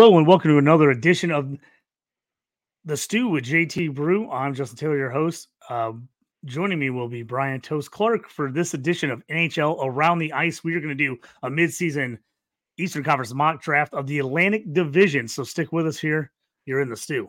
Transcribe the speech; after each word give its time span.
Hello 0.00 0.16
and 0.16 0.26
welcome 0.26 0.50
to 0.50 0.56
another 0.56 0.90
edition 0.92 1.30
of 1.30 1.58
the 2.86 2.96
Stew 2.96 3.28
with 3.28 3.44
JT 3.44 3.94
Brew. 3.94 4.30
I'm 4.30 4.54
Justin 4.54 4.78
Taylor, 4.78 4.96
your 4.96 5.10
host. 5.10 5.48
Uh, 5.68 5.92
joining 6.46 6.78
me 6.78 6.88
will 6.88 7.06
be 7.06 7.22
Bryan 7.22 7.60
Toast 7.60 7.90
Clark 7.90 8.30
for 8.30 8.50
this 8.50 8.72
edition 8.72 9.10
of 9.10 9.22
NHL 9.26 9.76
Around 9.84 10.20
the 10.20 10.32
Ice. 10.32 10.64
We 10.64 10.74
are 10.74 10.80
going 10.80 10.96
to 10.96 11.04
do 11.04 11.18
a 11.42 11.50
midseason 11.50 12.16
Eastern 12.78 13.04
Conference 13.04 13.34
mock 13.34 13.60
draft 13.60 13.92
of 13.92 14.06
the 14.06 14.20
Atlantic 14.20 14.72
Division. 14.72 15.28
So 15.28 15.44
stick 15.44 15.70
with 15.70 15.86
us 15.86 15.98
here. 15.98 16.32
You're 16.64 16.80
in 16.80 16.88
the 16.88 16.96
stew. 16.96 17.28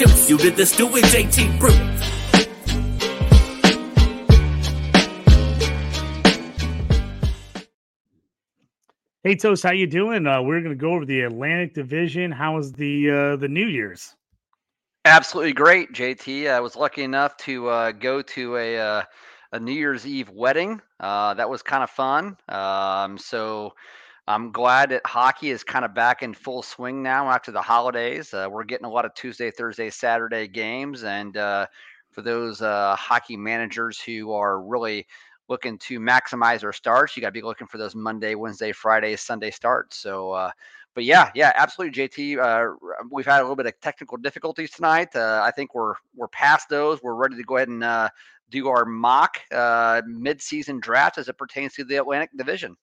introduce 0.00 0.30
you 0.30 0.38
to 0.38 0.50
the 0.52 0.64
Stew 0.64 0.86
with 0.86 1.04
JT 1.06 1.58
Brew. 1.58 1.70
Hey 9.24 9.34
Toast, 9.34 9.64
how 9.64 9.72
you 9.72 9.88
doing? 9.88 10.26
Uh, 10.26 10.40
we're 10.40 10.60
going 10.60 10.70
to 10.70 10.80
go 10.80 10.92
over 10.92 11.04
the 11.04 11.22
Atlantic 11.22 11.74
Division. 11.74 12.30
How 12.30 12.54
was 12.54 12.72
the 12.72 13.10
uh, 13.10 13.36
the 13.36 13.48
New 13.48 13.66
Year's? 13.66 14.14
Absolutely 15.04 15.52
great, 15.52 15.92
JT. 15.92 16.48
I 16.48 16.60
was 16.60 16.76
lucky 16.76 17.02
enough 17.02 17.36
to 17.38 17.68
uh, 17.68 17.92
go 17.92 18.22
to 18.22 18.56
a 18.56 18.78
uh, 18.78 19.02
a 19.52 19.58
New 19.58 19.72
Year's 19.72 20.06
Eve 20.06 20.30
wedding. 20.30 20.80
Uh, 21.00 21.34
that 21.34 21.50
was 21.50 21.62
kind 21.62 21.82
of 21.82 21.90
fun. 21.90 22.36
Um, 22.48 23.18
so 23.18 23.72
I'm 24.28 24.52
glad 24.52 24.90
that 24.90 25.06
hockey 25.06 25.48
is 25.48 25.64
kind 25.64 25.86
of 25.86 25.94
back 25.94 26.22
in 26.22 26.34
full 26.34 26.62
swing 26.62 27.02
now 27.02 27.30
after 27.30 27.50
the 27.50 27.62
holidays. 27.62 28.34
Uh, 28.34 28.46
we're 28.50 28.62
getting 28.62 28.84
a 28.84 28.90
lot 28.90 29.06
of 29.06 29.14
Tuesday, 29.14 29.50
Thursday, 29.50 29.88
Saturday 29.88 30.46
games, 30.46 31.02
and 31.02 31.34
uh, 31.38 31.66
for 32.10 32.20
those 32.20 32.60
uh, 32.60 32.94
hockey 32.94 33.38
managers 33.38 33.98
who 33.98 34.32
are 34.32 34.60
really 34.60 35.06
looking 35.48 35.78
to 35.78 35.98
maximize 35.98 36.60
their 36.60 36.74
starts, 36.74 37.16
you 37.16 37.22
got 37.22 37.28
to 37.28 37.32
be 37.32 37.40
looking 37.40 37.66
for 37.66 37.78
those 37.78 37.94
Monday, 37.94 38.34
Wednesday, 38.34 38.70
Friday, 38.70 39.16
Sunday 39.16 39.50
starts. 39.50 39.98
So, 39.98 40.32
uh, 40.32 40.50
but 40.92 41.04
yeah, 41.04 41.30
yeah, 41.34 41.54
absolutely, 41.56 41.98
JT. 41.98 42.38
Uh, 42.38 43.00
we've 43.10 43.24
had 43.24 43.38
a 43.38 43.44
little 43.44 43.56
bit 43.56 43.64
of 43.64 43.80
technical 43.80 44.18
difficulties 44.18 44.72
tonight. 44.72 45.08
Uh, 45.16 45.40
I 45.42 45.52
think 45.52 45.74
we're 45.74 45.94
we're 46.14 46.28
past 46.28 46.68
those. 46.68 47.02
We're 47.02 47.14
ready 47.14 47.36
to 47.36 47.44
go 47.44 47.56
ahead 47.56 47.68
and 47.68 48.10
do 48.50 48.68
our 48.68 48.84
mock 48.84 49.38
mid-season 50.06 50.80
draft 50.80 51.16
as 51.16 51.30
it 51.30 51.38
pertains 51.38 51.72
to 51.76 51.84
the 51.84 51.96
Atlantic 51.96 52.28
Division. 52.36 52.76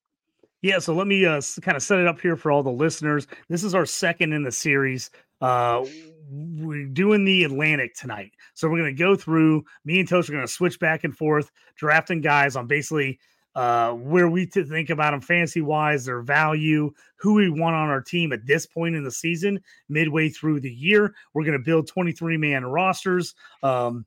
Yeah, 0.66 0.80
so 0.80 0.96
let 0.96 1.06
me 1.06 1.24
uh, 1.28 1.40
kind 1.62 1.78
of 1.78 1.84
set 1.84 2.00
it 2.00 2.08
up 2.08 2.20
here 2.20 2.36
for 2.36 2.52
all 2.52 2.64
the 2.64 2.72
listeners. 2.72 3.28
This 3.50 3.64
is 3.64 3.76
our 3.76 3.86
second 3.86 4.34
in 4.34 4.42
the 4.42 4.52
series. 4.52 5.12
Uh, 5.40 5.86
we're 6.28 6.88
doing 6.88 7.24
the 7.24 7.44
Atlantic 7.44 7.94
tonight. 7.94 8.32
So 8.56 8.68
we're 8.68 8.80
going 8.80 8.96
to 8.96 9.00
go 9.00 9.16
through, 9.16 9.64
me 9.84 10.00
and 10.00 10.10
Toast 10.10 10.28
are 10.28 10.32
going 10.32 10.44
to 10.44 10.52
switch 10.52 10.80
back 10.80 11.04
and 11.04 11.16
forth, 11.16 11.52
drafting 11.76 12.20
guys 12.20 12.56
on 12.56 12.66
basically 12.66 13.20
uh, 13.54 13.92
where 13.92 14.28
we 14.28 14.48
to 14.48 14.66
think 14.66 14.90
about 14.90 15.12
them 15.12 15.22
fantasy 15.22 15.62
wise, 15.62 16.04
their 16.04 16.24
value, 16.24 16.90
who 17.18 17.36
we 17.36 17.48
want 17.48 17.76
on 17.76 17.90
our 17.90 18.02
team 18.02 18.34
at 18.34 18.48
this 18.48 18.66
point 18.66 18.96
in 18.96 19.04
the 19.04 19.12
season, 19.12 19.60
midway 19.88 20.30
through 20.30 20.62
the 20.62 20.74
year. 20.74 21.14
We're 21.36 21.46
going 21.46 21.60
to 21.60 21.64
build 21.64 21.88
23 21.90 22.38
man 22.38 22.66
rosters, 22.66 23.36
um, 23.62 24.04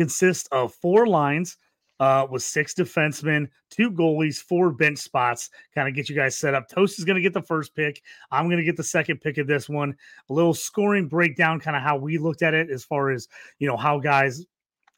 consist 0.00 0.48
of 0.50 0.74
four 0.74 1.06
lines 1.06 1.58
uh, 2.00 2.26
with 2.30 2.42
six 2.42 2.74
defensemen, 2.74 3.46
two 3.68 3.90
goalies, 3.90 4.38
four 4.38 4.72
bench 4.72 4.98
spots, 4.98 5.50
kind 5.74 5.86
of 5.86 5.94
get 5.94 6.08
you 6.08 6.16
guys 6.16 6.36
set 6.36 6.54
up. 6.54 6.68
Toast 6.68 6.98
is 6.98 7.04
going 7.04 7.16
to 7.16 7.22
get 7.22 7.34
the 7.34 7.42
first 7.42 7.76
pick. 7.76 8.02
I'm 8.30 8.46
going 8.46 8.56
to 8.56 8.64
get 8.64 8.76
the 8.76 8.82
second 8.82 9.20
pick 9.20 9.36
of 9.36 9.46
this 9.46 9.68
one. 9.68 9.94
A 10.30 10.32
little 10.32 10.54
scoring 10.54 11.06
breakdown, 11.06 11.60
kind 11.60 11.76
of 11.76 11.82
how 11.82 11.98
we 11.98 12.16
looked 12.16 12.42
at 12.42 12.54
it 12.54 12.70
as 12.70 12.82
far 12.82 13.10
as, 13.10 13.28
you 13.58 13.68
know, 13.68 13.76
how 13.76 13.98
guys 13.98 14.44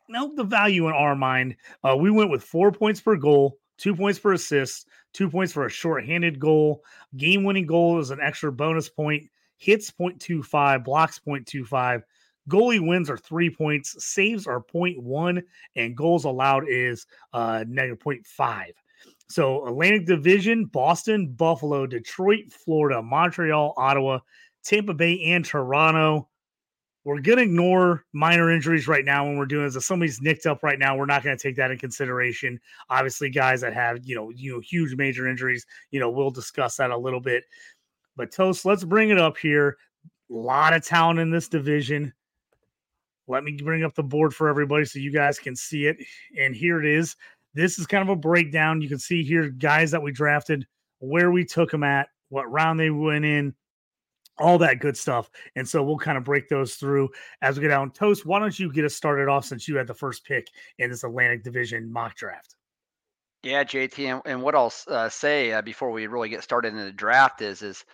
know 0.09 0.33
the 0.35 0.45
value 0.45 0.87
in 0.87 0.95
our 0.95 1.17
mind. 1.17 1.57
Uh, 1.83 1.97
we 1.99 2.11
went 2.11 2.31
with 2.31 2.45
four 2.45 2.71
points 2.71 3.01
per 3.01 3.17
goal, 3.17 3.59
two 3.79 3.97
points 3.97 4.21
per 4.21 4.35
assist, 4.35 4.87
two 5.13 5.29
points 5.29 5.53
for 5.53 5.67
a 5.67 5.71
short-handed 5.71 6.39
goal. 6.39 6.85
Game-winning 7.17 7.67
goal 7.67 7.99
is 7.99 8.11
an 8.11 8.21
extra 8.23 8.53
bonus 8.53 8.89
point. 8.89 9.25
Hits 9.57 9.91
0.25, 9.91 10.85
blocks 10.85 11.21
0.25 11.27 12.03
Goalie 12.49 12.85
wins 12.85 13.09
are 13.09 13.17
three 13.17 13.51
points, 13.51 14.05
saves 14.05 14.47
are 14.47 14.63
0.1, 14.63 15.43
and 15.77 15.97
goals 15.97 16.25
allowed 16.25 16.65
is 16.69 17.07
uh, 17.33 17.65
negative 17.69 17.99
0.5. 18.01 18.73
So 19.29 19.67
Atlantic 19.67 20.07
Division, 20.07 20.67
Boston, 20.67 21.29
Buffalo, 21.29 21.87
Detroit, 21.87 22.53
Florida, 22.53 23.03
Montreal, 23.03 23.75
Ottawa, 23.77 24.19
Tampa 24.65 24.95
Bay, 24.95 25.21
and 25.23 25.45
Toronto. 25.45 26.29
We're 27.05 27.21
going 27.21 27.39
to 27.39 27.45
ignore 27.45 28.05
minor 28.13 28.53
injuries 28.53 28.87
right 28.87 29.05
now 29.05 29.25
when 29.25 29.37
we're 29.37 29.47
doing 29.47 29.65
this. 29.65 29.75
If 29.75 29.85
somebody's 29.85 30.21
nicked 30.21 30.47
up 30.47 30.63
right 30.63 30.79
now, 30.79 30.97
we're 30.97 31.07
not 31.07 31.25
going 31.25 31.37
to 31.37 31.43
take 31.43 31.57
that 31.57 31.73
in 31.73 31.79
consideration. 31.79 32.61
Obviously, 32.91 33.29
guys 33.29 33.61
that 33.63 33.75
have, 33.75 34.01
you 34.05 34.15
know, 34.15 34.31
you 34.31 34.53
know, 34.53 34.61
huge 34.61 34.95
major 34.95 35.27
injuries, 35.29 35.67
you 35.91 35.99
know, 35.99 36.11
we'll 36.11 36.31
discuss 36.31 36.77
that 36.77 36.93
a 36.93 36.97
little 36.97 37.21
bit. 37.21 37.45
But 38.17 38.31
Toast, 38.31 38.65
let's 38.65 38.85
bring 38.85 39.11
it 39.11 39.19
up 39.19 39.37
here. 39.37 39.79
A 40.31 40.35
lot 40.35 40.75
of 40.75 40.85
talent 40.85 41.19
in 41.19 41.31
this 41.31 41.49
division. 41.49 42.13
Let 43.29 43.45
me 43.45 43.53
bring 43.53 43.85
up 43.85 43.95
the 43.95 44.03
board 44.03 44.35
for 44.35 44.49
everybody 44.49 44.85
so 44.85 44.99
you 44.99 45.13
guys 45.13 45.39
can 45.39 45.55
see 45.57 45.87
it. 45.87 45.97
And 46.39 46.55
here 46.55 46.81
it 46.81 46.87
is. 46.87 47.17
This 47.55 47.79
is 47.79 47.87
kind 47.87 48.03
of 48.03 48.09
a 48.09 48.17
breakdown. 48.17 48.81
You 48.81 48.89
can 48.89 48.99
see 48.99 49.23
here 49.23 49.49
guys 49.51 49.91
that 49.91 50.03
we 50.03 50.13
drafted, 50.13 50.67
where 50.99 51.31
we 51.31 51.45
took 51.45 51.71
them 51.71 51.85
at, 51.85 52.09
what 52.31 52.51
round 52.51 52.81
they 52.81 52.91
went 52.91 53.25
in, 53.25 53.55
all 54.39 54.59
that 54.59 54.81
good 54.81 54.97
stuff. 54.97 55.31
And 55.57 55.69
so 55.69 55.83
we'll 55.83 55.99
kind 55.99 56.19
of 56.19 56.25
break 56.25 56.49
those 56.49 56.75
through 56.75 57.11
as 57.43 57.57
we 57.57 57.63
get 57.63 57.69
down. 57.69 57.91
Toast, 57.93 58.27
why 58.27 58.39
don't 58.39 58.59
you 58.59 58.73
get 58.73 58.85
us 58.85 58.95
started 58.95 59.29
off 59.29 59.45
since 59.45 59.69
you 59.69 59.77
had 59.77 59.87
the 59.87 59.95
first 59.95 60.25
pick 60.25 60.49
in 60.79 60.91
this 60.91 61.05
Atlantic 61.05 61.45
Division 61.45 61.93
mock 61.93 62.17
draft? 62.17 62.57
Yeah, 63.43 63.65
JT, 63.65 63.99
and, 63.99 64.23
and 64.25 64.43
what 64.43 64.55
I'll 64.55 64.73
uh, 64.87 65.09
say 65.09 65.53
uh, 65.53 65.63
before 65.63 65.91
we 65.91 66.07
really 66.07 66.29
get 66.29 66.45
started 66.45 66.75
in 66.75 66.79
the 66.79 66.93
draft 66.93 67.43
is, 67.43 67.61
is 67.63 67.85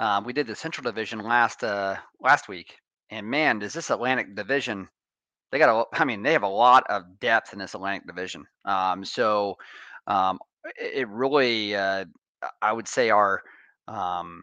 um, 0.00 0.24
we 0.24 0.32
did 0.32 0.48
the 0.48 0.56
Central 0.56 0.82
Division 0.82 1.20
last 1.20 1.62
uh, 1.62 1.96
last 2.20 2.48
week, 2.48 2.76
and 3.10 3.26
man, 3.26 3.58
does 3.58 3.72
this 3.72 3.90
Atlantic 3.90 4.34
Division 4.34 4.88
they 5.52 5.58
got 5.58 5.88
a 5.94 6.00
I 6.00 6.04
mean, 6.04 6.22
they 6.22 6.32
have 6.32 6.42
a 6.42 6.48
lot 6.48 6.84
of 6.88 7.20
depth 7.20 7.52
in 7.52 7.58
this 7.58 7.74
Atlantic 7.74 8.06
Division. 8.06 8.46
Um, 8.64 9.04
so 9.04 9.56
um, 10.06 10.38
it 10.76 11.08
really 11.08 11.74
uh, 11.74 12.04
I 12.62 12.72
would 12.72 12.88
say 12.88 13.10
our 13.10 13.42
um, 13.88 14.42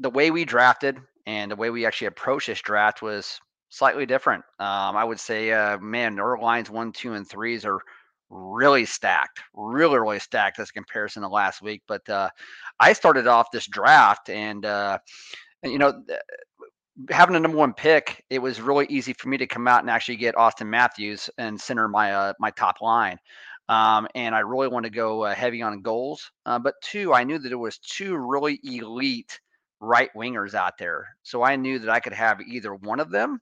the 0.00 0.10
way 0.10 0.30
we 0.30 0.44
drafted 0.44 0.98
and 1.26 1.50
the 1.50 1.56
way 1.56 1.70
we 1.70 1.86
actually 1.86 2.08
approached 2.08 2.48
this 2.48 2.60
draft 2.60 3.02
was 3.02 3.40
slightly 3.68 4.04
different. 4.04 4.44
Um, 4.58 4.96
I 4.96 5.04
would 5.04 5.20
say, 5.20 5.52
uh, 5.52 5.78
man, 5.78 6.18
our 6.18 6.38
lines 6.40 6.68
one, 6.68 6.92
two, 6.92 7.14
and 7.14 7.28
threes 7.28 7.64
are 7.64 7.78
really 8.28 8.84
stacked, 8.84 9.40
really, 9.54 9.98
really 9.98 10.18
stacked 10.18 10.58
as 10.58 10.70
comparison 10.72 11.22
to 11.22 11.28
last 11.28 11.62
week. 11.62 11.82
But 11.86 12.06
uh, 12.08 12.30
I 12.80 12.92
started 12.92 13.26
off 13.28 13.52
this 13.52 13.66
draft 13.66 14.28
and, 14.28 14.64
uh, 14.66 14.98
you 15.62 15.78
know, 15.78 16.02
having 17.10 17.36
a 17.36 17.40
number 17.40 17.56
one 17.56 17.72
pick, 17.72 18.24
it 18.30 18.38
was 18.38 18.60
really 18.60 18.86
easy 18.88 19.12
for 19.12 19.28
me 19.28 19.36
to 19.38 19.46
come 19.46 19.68
out 19.68 19.80
and 19.80 19.90
actually 19.90 20.16
get 20.16 20.34
Auston 20.34 20.66
Matthews 20.68 21.28
and 21.38 21.60
center 21.60 21.88
my 21.88 22.12
uh, 22.12 22.32
my 22.38 22.50
top 22.50 22.80
line. 22.80 23.18
Um, 23.68 24.08
and 24.14 24.34
I 24.34 24.40
really 24.40 24.68
want 24.68 24.84
to 24.84 24.90
go 24.90 25.22
uh, 25.22 25.34
heavy 25.34 25.62
on 25.62 25.82
goals. 25.82 26.30
Uh, 26.44 26.58
but 26.58 26.74
two, 26.82 27.14
I 27.14 27.24
knew 27.24 27.38
that 27.38 27.48
there 27.48 27.58
was 27.58 27.78
two 27.78 28.16
really 28.16 28.60
elite 28.64 29.40
right 29.80 30.10
wingers 30.16 30.54
out 30.54 30.78
there, 30.78 31.06
so 31.22 31.42
I 31.42 31.56
knew 31.56 31.78
that 31.78 31.90
I 31.90 32.00
could 32.00 32.12
have 32.12 32.40
either 32.40 32.74
one 32.74 33.00
of 33.00 33.10
them. 33.10 33.40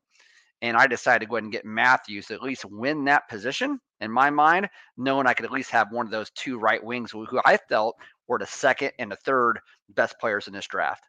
And 0.63 0.77
I 0.77 0.87
decided 0.87 1.21
to 1.21 1.27
go 1.27 1.37
ahead 1.37 1.45
and 1.45 1.53
get 1.53 1.65
Matthews 1.65 2.27
to 2.27 2.35
at 2.35 2.43
least 2.43 2.67
win 2.67 3.05
that 3.05 3.29
position 3.31 3.81
in 4.03 4.11
my 4.11 4.29
mind, 4.29 4.69
knowing 4.99 5.27
I 5.27 5.33
could 5.33 5.47
at 5.47 5.53
least 5.53 5.71
have 5.71 5.91
one 5.91 6.05
of 6.05 6.13
those 6.13 6.31
two 6.31 6.59
right 6.59 6.85
wings 6.85 7.11
who 7.13 7.27
I 7.47 7.56
felt 7.69 7.97
were 8.29 8.39
the 8.39 8.47
second 8.47 8.93
and 8.99 9.11
the 9.11 9.17
third 9.17 9.59
best 9.89 10.21
players 10.21 10.49
in 10.49 10.53
this 10.53 10.67
draft. 10.67 11.03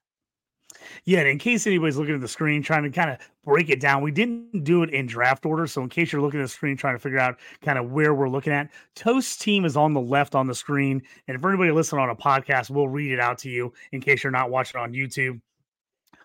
Yeah, 1.05 1.19
and 1.19 1.27
in 1.27 1.39
case 1.39 1.65
anybody's 1.67 1.97
looking 1.97 2.15
at 2.15 2.21
the 2.21 2.27
screen 2.27 2.61
trying 2.61 2.83
to 2.83 2.89
kind 2.89 3.09
of 3.09 3.17
break 3.43 3.69
it 3.69 3.79
down, 3.79 4.03
we 4.03 4.11
didn't 4.11 4.63
do 4.63 4.83
it 4.83 4.89
in 4.91 5.05
draft 5.05 5.45
order. 5.45 5.67
So 5.67 5.81
in 5.81 5.89
case 5.89 6.11
you're 6.11 6.21
looking 6.21 6.39
at 6.39 6.43
the 6.43 6.49
screen 6.49 6.77
trying 6.77 6.95
to 6.95 6.99
figure 6.99 7.19
out 7.19 7.37
kind 7.61 7.79
of 7.79 7.91
where 7.91 8.13
we're 8.13 8.29
looking 8.29 8.53
at, 8.53 8.69
Toast 8.95 9.41
team 9.41 9.65
is 9.65 9.75
on 9.75 9.93
the 9.93 10.01
left 10.01 10.35
on 10.35 10.47
the 10.47 10.55
screen. 10.55 11.01
And 11.27 11.35
if 11.35 11.43
anybody 11.43 11.71
listening 11.71 12.01
on 12.01 12.09
a 12.09 12.15
podcast, 12.15 12.69
we'll 12.69 12.87
read 12.87 13.11
it 13.11 13.19
out 13.19 13.37
to 13.39 13.49
you 13.49 13.73
in 13.91 14.01
case 14.01 14.23
you're 14.23 14.31
not 14.31 14.49
watching 14.49 14.79
on 14.79 14.93
YouTube. 14.93 15.39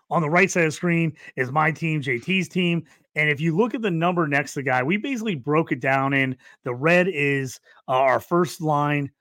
On 0.09 0.21
the 0.21 0.29
right 0.29 0.49
side 0.49 0.63
of 0.63 0.67
the 0.67 0.71
screen 0.71 1.13
is 1.35 1.51
my 1.51 1.71
team, 1.71 2.01
JT's 2.01 2.47
team. 2.47 2.85
And 3.15 3.29
if 3.29 3.41
you 3.41 3.57
look 3.57 3.73
at 3.73 3.81
the 3.81 3.91
number 3.91 4.27
next 4.27 4.53
to 4.53 4.59
the 4.59 4.63
guy, 4.63 4.83
we 4.83 4.95
basically 4.97 5.35
broke 5.35 5.71
it 5.71 5.79
down 5.79 6.13
in 6.13 6.37
the 6.63 6.73
red 6.73 7.07
is 7.07 7.59
uh, 7.87 7.93
our 7.93 8.19
first 8.19 8.61
line, 8.61 9.11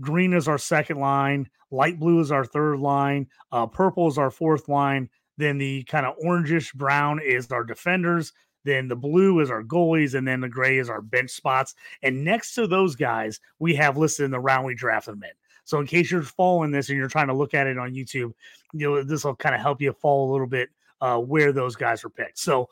green 0.00 0.32
is 0.32 0.48
our 0.48 0.58
second 0.58 0.98
line, 0.98 1.48
Light 1.72 1.98
blue 1.98 2.20
is 2.20 2.30
our 2.30 2.44
third 2.44 2.78
line. 2.78 3.26
Uh, 3.50 3.66
purple 3.66 4.06
is 4.06 4.18
our 4.18 4.30
fourth 4.30 4.68
line. 4.68 5.08
Then 5.38 5.58
the 5.58 5.82
kind 5.84 6.06
of 6.06 6.14
orangish 6.24 6.72
brown 6.74 7.20
is 7.20 7.50
our 7.50 7.64
defenders. 7.64 8.32
Then 8.64 8.86
the 8.86 8.96
blue 8.96 9.40
is 9.40 9.50
our 9.50 9.64
goalies, 9.64 10.14
and 10.14 10.28
then 10.28 10.40
the 10.40 10.48
gray 10.48 10.78
is 10.78 10.88
our 10.88 11.00
bench 11.00 11.30
spots. 11.30 11.74
And 12.02 12.22
next 12.22 12.54
to 12.54 12.66
those 12.66 12.94
guys, 12.94 13.40
we 13.58 13.74
have 13.74 13.96
listed 13.96 14.24
in 14.24 14.30
the 14.30 14.38
round 14.38 14.66
we 14.66 14.74
drafted 14.74 15.14
them 15.14 15.24
in. 15.24 15.30
So 15.64 15.80
in 15.80 15.86
case 15.86 16.10
you're 16.10 16.22
following 16.22 16.70
this 16.70 16.88
and 16.88 16.98
you're 16.98 17.08
trying 17.08 17.28
to 17.28 17.34
look 17.34 17.54
at 17.54 17.66
it 17.66 17.78
on 17.78 17.92
YouTube, 17.92 18.32
you 18.72 18.90
know 18.90 19.02
this 19.02 19.24
will 19.24 19.34
kind 19.34 19.54
of 19.54 19.60
help 19.60 19.80
you 19.80 19.92
follow 19.92 20.30
a 20.30 20.32
little 20.32 20.46
bit 20.46 20.70
uh, 21.00 21.18
where 21.18 21.52
those 21.52 21.76
guys 21.76 22.04
were 22.04 22.10
picked. 22.10 22.38
So 22.38 22.68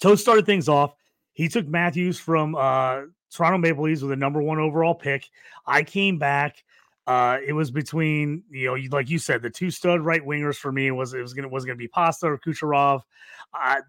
Toast 0.00 0.22
started 0.22 0.46
things 0.46 0.68
off. 0.68 0.94
He 1.32 1.48
took 1.48 1.66
Matthews 1.66 2.18
from 2.18 2.54
uh, 2.54 3.02
Toronto 3.30 3.58
Maple 3.58 3.84
Leafs 3.84 4.02
with 4.02 4.12
a 4.12 4.16
number 4.16 4.42
one 4.42 4.58
overall 4.58 4.94
pick. 4.94 5.28
I 5.66 5.82
came 5.82 6.18
back. 6.18 6.62
Uh, 7.06 7.38
it 7.44 7.52
was 7.52 7.70
between 7.70 8.44
you 8.50 8.66
know, 8.66 8.96
like 8.96 9.10
you 9.10 9.18
said, 9.18 9.42
the 9.42 9.50
two 9.50 9.70
stud 9.70 10.00
right 10.00 10.24
wingers 10.24 10.56
for 10.56 10.70
me 10.70 10.90
was 10.90 11.14
it 11.14 11.20
was 11.20 11.34
gonna 11.34 11.48
was 11.48 11.64
gonna 11.64 11.76
be 11.76 11.88
Pasta 11.88 12.26
or 12.26 12.38
Kucherov. 12.38 13.02
I 13.52 13.80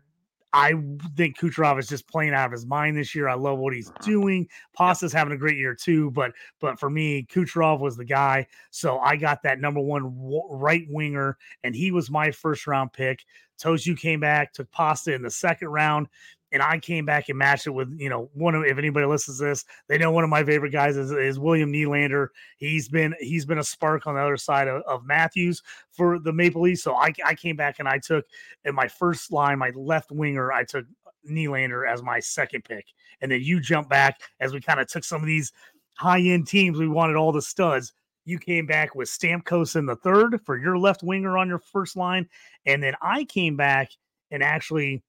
I 0.54 0.74
think 1.18 1.40
Kucherov 1.40 1.80
is 1.80 1.88
just 1.88 2.08
playing 2.08 2.34
out 2.34 2.46
of 2.46 2.52
his 2.52 2.68
mind 2.68 2.96
this 2.96 3.16
year. 3.16 3.28
I 3.28 3.34
love 3.34 3.58
what 3.58 3.74
he's 3.74 3.92
doing. 4.02 4.48
Pasta's 4.78 5.12
having 5.12 5.34
a 5.34 5.38
great 5.38 5.58
year 5.58 5.74
too, 5.74 6.12
but 6.12 6.32
but 6.60 6.80
for 6.80 6.92
me, 6.92 7.26
Kucherov 7.32 7.80
was 7.80 7.98
the 7.98 8.06
guy. 8.06 8.46
So 8.70 9.00
I 9.00 9.16
got 9.16 9.42
that 9.44 9.60
number 9.60 9.80
one 9.80 10.16
right 10.50 10.86
winger, 10.90 11.38
and 11.64 11.76
he 11.76 11.92
was 11.92 12.12
my 12.12 12.30
first 12.30 12.68
round 12.68 12.94
pick. 12.94 13.26
Tosu 13.60 13.98
came 13.98 14.20
back, 14.20 14.54
took 14.54 14.70
Pasta 14.72 15.14
in 15.14 15.24
the 15.24 15.32
second 15.32 15.70
round 15.70 16.08
and 16.54 16.62
I 16.62 16.78
came 16.78 17.04
back 17.04 17.30
and 17.30 17.38
matched 17.38 17.66
it 17.66 17.72
with, 17.72 17.92
you 17.98 18.10
know, 18.10 18.30
one 18.34 18.54
of 18.54 18.64
if 18.64 18.78
anybody 18.78 19.08
listens 19.08 19.40
to 19.40 19.46
this, 19.46 19.66
they 19.90 19.98
know 19.98 20.12
one 20.12 20.24
of 20.24 20.30
my 20.30 20.44
favorite 20.44 20.70
guys 20.70 20.96
is, 20.96 21.12
is 21.12 21.40
William 21.40 21.74
Nylander. 21.74 22.28
He's 22.58 22.88
been 22.88 23.16
he's 23.20 23.46
been 23.46 23.58
a 23.58 23.64
spark 23.64 24.06
on 24.06 24.14
the 24.14 24.22
other 24.22 24.38
side 24.38 24.68
of, 24.68 24.84
of 24.84 25.04
Matthews 25.04 25.64
for 25.92 26.20
the 26.20 26.32
Maple 26.32 26.62
Leafs. 26.62 26.84
So 26.84 26.94
I, 26.94 27.12
I 27.26 27.34
came 27.34 27.56
back 27.56 27.80
and 27.80 27.88
I 27.88 27.98
took 27.98 28.26
in 28.64 28.76
my 28.76 28.88
first 28.88 29.32
line, 29.32 29.58
my 29.58 29.72
left 29.76 30.12
winger, 30.12 30.54
I 30.54 30.64
took 30.64 30.86
Nylander 31.30 31.92
as 31.92 32.04
my 32.04 32.20
second 32.20 32.64
pick. 32.64 32.86
And 33.22 33.32
then 33.32 33.42
you 33.42 33.60
jump 33.60 33.90
back 33.90 34.22
as 34.40 34.54
we 34.54 34.62
kind 34.62 34.80
of 34.80 34.88
took 34.88 35.04
some 35.04 35.22
of 35.22 35.28
these 35.28 35.52
high 35.96 36.22
end 36.22 36.48
teams. 36.48 36.78
We 36.78 36.88
wanted 36.88 37.16
all 37.16 37.32
the 37.32 37.42
studs. 37.42 37.94
You 38.26 38.38
came 38.38 38.68
back 38.68 38.94
with 38.94 39.10
Stamkos 39.10 39.76
in 39.76 39.88
the 39.88 39.96
third 39.96 40.40
for 40.46 40.58
your 40.58 40.78
left 40.78 41.02
winger 41.02 41.38
on 41.38 41.48
your 41.48 41.60
first 41.60 41.98
line. 41.98 42.30
And 42.66 42.82
then 42.82 42.94
I 43.02 43.26
came 43.26 43.58
back 43.58 43.90
and 44.32 44.44
actually 44.44 45.04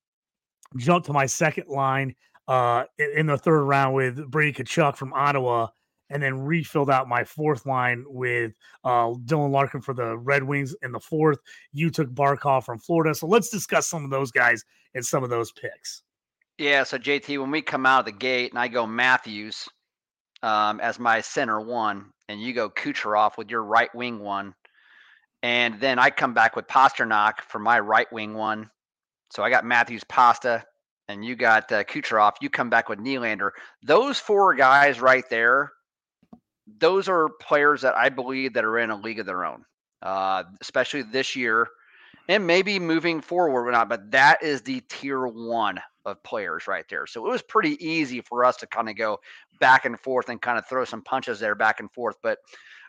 jumped 0.77 1.07
to 1.07 1.13
my 1.13 1.27
second 1.27 1.69
line 1.69 2.15
uh, 2.49 2.85
in 3.17 3.27
the 3.27 3.39
third 3.39 3.63
round 3.63 3.95
with 3.95 4.31
Brady 4.31 4.65
Tkachuk 4.65 4.97
from 4.97 5.13
Ottawa, 5.13 5.69
and 6.11 6.23
then 6.23 6.39
refilled 6.39 6.91
out 6.91 7.09
my 7.09 7.25
fourth 7.25 7.67
line 7.67 8.05
with 8.07 8.53
uh, 8.85 9.09
Dylan 9.25 9.51
Larkin 9.51 9.81
for 9.81 9.95
the 9.95 10.19
Red 10.19 10.43
Wings 10.43 10.75
in 10.83 10.93
the 10.93 11.01
fourth. 11.01 11.39
You 11.73 11.91
took 11.91 12.09
Barkov 12.11 12.65
from 12.65 12.79
Florida. 12.79 13.15
So 13.15 13.27
let's 13.27 13.49
discuss 13.49 13.89
some 13.89 14.05
of 14.05 14.11
those 14.11 14.31
guys 14.31 14.65
and 14.95 15.05
some 15.05 15.25
of 15.25 15.31
those 15.31 15.53
picks. 15.53 16.03
Yeah. 16.59 16.85
So, 16.85 16.99
JT, 16.99 17.41
when 17.41 17.51
we 17.51 17.63
come 17.63 17.87
out 17.87 18.01
of 18.01 18.05
the 18.07 18.13
gate 18.13 18.53
and 18.53 18.59
I 18.59 18.69
go 18.69 18.87
Matthews 18.87 19.67
um, 20.43 20.79
as 20.81 20.99
my 20.99 21.21
center 21.21 21.61
one, 21.61 22.11
and 22.29 22.41
you 22.41 22.53
go 22.53 22.71
Kucherov 22.71 23.37
with 23.37 23.51
your 23.51 23.65
right 23.65 23.93
wing 23.95 24.21
one, 24.21 24.55
and 25.43 25.81
then 25.81 25.99
I 25.99 26.11
come 26.11 26.33
back 26.33 26.55
with 26.55 26.67
Pastrnak 26.69 27.41
for 27.49 27.59
my 27.59 27.81
right 27.81 28.11
wing 28.13 28.35
one 28.35 28.71
so 29.35 29.43
I 29.43 29.51
got 29.51 29.65
Matthews 29.65 30.05
Pasta 30.05 30.65
and 31.09 31.25
you 31.25 31.35
got 31.35 31.71
uh, 31.73 31.85
Kucherov. 31.85 32.35
You 32.41 32.49
come 32.49 32.71
back 32.71 32.89
with 32.89 33.01
Nylander. 33.01 33.51
Those 33.83 34.19
four 34.19 34.55
guys 34.55 35.01
right 35.01 35.25
there, 35.29 35.73
those 36.79 37.09
are 37.09 37.29
players 37.41 37.83
that 37.83 37.97
I 37.97 38.09
believe 38.09 38.55
that 38.55 38.65
are 38.65 38.79
in 38.79 38.91
a 38.91 38.97
league 38.97 39.19
of 39.19 39.27
their 39.27 39.45
own, 39.45 39.65
uh, 40.03 40.45
especially 40.61 41.03
this 41.03 41.35
year 41.35 41.69
and 42.29 42.47
maybe 42.47 42.79
moving 42.79 43.21
forward 43.21 43.69
or 43.69 43.73
not. 43.73 43.89
But 43.89 44.11
that 44.13 44.43
is 44.43 44.63
the 44.63 44.81
tier 44.89 45.27
one 45.27 45.81
of 46.05 46.23
players 46.23 46.69
right 46.69 46.85
there. 46.89 47.07
So 47.07 47.27
it 47.27 47.31
was 47.31 47.43
pretty 47.43 47.77
easy 47.85 48.21
for 48.21 48.45
us 48.45 48.57
to 48.59 48.67
kind 48.67 48.89
of 48.89 48.97
go 48.97 49.19
back 49.59 49.85
and 49.85 49.99
forth 49.99 50.29
and 50.29 50.41
kind 50.41 50.59
of 50.59 50.67
throw 50.67 50.85
some 50.85 51.03
punches 51.03 51.41
there 51.41 51.55
back 51.55 51.81
and 51.81 51.91
forth. 51.93 52.17
But 52.23 52.39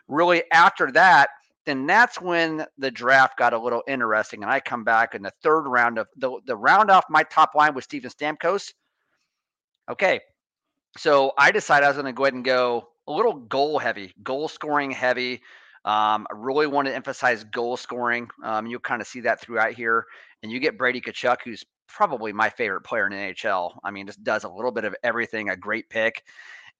really, 0.06 0.44
after 0.52 0.92
that, 0.92 1.30
then 1.66 1.86
that's 1.86 2.20
when 2.20 2.64
the 2.78 2.90
draft 2.90 3.36
got 3.36 3.52
a 3.52 3.58
little 3.58 3.82
interesting. 3.88 4.42
And 4.42 4.50
I 4.50 4.60
come 4.60 4.84
back 4.84 5.14
in 5.14 5.22
the 5.22 5.32
third 5.42 5.62
round 5.62 5.98
of 5.98 6.06
the, 6.16 6.38
the 6.46 6.56
round 6.56 6.90
off 6.90 7.04
my 7.10 7.24
top 7.24 7.54
line 7.54 7.74
with 7.74 7.84
Steven 7.84 8.10
Stamkos. 8.10 8.72
Okay. 9.90 10.20
So 10.96 11.32
I 11.36 11.50
decided 11.50 11.84
I 11.84 11.88
was 11.88 11.96
going 11.96 12.06
to 12.06 12.12
go 12.12 12.24
ahead 12.24 12.34
and 12.34 12.44
go 12.44 12.88
a 13.08 13.12
little 13.12 13.34
goal 13.34 13.78
heavy, 13.78 14.14
goal 14.22 14.48
scoring 14.48 14.92
heavy. 14.92 15.42
Um, 15.84 16.26
I 16.30 16.34
really 16.34 16.66
want 16.66 16.88
to 16.88 16.94
emphasize 16.94 17.44
goal 17.44 17.76
scoring. 17.76 18.28
Um, 18.42 18.66
you'll 18.66 18.80
kind 18.80 19.02
of 19.02 19.08
see 19.08 19.20
that 19.20 19.40
throughout 19.40 19.74
here. 19.74 20.06
And 20.42 20.50
you 20.50 20.60
get 20.60 20.78
Brady 20.78 21.00
Tkachuk, 21.00 21.38
who's 21.44 21.64
probably 21.88 22.32
my 22.32 22.48
favorite 22.48 22.82
player 22.82 23.06
in 23.06 23.12
NHL. 23.12 23.78
I 23.84 23.90
mean, 23.90 24.06
just 24.06 24.22
does 24.22 24.44
a 24.44 24.48
little 24.48 24.72
bit 24.72 24.84
of 24.84 24.94
everything, 25.02 25.50
a 25.50 25.56
great 25.56 25.88
pick. 25.90 26.22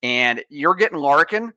And 0.02 0.42
you're 0.48 0.74
getting 0.74 0.98
Larkin 0.98 1.52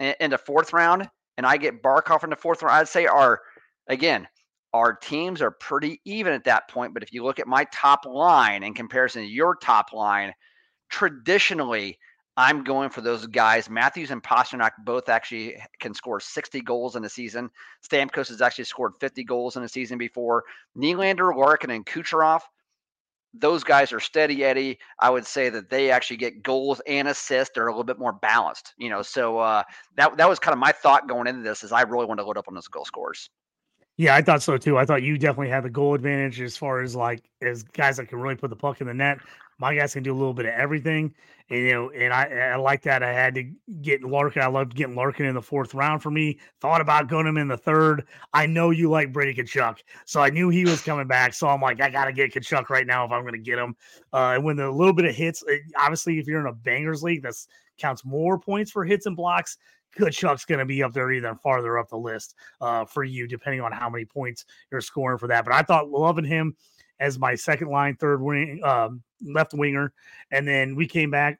in, 0.00 0.14
in 0.20 0.30
the 0.30 0.38
fourth 0.38 0.72
round 0.72 1.08
and 1.38 1.46
I 1.46 1.56
get 1.56 1.82
Barkov 1.82 2.24
in 2.24 2.30
the 2.30 2.36
fourth 2.36 2.62
round, 2.62 2.76
I'd 2.76 2.88
say 2.88 3.06
our 3.06 3.40
again 3.86 4.28
our 4.74 4.92
teams 4.92 5.40
are 5.40 5.52
pretty 5.52 6.02
even 6.04 6.34
at 6.34 6.44
that 6.44 6.68
point. 6.68 6.92
But 6.92 7.02
if 7.02 7.12
you 7.14 7.24
look 7.24 7.38
at 7.38 7.46
my 7.46 7.64
top 7.72 8.04
line 8.04 8.62
in 8.62 8.74
comparison 8.74 9.22
to 9.22 9.28
your 9.28 9.54
top 9.54 9.94
line, 9.94 10.34
traditionally 10.90 11.98
I'm 12.36 12.62
going 12.62 12.90
for 12.90 13.00
those 13.00 13.26
guys. 13.26 13.70
Matthews 13.70 14.10
and 14.10 14.22
Pastrnak 14.22 14.72
both 14.84 15.08
actually 15.08 15.56
can 15.80 15.94
score 15.94 16.20
60 16.20 16.60
goals 16.60 16.96
in 16.96 17.04
a 17.04 17.08
season. 17.08 17.50
Stamkos 17.88 18.28
has 18.28 18.42
actually 18.42 18.64
scored 18.64 18.92
50 19.00 19.24
goals 19.24 19.56
in 19.56 19.62
a 19.62 19.68
season 19.68 19.96
before. 19.96 20.44
Nylander, 20.76 21.34
Larkin, 21.34 21.70
and 21.70 21.86
Kucherov 21.86 22.42
those 23.34 23.64
guys 23.64 23.92
are 23.92 24.00
steady 24.00 24.44
Eddie. 24.44 24.78
I 24.98 25.10
would 25.10 25.26
say 25.26 25.48
that 25.50 25.70
they 25.70 25.90
actually 25.90 26.16
get 26.16 26.42
goals 26.42 26.80
and 26.86 27.08
assists. 27.08 27.52
They're 27.54 27.66
a 27.66 27.70
little 27.70 27.84
bit 27.84 27.98
more 27.98 28.12
balanced, 28.12 28.74
you 28.78 28.88
know. 28.88 29.02
So 29.02 29.38
uh, 29.38 29.62
that 29.96 30.16
that 30.16 30.28
was 30.28 30.38
kind 30.38 30.52
of 30.52 30.58
my 30.58 30.72
thought 30.72 31.08
going 31.08 31.26
into 31.26 31.42
this. 31.42 31.62
Is 31.62 31.72
I 31.72 31.82
really 31.82 32.06
want 32.06 32.20
to 32.20 32.26
load 32.26 32.38
up 32.38 32.48
on 32.48 32.54
those 32.54 32.68
goal 32.68 32.84
scores. 32.84 33.30
Yeah, 33.96 34.14
I 34.14 34.22
thought 34.22 34.42
so 34.42 34.56
too. 34.56 34.78
I 34.78 34.84
thought 34.84 35.02
you 35.02 35.18
definitely 35.18 35.50
had 35.50 35.64
the 35.64 35.70
goal 35.70 35.94
advantage 35.94 36.40
as 36.40 36.56
far 36.56 36.82
as 36.82 36.94
like 36.94 37.28
as 37.42 37.64
guys 37.64 37.96
that 37.96 38.06
can 38.06 38.20
really 38.20 38.36
put 38.36 38.50
the 38.50 38.56
puck 38.56 38.80
in 38.80 38.86
the 38.86 38.94
net. 38.94 39.18
My 39.58 39.74
guys 39.74 39.92
can 39.92 40.02
do 40.02 40.12
a 40.12 40.16
little 40.16 40.34
bit 40.34 40.46
of 40.46 40.52
everything, 40.52 41.12
and 41.50 41.58
you 41.58 41.72
know, 41.72 41.90
and 41.90 42.12
I 42.12 42.52
I 42.52 42.56
like 42.56 42.82
that. 42.82 43.02
I 43.02 43.12
had 43.12 43.34
to 43.34 43.50
get 43.82 44.04
Larkin. 44.04 44.42
I 44.42 44.46
loved 44.46 44.74
getting 44.76 44.94
Larkin 44.94 45.26
in 45.26 45.34
the 45.34 45.42
fourth 45.42 45.74
round 45.74 46.02
for 46.02 46.10
me. 46.10 46.38
Thought 46.60 46.80
about 46.80 47.08
going 47.08 47.26
him 47.26 47.36
in 47.36 47.48
the 47.48 47.56
third. 47.56 48.06
I 48.32 48.46
know 48.46 48.70
you 48.70 48.88
like 48.88 49.12
Brady 49.12 49.34
Tkachuk, 49.34 49.78
so 50.04 50.20
I 50.20 50.30
knew 50.30 50.48
he 50.48 50.64
was 50.64 50.80
coming 50.82 51.08
back. 51.08 51.34
So 51.34 51.48
I'm 51.48 51.60
like, 51.60 51.80
I 51.80 51.90
got 51.90 52.04
to 52.04 52.12
get 52.12 52.32
Tkachuk 52.32 52.70
right 52.70 52.86
now 52.86 53.04
if 53.04 53.10
I'm 53.10 53.24
to 53.26 53.38
get 53.38 53.58
him. 53.58 53.74
Uh, 54.12 54.34
and 54.34 54.44
when 54.44 54.56
the 54.56 54.70
little 54.70 54.94
bit 54.94 55.06
of 55.06 55.14
hits, 55.14 55.42
eh, 55.50 55.58
obviously, 55.76 56.18
if 56.18 56.26
you're 56.28 56.40
in 56.40 56.46
a 56.46 56.52
bangers 56.52 57.02
league, 57.02 57.22
that's 57.22 57.48
counts 57.78 58.04
more 58.04 58.38
points 58.38 58.70
for 58.70 58.84
hits 58.84 59.06
and 59.06 59.16
blocks. 59.16 59.58
Tkachuk's 59.96 60.44
going 60.44 60.58
to 60.58 60.66
be 60.66 60.82
up 60.82 60.92
there 60.92 61.10
even 61.10 61.34
farther 61.36 61.78
up 61.78 61.88
the 61.88 61.96
list 61.96 62.34
uh, 62.60 62.84
for 62.84 63.04
you, 63.04 63.26
depending 63.26 63.60
on 63.60 63.72
how 63.72 63.88
many 63.88 64.04
points 64.04 64.44
you're 64.70 64.80
scoring 64.80 65.18
for 65.18 65.26
that. 65.28 65.44
But 65.44 65.54
I 65.54 65.62
thought 65.62 65.88
loving 65.88 66.24
him 66.24 66.56
as 67.00 67.18
my 67.18 67.34
second 67.34 67.68
line, 67.68 67.96
third 67.96 68.20
wing, 68.20 68.60
um, 68.64 69.02
left 69.22 69.54
winger, 69.54 69.92
and 70.30 70.46
then 70.46 70.76
we 70.76 70.86
came 70.86 71.10
back. 71.10 71.38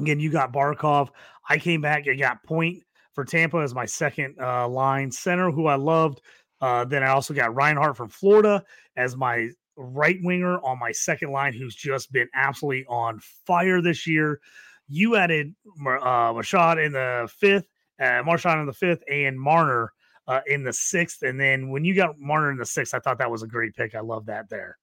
Again, 0.00 0.20
you 0.20 0.30
got 0.30 0.52
Barkov. 0.52 1.08
I 1.48 1.58
came 1.58 1.80
back 1.80 2.06
and 2.06 2.18
got 2.18 2.42
Point 2.42 2.82
for 3.14 3.24
Tampa 3.24 3.58
as 3.58 3.74
my 3.74 3.86
second 3.86 4.36
uh, 4.40 4.68
line 4.68 5.10
center, 5.10 5.50
who 5.50 5.66
I 5.66 5.76
loved. 5.76 6.20
Uh, 6.60 6.84
then 6.84 7.02
I 7.02 7.08
also 7.08 7.34
got 7.34 7.54
Reinhart 7.54 7.96
from 7.96 8.08
Florida 8.08 8.62
as 8.96 9.16
my 9.16 9.48
right 9.76 10.18
winger 10.22 10.58
on 10.60 10.78
my 10.78 10.92
second 10.92 11.30
line, 11.30 11.52
who's 11.52 11.74
just 11.74 12.12
been 12.12 12.28
absolutely 12.34 12.84
on 12.88 13.20
fire 13.46 13.80
this 13.80 14.06
year. 14.06 14.40
You 14.88 15.16
added 15.16 15.54
uh, 15.80 16.32
Mashad 16.32 16.84
in 16.84 16.92
the 16.92 17.28
fifth, 17.38 17.66
uh, 18.00 18.22
Marchand 18.24 18.60
in 18.60 18.66
the 18.66 18.72
fifth, 18.72 19.02
and 19.10 19.38
Marner 19.38 19.92
uh, 20.28 20.40
in 20.46 20.64
the 20.64 20.72
sixth. 20.72 21.22
And 21.22 21.38
then 21.40 21.70
when 21.70 21.84
you 21.84 21.94
got 21.94 22.18
Marner 22.18 22.50
in 22.50 22.58
the 22.58 22.66
sixth, 22.66 22.94
I 22.94 22.98
thought 22.98 23.18
that 23.18 23.30
was 23.30 23.42
a 23.42 23.46
great 23.46 23.74
pick. 23.74 23.94
I 23.94 24.00
love 24.00 24.26
that 24.26 24.48
there. 24.48 24.78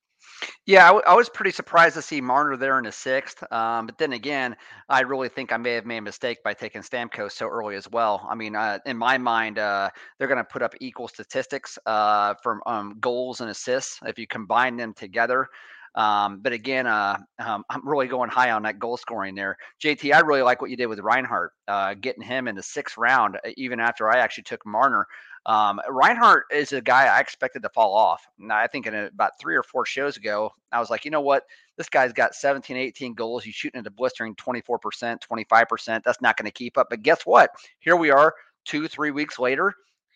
Yeah, 0.65 0.85
I, 0.85 0.87
w- 0.87 1.03
I 1.05 1.15
was 1.15 1.27
pretty 1.27 1.51
surprised 1.51 1.95
to 1.95 2.01
see 2.01 2.21
Marner 2.21 2.55
there 2.55 2.77
in 2.77 2.85
the 2.85 2.91
sixth. 2.91 3.43
Um, 3.51 3.87
but 3.87 3.97
then 3.97 4.13
again, 4.13 4.55
I 4.87 5.01
really 5.01 5.27
think 5.27 5.51
I 5.51 5.57
may 5.57 5.73
have 5.73 5.85
made 5.85 5.97
a 5.97 6.01
mistake 6.01 6.41
by 6.43 6.53
taking 6.53 6.81
Stamkos 6.81 7.33
so 7.33 7.47
early 7.47 7.75
as 7.75 7.89
well. 7.89 8.25
I 8.29 8.35
mean, 8.35 8.55
uh, 8.55 8.79
in 8.85 8.97
my 8.97 9.17
mind, 9.17 9.59
uh, 9.59 9.89
they're 10.17 10.29
going 10.29 10.37
to 10.37 10.43
put 10.45 10.61
up 10.61 10.75
equal 10.79 11.09
statistics 11.09 11.77
uh, 11.85 12.35
from 12.41 12.61
um, 12.65 12.95
goals 13.01 13.41
and 13.41 13.49
assists 13.49 13.99
if 14.05 14.17
you 14.17 14.25
combine 14.25 14.77
them 14.77 14.93
together. 14.93 15.49
Um, 15.95 16.39
but 16.41 16.53
again, 16.53 16.87
uh, 16.87 17.17
um, 17.39 17.63
I'm 17.69 17.87
really 17.87 18.07
going 18.07 18.29
high 18.29 18.51
on 18.51 18.63
that 18.63 18.79
goal 18.79 18.97
scoring 18.97 19.35
there. 19.35 19.57
JT, 19.81 20.13
I 20.13 20.19
really 20.21 20.41
like 20.41 20.61
what 20.61 20.71
you 20.71 20.77
did 20.77 20.87
with 20.87 20.99
Reinhart, 20.99 21.51
uh, 21.67 21.93
getting 21.93 22.23
him 22.23 22.47
in 22.47 22.55
the 22.55 22.63
sixth 22.63 22.97
round, 22.97 23.37
even 23.57 23.79
after 23.79 24.09
I 24.09 24.17
actually 24.17 24.43
took 24.43 24.65
Marner. 24.65 25.07
Um, 25.45 25.81
Reinhart 25.89 26.45
is 26.51 26.71
a 26.71 26.81
guy 26.81 27.05
I 27.05 27.19
expected 27.19 27.63
to 27.63 27.69
fall 27.69 27.93
off. 27.93 28.25
Now, 28.39 28.57
I 28.57 28.67
think 28.67 28.87
in 28.87 28.95
a, 28.95 29.05
about 29.05 29.33
three 29.39 29.55
or 29.55 29.63
four 29.63 29.85
shows 29.85 30.17
ago, 30.17 30.51
I 30.71 30.79
was 30.79 30.89
like, 30.89 31.05
you 31.05 31.11
know 31.11 31.21
what? 31.21 31.43
This 31.77 31.89
guy's 31.89 32.13
got 32.13 32.35
17, 32.35 32.77
18 32.77 33.13
goals. 33.13 33.43
He's 33.43 33.55
shooting 33.55 33.79
into 33.79 33.91
blistering 33.91 34.35
24%, 34.35 35.19
25%. 35.19 36.03
That's 36.03 36.21
not 36.21 36.37
going 36.37 36.45
to 36.45 36.51
keep 36.51 36.77
up. 36.77 36.87
But 36.89 37.03
guess 37.03 37.25
what? 37.25 37.49
Here 37.79 37.95
we 37.95 38.09
are, 38.09 38.33
two, 38.65 38.87
three 38.87 39.11
weeks 39.11 39.37
later. 39.37 39.73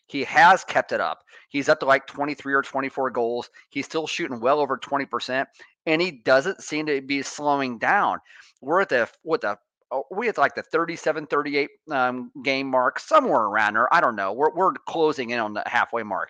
He 0.08 0.24
has 0.24 0.64
kept 0.64 0.92
it 0.92 1.02
up. 1.02 1.24
He's 1.50 1.70
up 1.70 1.80
to 1.82 1.86
like 1.86 2.08
23 2.08 2.54
or 2.54 2.62
24 2.62 3.12
goals. 3.12 3.50
He's 3.70 3.86
still 3.86 4.08
shooting 4.08 4.40
well 4.40 4.60
over 4.60 4.78
20%, 4.78 5.46
and 5.86 6.02
he 6.02 6.12
doesn't 6.12 6.64
seem 6.64 6.86
to 6.88 7.02
be 7.02 7.22
slowing 7.22 7.78
down. 7.78 8.20
We're 8.62 8.82
at 8.82 8.90
the 8.90 9.10
what 9.24 9.42
the 9.42 9.58
oh, 9.92 10.04
we 10.12 10.30
at 10.30 10.38
like 10.38 10.56
the 10.56 10.64
37 10.64 11.28
38 11.28 11.70
um, 11.92 12.32
game 12.44 12.68
mark 12.68 13.00
somewhere 13.00 13.44
around 13.44 13.76
there 13.76 13.94
i 13.94 14.02
don't 14.02 14.16
know 14.16 14.34
we're, 14.34 14.54
we're 14.54 14.74
closing 14.88 15.32
in 15.32 15.40
on 15.40 15.54
the 15.54 15.64
halfway 15.66 16.04
mark 16.04 16.30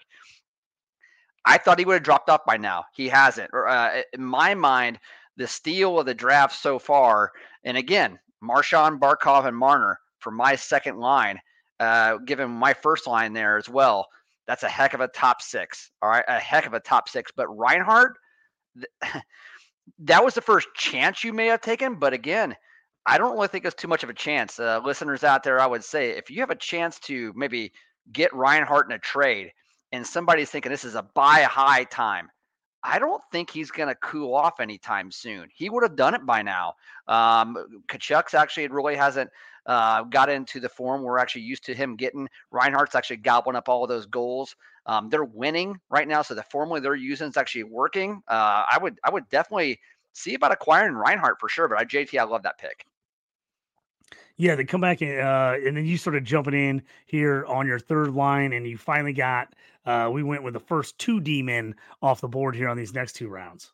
i 1.46 1.58
thought 1.58 1.80
he 1.80 1.86
would 1.86 1.94
have 1.94 2.04
dropped 2.04 2.30
off 2.30 2.46
by 2.46 2.58
now 2.58 2.84
he 2.96 3.08
hasn't 3.08 3.50
uh, 3.54 4.02
in 4.14 4.24
my 4.24 4.54
mind 4.54 5.00
the 5.38 5.48
steal 5.48 6.00
of 6.00 6.06
the 6.06 6.14
draft 6.14 6.56
so 6.56 6.78
far 6.78 7.32
and 7.64 7.78
again 7.78 8.20
marchand 8.42 9.00
barkov 9.00 9.46
and 9.46 9.58
marner 9.58 10.00
for 10.20 10.32
my 10.32 10.56
second 10.56 10.98
line 10.98 11.40
uh, 11.80 12.18
given 12.18 12.50
my 12.50 12.74
first 12.74 13.08
line 13.08 13.34
there 13.34 13.58
as 13.58 13.70
well 13.70 14.08
that's 14.48 14.64
a 14.64 14.70
heck 14.70 14.94
of 14.94 15.02
a 15.02 15.08
top 15.08 15.42
six 15.42 15.92
all 16.02 16.10
right 16.10 16.26
a 16.28 16.40
heck 16.40 16.66
of 16.66 16.74
a 16.74 16.80
top 16.80 17.10
six 17.10 17.32
but 17.36 17.48
Reinhart, 17.56 18.18
th- 18.76 19.24
that 20.00 20.24
was 20.24 20.34
the 20.34 20.42
first 20.42 20.68
chance 20.76 21.24
you 21.24 21.34
may 21.34 21.48
have 21.48 21.62
taken 21.62 21.96
but 21.96 22.14
again 22.14 22.56
I 23.08 23.18
don't 23.18 23.36
really 23.36 23.48
think 23.48 23.64
it's 23.64 23.74
too 23.74 23.88
much 23.88 24.04
of 24.04 24.10
a 24.10 24.14
chance. 24.14 24.60
Uh, 24.60 24.82
listeners 24.84 25.24
out 25.24 25.42
there, 25.42 25.62
I 25.62 25.66
would 25.66 25.84
say 25.84 26.10
if 26.10 26.30
you 26.30 26.42
have 26.42 26.50
a 26.50 26.56
chance 26.56 27.00
to 27.02 27.32
maybe 27.38 27.72
get 28.12 28.36
Reinhart 28.36 28.90
in 28.90 28.96
a 28.96 29.00
trade 29.00 29.54
and 29.94 30.06
somebody's 30.06 30.50
thinking 30.50 30.70
this 30.70 30.84
is 30.84 30.96
a 30.96 31.08
buy 31.16 31.44
high 31.44 31.86
time, 31.86 32.30
I 32.84 33.00
don't 33.00 33.24
think 33.32 33.50
he's 33.50 33.72
going 33.72 33.88
to 33.88 33.96
cool 33.96 34.36
off 34.36 34.60
anytime 34.60 35.10
soon. 35.10 35.48
He 35.56 35.70
would 35.70 35.84
have 35.84 35.96
done 35.96 36.16
it 36.16 36.26
by 36.26 36.42
now. 36.42 36.74
Um, 37.08 37.82
Tkachuk's 37.90 38.34
actually 38.34 38.68
really 38.68 38.98
hasn't 38.98 39.30
uh, 39.68 40.04
got 40.04 40.30
into 40.30 40.60
the 40.60 40.70
form 40.70 41.04
we're 41.04 41.20
actually 41.20 41.42
used 41.42 41.66
to 41.66 41.76
him 41.76 41.96
getting. 41.96 42.28
Reinhart's 42.52 42.96
actually 42.96 43.18
gobbling 43.18 43.56
up 43.56 43.70
all 43.70 43.84
of 43.84 43.90
those 43.90 44.06
goals. 44.06 44.56
Um, 44.86 45.10
they're 45.10 45.26
winning 45.26 45.80
right 45.90 46.08
now, 46.08 46.22
so 46.22 46.34
the 46.34 46.44
formula 46.44 46.80
they're 46.80 46.96
using 46.96 47.28
is 47.28 47.38
actually 47.38 47.66
working. 47.66 48.24
Uh, 48.28 48.64
I 48.72 48.80
would 48.82 49.00
I 49.04 49.10
would 49.10 49.28
definitely 49.30 49.80
see 50.14 50.34
about 50.34 50.52
acquiring 50.52 50.96
Reinhart 50.96 51.40
for 51.40 51.50
sure. 51.50 51.68
But 51.68 51.80
I, 51.80 51.86
JT, 51.86 52.18
I 52.18 52.24
love 52.24 52.44
that 52.44 52.58
pick. 52.58 52.86
Yeah, 54.38 54.56
they 54.56 54.66
come 54.66 54.82
back 54.82 55.02
and, 55.02 55.20
uh, 55.20 55.56
and 55.66 55.76
then 55.76 55.86
you 55.86 55.98
sort 55.98 56.16
of 56.16 56.24
jumping 56.24 56.54
in 56.54 56.84
here 57.08 57.44
on 57.48 57.66
your 57.66 57.80
third 57.80 58.12
line, 58.14 58.54
and 58.54 58.68
you 58.68 58.78
finally 58.78 59.14
got. 59.14 59.54
Uh, 59.86 60.10
we 60.12 60.22
went 60.22 60.44
with 60.44 60.54
the 60.54 60.60
first 60.60 60.98
two 61.00 61.20
D 61.20 61.42
men 61.42 61.76
off 62.02 62.22
the 62.22 62.28
board 62.28 62.56
here 62.56 62.70
on 62.70 62.78
these 62.78 62.94
next 62.94 63.14
two 63.14 63.28
rounds. 63.30 63.74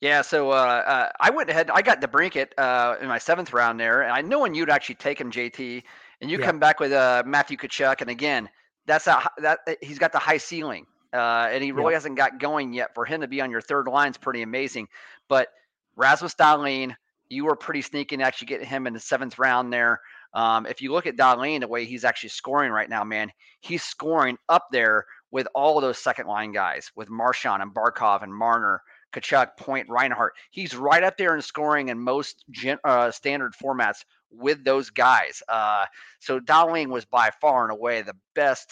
Yeah, 0.00 0.22
so 0.22 0.50
uh, 0.50 0.54
uh, 0.54 1.08
I 1.20 1.28
went 1.30 1.50
ahead. 1.50 1.70
I 1.70 1.82
got 1.82 2.00
DeBrincat 2.00 2.52
uh, 2.56 2.96
in 3.02 3.08
my 3.08 3.18
seventh 3.18 3.52
round 3.52 3.78
there, 3.78 4.02
and 4.02 4.12
I 4.12 4.22
know 4.22 4.40
when 4.40 4.54
you'd 4.54 4.70
actually 4.70 4.94
take 4.94 5.20
him, 5.20 5.30
JT, 5.30 5.82
and 6.22 6.30
you 6.30 6.38
yeah. 6.38 6.46
come 6.46 6.58
back 6.58 6.80
with 6.80 6.92
uh, 6.92 7.22
Matthew 7.26 7.58
Tkachuk, 7.58 8.00
and 8.00 8.08
again, 8.08 8.48
that's 8.86 9.06
a 9.06 9.22
that 9.38 9.58
uh, 9.66 9.74
he's 9.82 9.98
got 9.98 10.12
the 10.12 10.18
high 10.18 10.38
ceiling, 10.38 10.86
uh, 11.12 11.48
and 11.50 11.62
he 11.62 11.70
really 11.72 11.92
hasn't 11.92 12.16
got 12.16 12.38
going 12.38 12.72
yet. 12.72 12.94
For 12.94 13.04
him 13.04 13.20
to 13.20 13.28
be 13.28 13.42
on 13.42 13.50
your 13.50 13.60
third 13.60 13.88
line 13.88 14.10
is 14.10 14.16
pretty 14.16 14.40
amazing. 14.40 14.88
But 15.28 15.48
Rasmus 15.96 16.34
Dahlin, 16.34 16.94
you 17.28 17.44
were 17.44 17.56
pretty 17.56 17.82
sneaky 17.82 18.16
to 18.16 18.22
actually 18.22 18.46
get 18.46 18.64
him 18.64 18.86
in 18.86 18.94
the 18.94 19.00
seventh 19.00 19.38
round 19.38 19.70
there. 19.70 20.00
Um, 20.32 20.64
if 20.64 20.80
you 20.80 20.92
look 20.92 21.06
at 21.06 21.16
Dahlin, 21.16 21.60
the 21.60 21.68
way 21.68 21.84
he's 21.84 22.06
actually 22.06 22.30
scoring 22.30 22.72
right 22.72 22.88
now, 22.88 23.04
man, 23.04 23.30
he's 23.60 23.82
scoring 23.82 24.38
up 24.48 24.68
there 24.72 25.04
with 25.30 25.46
all 25.54 25.76
of 25.76 25.82
those 25.82 25.98
second 25.98 26.26
line 26.26 26.52
guys, 26.52 26.90
with 26.96 27.10
Marchand 27.10 27.62
and 27.62 27.74
Barkov 27.74 28.22
and 28.22 28.32
Marner, 28.34 28.80
Tkachuk, 29.12 29.56
Point, 29.56 29.88
Reinhart. 29.88 30.34
He's 30.50 30.74
right 30.74 31.02
up 31.02 31.16
there 31.16 31.34
in 31.34 31.42
scoring 31.42 31.88
in 31.88 31.98
most 31.98 32.44
gen, 32.50 32.78
uh, 32.84 33.10
standard 33.10 33.54
formats 33.54 33.98
with 34.30 34.64
those 34.64 34.90
guys. 34.90 35.42
Uh, 35.48 35.86
so 36.20 36.40
Dahlin 36.40 36.88
was 36.88 37.04
by 37.04 37.30
far 37.40 37.64
and 37.64 37.72
away 37.72 38.02
the 38.02 38.16
best 38.34 38.70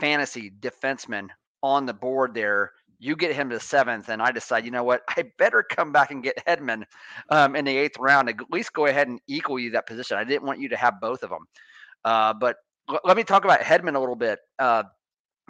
fantasy 0.00 0.50
defenseman 0.60 1.28
on 1.62 1.86
the 1.86 1.94
board 1.94 2.34
there 2.34 2.72
you 2.98 3.16
get 3.16 3.34
him 3.34 3.50
to 3.50 3.60
seventh, 3.60 4.08
and 4.08 4.20
I 4.20 4.32
decide, 4.32 4.64
you 4.64 4.70
know 4.70 4.84
what, 4.84 5.02
I 5.08 5.24
better 5.38 5.62
come 5.62 5.92
back 5.92 6.10
and 6.10 6.22
get 6.22 6.44
Hedman 6.46 6.84
um, 7.30 7.54
in 7.56 7.64
the 7.64 7.76
eighth 7.76 7.98
round, 7.98 8.28
at 8.28 8.36
least 8.50 8.72
go 8.72 8.86
ahead 8.86 9.08
and 9.08 9.20
equal 9.28 9.58
you 9.58 9.70
that 9.72 9.86
position. 9.86 10.16
I 10.18 10.24
didn't 10.24 10.46
want 10.46 10.60
you 10.60 10.70
to 10.70 10.76
have 10.76 11.00
both 11.00 11.22
of 11.22 11.30
them. 11.30 11.46
Uh, 12.04 12.34
but 12.34 12.56
l- 12.90 13.00
let 13.04 13.16
me 13.16 13.24
talk 13.24 13.44
about 13.44 13.60
Hedman 13.60 13.94
a 13.94 14.00
little 14.00 14.16
bit. 14.16 14.40
Uh, 14.58 14.84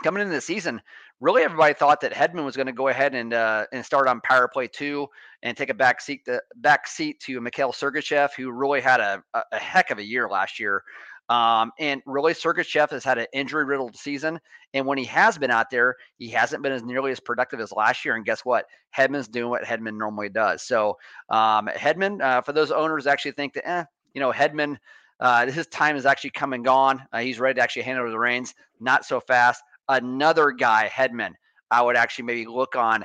coming 0.03 0.23
into 0.23 0.35
the 0.35 0.41
season, 0.41 0.81
really 1.21 1.43
everybody 1.43 1.75
thought 1.75 2.01
that 2.01 2.13
Hedman 2.13 2.45
was 2.45 2.57
going 2.57 2.67
to 2.67 2.73
go 2.73 2.89
ahead 2.89 3.15
and 3.15 3.33
uh, 3.35 3.67
and 3.73 3.85
start 3.85 4.09
on 4.09 4.21
power 4.21 4.49
play 4.49 4.69
two 4.69 5.09
and 5.43 5.57
take 5.57 5.71
a 5.71 5.75
back 5.75 6.01
seat 6.01 6.25
the 6.25 6.43
back 6.57 6.87
seat 6.87 7.21
to 7.21 7.41
Mikhail 7.41 7.73
Sergachev, 7.73 8.31
who 8.37 8.51
really 8.51 8.81
had 8.81 9.01
a, 9.01 9.23
a 9.35 9.59
heck 9.59 9.91
of 9.91 9.99
a 9.99 10.05
year 10.05 10.29
last 10.29 10.59
year. 10.59 10.83
Um, 11.29 11.73
and 11.79 12.01
really, 12.07 12.33
Sergachev 12.33 12.91
has 12.91 13.05
had 13.05 13.19
an 13.19 13.27
injury 13.33 13.65
riddled 13.65 13.97
season. 13.97 14.41
And 14.75 14.87
when 14.87 14.99
he 14.99 15.05
has 15.05 15.37
been 15.37 15.51
out 15.51 15.71
there, 15.71 15.97
he 16.17 16.29
hasn't 16.29 16.63
been 16.63 16.73
as 16.73 16.83
nearly 16.83 17.11
as 17.11 17.21
productive 17.21 17.61
as 17.61 17.73
last 17.73 18.05
year. 18.05 18.15
And 18.15 18.25
guess 18.25 18.45
what? 18.45 18.67
Hedman's 18.97 19.29
doing 19.29 19.51
what 19.51 19.63
Hedman 19.63 19.99
normally 19.99 20.31
does. 20.31 20.63
So, 20.63 20.99
um, 21.29 21.69
Hedman, 21.69 22.23
uh, 22.23 22.41
for 22.41 22.53
those 22.53 22.71
owners, 22.71 23.07
actually 23.07 23.33
think 23.33 23.55
that, 23.55 23.69
eh, 23.69 23.85
you 24.15 24.21
know, 24.21 24.33
Hedman, 24.33 24.79
uh, 25.21 25.51
his 25.51 25.67
time 25.67 25.97
is 25.97 26.07
actually 26.07 26.31
come 26.31 26.53
and 26.53 26.65
gone. 26.65 27.03
Uh, 27.13 27.19
he's 27.19 27.41
ready 27.41 27.57
to 27.57 27.63
actually 27.63 27.83
hand 27.83 27.99
over 27.99 28.11
the 28.11 28.19
reins. 28.19 28.55
Not 28.81 29.05
so 29.05 29.21
fast. 29.21 29.63
Another 29.89 30.51
guy, 30.51 30.91
Hedman, 30.93 31.33
I 31.71 31.83
would 31.83 31.97
actually 31.97 32.25
maybe 32.25 32.47
look 32.47 32.77
on 32.77 33.05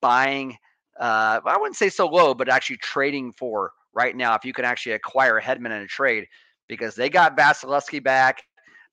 buying. 0.00 0.56
Uh, 0.98 1.40
I 1.44 1.56
wouldn't 1.58 1.76
say 1.76 1.88
so 1.88 2.06
low, 2.06 2.34
but 2.34 2.48
actually 2.48 2.78
trading 2.78 3.32
for 3.32 3.72
right 3.94 4.16
now. 4.16 4.34
If 4.34 4.44
you 4.44 4.52
can 4.52 4.64
actually 4.64 4.92
acquire 4.92 5.40
Hedman 5.40 5.66
in 5.66 5.82
a 5.82 5.86
trade, 5.86 6.26
because 6.68 6.94
they 6.94 7.08
got 7.08 7.36
Vasilevskiy 7.36 8.02
back. 8.02 8.42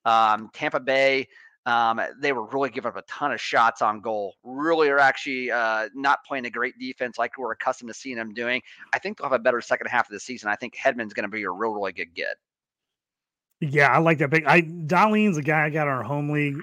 Um, 0.04 0.50
Tampa 0.52 0.80
Bay, 0.80 1.28
um, 1.66 2.00
they 2.20 2.32
were 2.32 2.46
really 2.46 2.70
giving 2.70 2.88
up 2.88 2.96
a 2.96 3.02
ton 3.02 3.32
of 3.32 3.40
shots 3.40 3.82
on 3.82 4.00
goal. 4.00 4.36
Really 4.42 4.88
are 4.88 4.98
actually 4.98 5.50
uh, 5.50 5.88
not 5.94 6.24
playing 6.24 6.46
a 6.46 6.50
great 6.50 6.78
defense 6.78 7.18
like 7.18 7.36
we're 7.38 7.52
accustomed 7.52 7.88
to 7.88 7.94
seeing 7.94 8.16
them 8.16 8.32
doing. 8.32 8.62
I 8.92 8.98
think 8.98 9.18
they'll 9.18 9.28
have 9.28 9.38
a 9.38 9.42
better 9.42 9.60
second 9.60 9.88
half 9.88 10.08
of 10.08 10.12
the 10.12 10.20
season. 10.20 10.48
I 10.48 10.56
think 10.56 10.76
Hedman's 10.76 11.12
going 11.12 11.24
to 11.24 11.28
be 11.28 11.42
a 11.42 11.50
real, 11.50 11.72
really 11.72 11.92
good 11.92 12.14
get. 12.14 12.36
Yeah, 13.60 13.88
I 13.88 13.98
like 13.98 14.18
that 14.18 14.30
big. 14.30 14.44
I 14.46 14.62
Dahlin's 14.62 15.38
a 15.38 15.42
guy 15.42 15.64
I 15.64 15.70
got 15.70 15.88
in 15.88 15.88
our 15.88 16.02
home 16.02 16.30
league. 16.30 16.58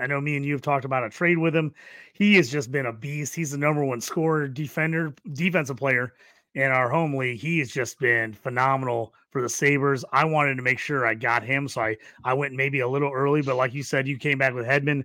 I 0.00 0.06
know 0.06 0.20
me 0.20 0.36
and 0.36 0.44
you 0.44 0.52
have 0.52 0.62
talked 0.62 0.84
about 0.84 1.04
a 1.04 1.10
trade 1.10 1.38
with 1.38 1.54
him. 1.54 1.72
He 2.12 2.34
has 2.36 2.50
just 2.50 2.70
been 2.70 2.86
a 2.86 2.92
beast. 2.92 3.34
He's 3.34 3.50
the 3.50 3.58
number 3.58 3.84
one 3.84 4.00
scorer, 4.00 4.48
defender, 4.48 5.14
defensive 5.32 5.76
player 5.76 6.14
in 6.54 6.70
our 6.70 6.88
home 6.88 7.14
league. 7.14 7.38
He 7.38 7.58
has 7.60 7.70
just 7.70 7.98
been 7.98 8.32
phenomenal 8.32 9.14
for 9.30 9.42
the 9.42 9.48
Sabres. 9.48 10.04
I 10.12 10.24
wanted 10.24 10.56
to 10.56 10.62
make 10.62 10.78
sure 10.78 11.06
I 11.06 11.14
got 11.14 11.42
him, 11.42 11.68
so 11.68 11.80
I 11.82 11.96
I 12.24 12.34
went 12.34 12.54
maybe 12.54 12.80
a 12.80 12.88
little 12.88 13.12
early, 13.12 13.42
but 13.42 13.56
like 13.56 13.74
you 13.74 13.82
said, 13.82 14.08
you 14.08 14.18
came 14.18 14.38
back 14.38 14.54
with 14.54 14.66
Hedman 14.66 15.04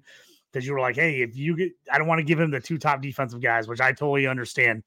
because 0.52 0.66
you 0.66 0.74
were 0.74 0.80
like, 0.80 0.96
hey, 0.96 1.22
if 1.22 1.36
you 1.36 1.56
get, 1.56 1.72
I 1.92 1.98
don't 1.98 2.08
want 2.08 2.20
to 2.20 2.24
give 2.26 2.40
him 2.40 2.52
the 2.52 2.60
two 2.60 2.78
top 2.78 3.02
defensive 3.02 3.42
guys, 3.42 3.68
which 3.68 3.82
I 3.82 3.92
totally 3.92 4.28
understand. 4.28 4.84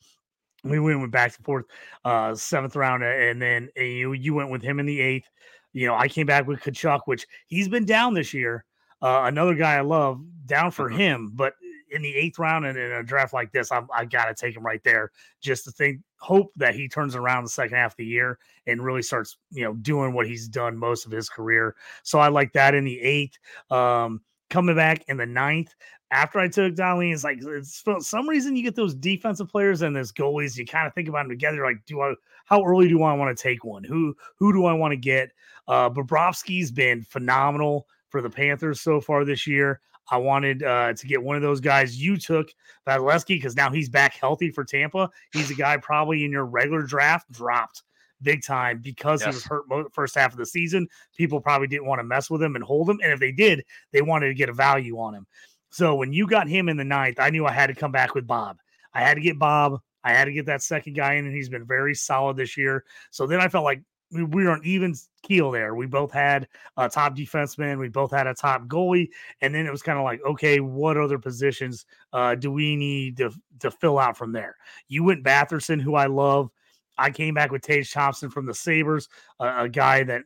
We 0.65 0.81
went 0.81 1.13
back 1.13 1.37
and 1.37 1.45
forth, 1.45 1.67
uh, 2.05 2.35
seventh 2.35 2.75
round, 2.75 3.05
and 3.05 3.41
then 3.41 3.69
you 3.77 4.13
you 4.15 4.35
went 4.35 4.51
with 4.51 4.63
him 4.63 4.81
in 4.81 4.87
the 4.87 5.01
eighth. 5.01 5.29
You 5.73 5.87
know, 5.87 5.95
I 5.95 6.09
came 6.09 6.27
back 6.27 6.47
with 6.47 6.61
Tkachuk, 6.61 7.01
which 7.05 7.27
he's 7.47 7.69
been 7.69 7.85
down 7.85 8.15
this 8.15 8.33
year. 8.33 8.65
Uh, 9.03 9.23
another 9.25 9.55
guy 9.55 9.75
I 9.75 9.83
love 9.83 10.21
down 10.47 10.71
for 10.71 10.89
mm-hmm. 10.89 10.99
him, 10.99 11.33
but 11.35 11.55
in 11.91 12.03
the 12.03 12.15
eighth 12.15 12.39
round 12.39 12.67
and 12.67 12.77
in 12.77 12.93
a 12.93 13.03
draft 13.03 13.33
like 13.33 13.53
this, 13.53 13.71
I'm, 13.71 13.89
I 13.95 14.05
got 14.05 14.27
to 14.27 14.35
take 14.35 14.57
him 14.57 14.65
right 14.65 14.83
there 14.83 15.13
just 15.41 15.65
to 15.65 15.71
think, 15.71 16.01
hope 16.19 16.53
that 16.57 16.75
he 16.75 16.89
turns 16.89 17.15
around 17.15 17.45
the 17.45 17.51
second 17.51 17.77
half 17.77 17.93
of 17.93 17.97
the 17.97 18.07
year 18.07 18.39
and 18.67 18.85
really 18.85 19.03
starts, 19.03 19.37
you 19.51 19.65
know, 19.65 19.75
doing 19.75 20.13
what 20.13 20.27
he's 20.27 20.49
done 20.49 20.77
most 20.77 21.07
of 21.07 21.13
his 21.13 21.29
career. 21.29 21.77
So 22.03 22.19
I 22.19 22.29
like 22.29 22.53
that 22.55 22.75
in 22.75 22.85
the 22.85 23.01
eighth. 23.01 23.39
Um, 23.71 24.21
coming 24.51 24.77
back 24.77 25.05
in 25.09 25.17
the 25.17 25.27
ninth, 25.27 25.75
after 26.11 26.39
I 26.39 26.49
took 26.49 26.75
Dahlin, 26.75 27.13
it's 27.13 27.25
like 27.25 27.39
it's 27.43 27.81
for 27.81 28.01
some 28.01 28.29
reason 28.29 28.57
you 28.57 28.63
get 28.63 28.77
those 28.77 28.95
defensive 28.95 29.49
players 29.49 29.83
and 29.83 29.95
those 29.95 30.13
goalies. 30.13 30.57
You 30.57 30.65
kind 30.65 30.87
of 30.87 30.95
think 30.95 31.09
about 31.09 31.23
them 31.23 31.31
together. 31.31 31.65
Like, 31.65 31.85
do 31.87 32.01
I? 32.01 32.15
How 32.45 32.65
early 32.65 32.89
do 32.89 33.03
I 33.03 33.13
want 33.15 33.37
to 33.37 33.43
take 33.43 33.65
one? 33.65 33.83
Who 33.83 34.15
who 34.37 34.53
do 34.53 34.67
I 34.67 34.73
want 34.73 34.93
to 34.93 34.97
get? 34.97 35.31
Uh, 35.67 35.91
Bobrovsky's 35.91 36.71
been 36.71 37.03
phenomenal 37.03 37.89
for 38.17 38.23
the 38.23 38.31
Panthers 38.31 38.81
so 38.81 38.99
far 38.99 39.27
this 39.27 39.47
year. 39.47 39.81
I 40.11 40.17
wanted 40.17 40.63
uh, 40.63 40.95
to 40.95 41.07
get 41.07 41.23
one 41.23 41.37
of 41.37 41.43
those 41.43 41.61
guys. 41.61 42.01
You 42.01 42.17
took 42.17 42.49
Vasilevskiy 42.87 43.37
because 43.37 43.57
now 43.57 43.71
he's 43.71 43.91
back 43.91 44.15
healthy 44.15 44.51
for 44.51 44.65
Tampa. 44.65 45.11
He's 45.33 45.51
a 45.51 45.55
guy 45.55 45.77
probably 45.77 46.25
in 46.25 46.31
your 46.31 46.47
regular 46.47 46.83
draft 46.83 47.31
dropped 47.31 47.83
big 48.23 48.43
time 48.43 48.81
because 48.83 49.21
yes. 49.21 49.27
he 49.27 49.35
was 49.35 49.45
hurt 49.45 49.93
first 49.93 50.15
half 50.15 50.33
of 50.33 50.39
the 50.39 50.47
season. 50.47 50.89
People 51.15 51.41
probably 51.41 51.67
didn't 51.67 51.87
want 51.87 51.99
to 51.99 52.05
mess 52.05 52.31
with 52.31 52.43
him 52.43 52.55
and 52.55 52.65
hold 52.65 52.89
him, 52.89 53.01
and 53.03 53.13
if 53.13 53.21
they 53.21 53.33
did, 53.33 53.63
they 53.93 54.01
wanted 54.01 54.29
to 54.29 54.35
get 54.35 54.49
a 54.49 54.55
value 54.55 54.99
on 54.99 55.13
him. 55.13 55.27
So 55.71 55.95
when 55.95 56.15
you 56.15 56.27
got 56.27 56.49
him 56.49 56.71
in 56.71 56.79
the 56.79 56.85
ninth, 56.85 57.21
I 57.21 57.29
knew 57.29 57.45
I 57.45 57.53
had 57.53 57.67
to 57.67 57.75
come 57.75 57.93
back 57.93 58.15
with 58.15 58.27
Bob. 58.27 58.57
I 58.95 59.01
had 59.03 59.15
to 59.15 59.21
get 59.21 59.39
Bob. 59.39 59.81
I 60.05 60.13
had 60.13 60.25
to 60.25 60.33
get 60.33 60.47
that 60.47 60.63
second 60.63 60.95
guy 60.95 61.15
in, 61.15 61.27
and 61.27 61.35
he's 61.35 61.51
been 61.51 61.67
very 61.67 61.95
solid 61.95 62.39
this 62.39 62.57
year. 62.57 62.85
So 63.11 63.27
then 63.27 63.41
I 63.41 63.49
felt 63.49 63.65
like 63.65 63.83
we, 64.11 64.25
we 64.25 64.45
were 64.45 64.53
on 64.53 64.61
even 64.65 64.95
keel 65.23 65.51
there. 65.51 65.75
We 65.75 65.87
both 65.87 66.13
had 66.13 66.49
a 66.77 66.89
top 66.89 67.17
defenseman, 67.17 67.79
we 67.79 67.89
both 67.89 68.11
had 68.11 68.27
a 68.27 68.35
top 68.35 68.67
goalie, 68.67 69.09
and 69.41 69.55
then 69.55 69.67
it 69.67 69.71
was 69.71 69.83
kind 69.83 69.99
of 69.99 70.05
like, 70.05 70.21
okay, 70.25 70.61
what 70.61 70.97
other 70.97 71.19
positions 71.19 71.87
uh, 72.13 72.35
do 72.35 72.51
we 72.51 72.77
need 72.77 73.17
to 73.19 73.31
to 73.61 73.71
fill 73.71 73.99
out 73.99 74.17
from 74.17 74.33
there? 74.33 74.57
You 74.89 75.05
went 75.05 75.25
Batherson, 75.25 75.81
who 75.81 75.95
I 75.95 76.07
love. 76.07 76.51
I 76.99 77.11
came 77.11 77.35
back 77.35 77.51
with 77.51 77.63
Tage 77.63 77.93
Thompson 77.93 78.31
from 78.31 78.47
the 78.47 78.55
Sabres, 78.55 79.09
uh, 79.39 79.55
a 79.59 79.69
guy 79.69 80.03
that 80.05 80.23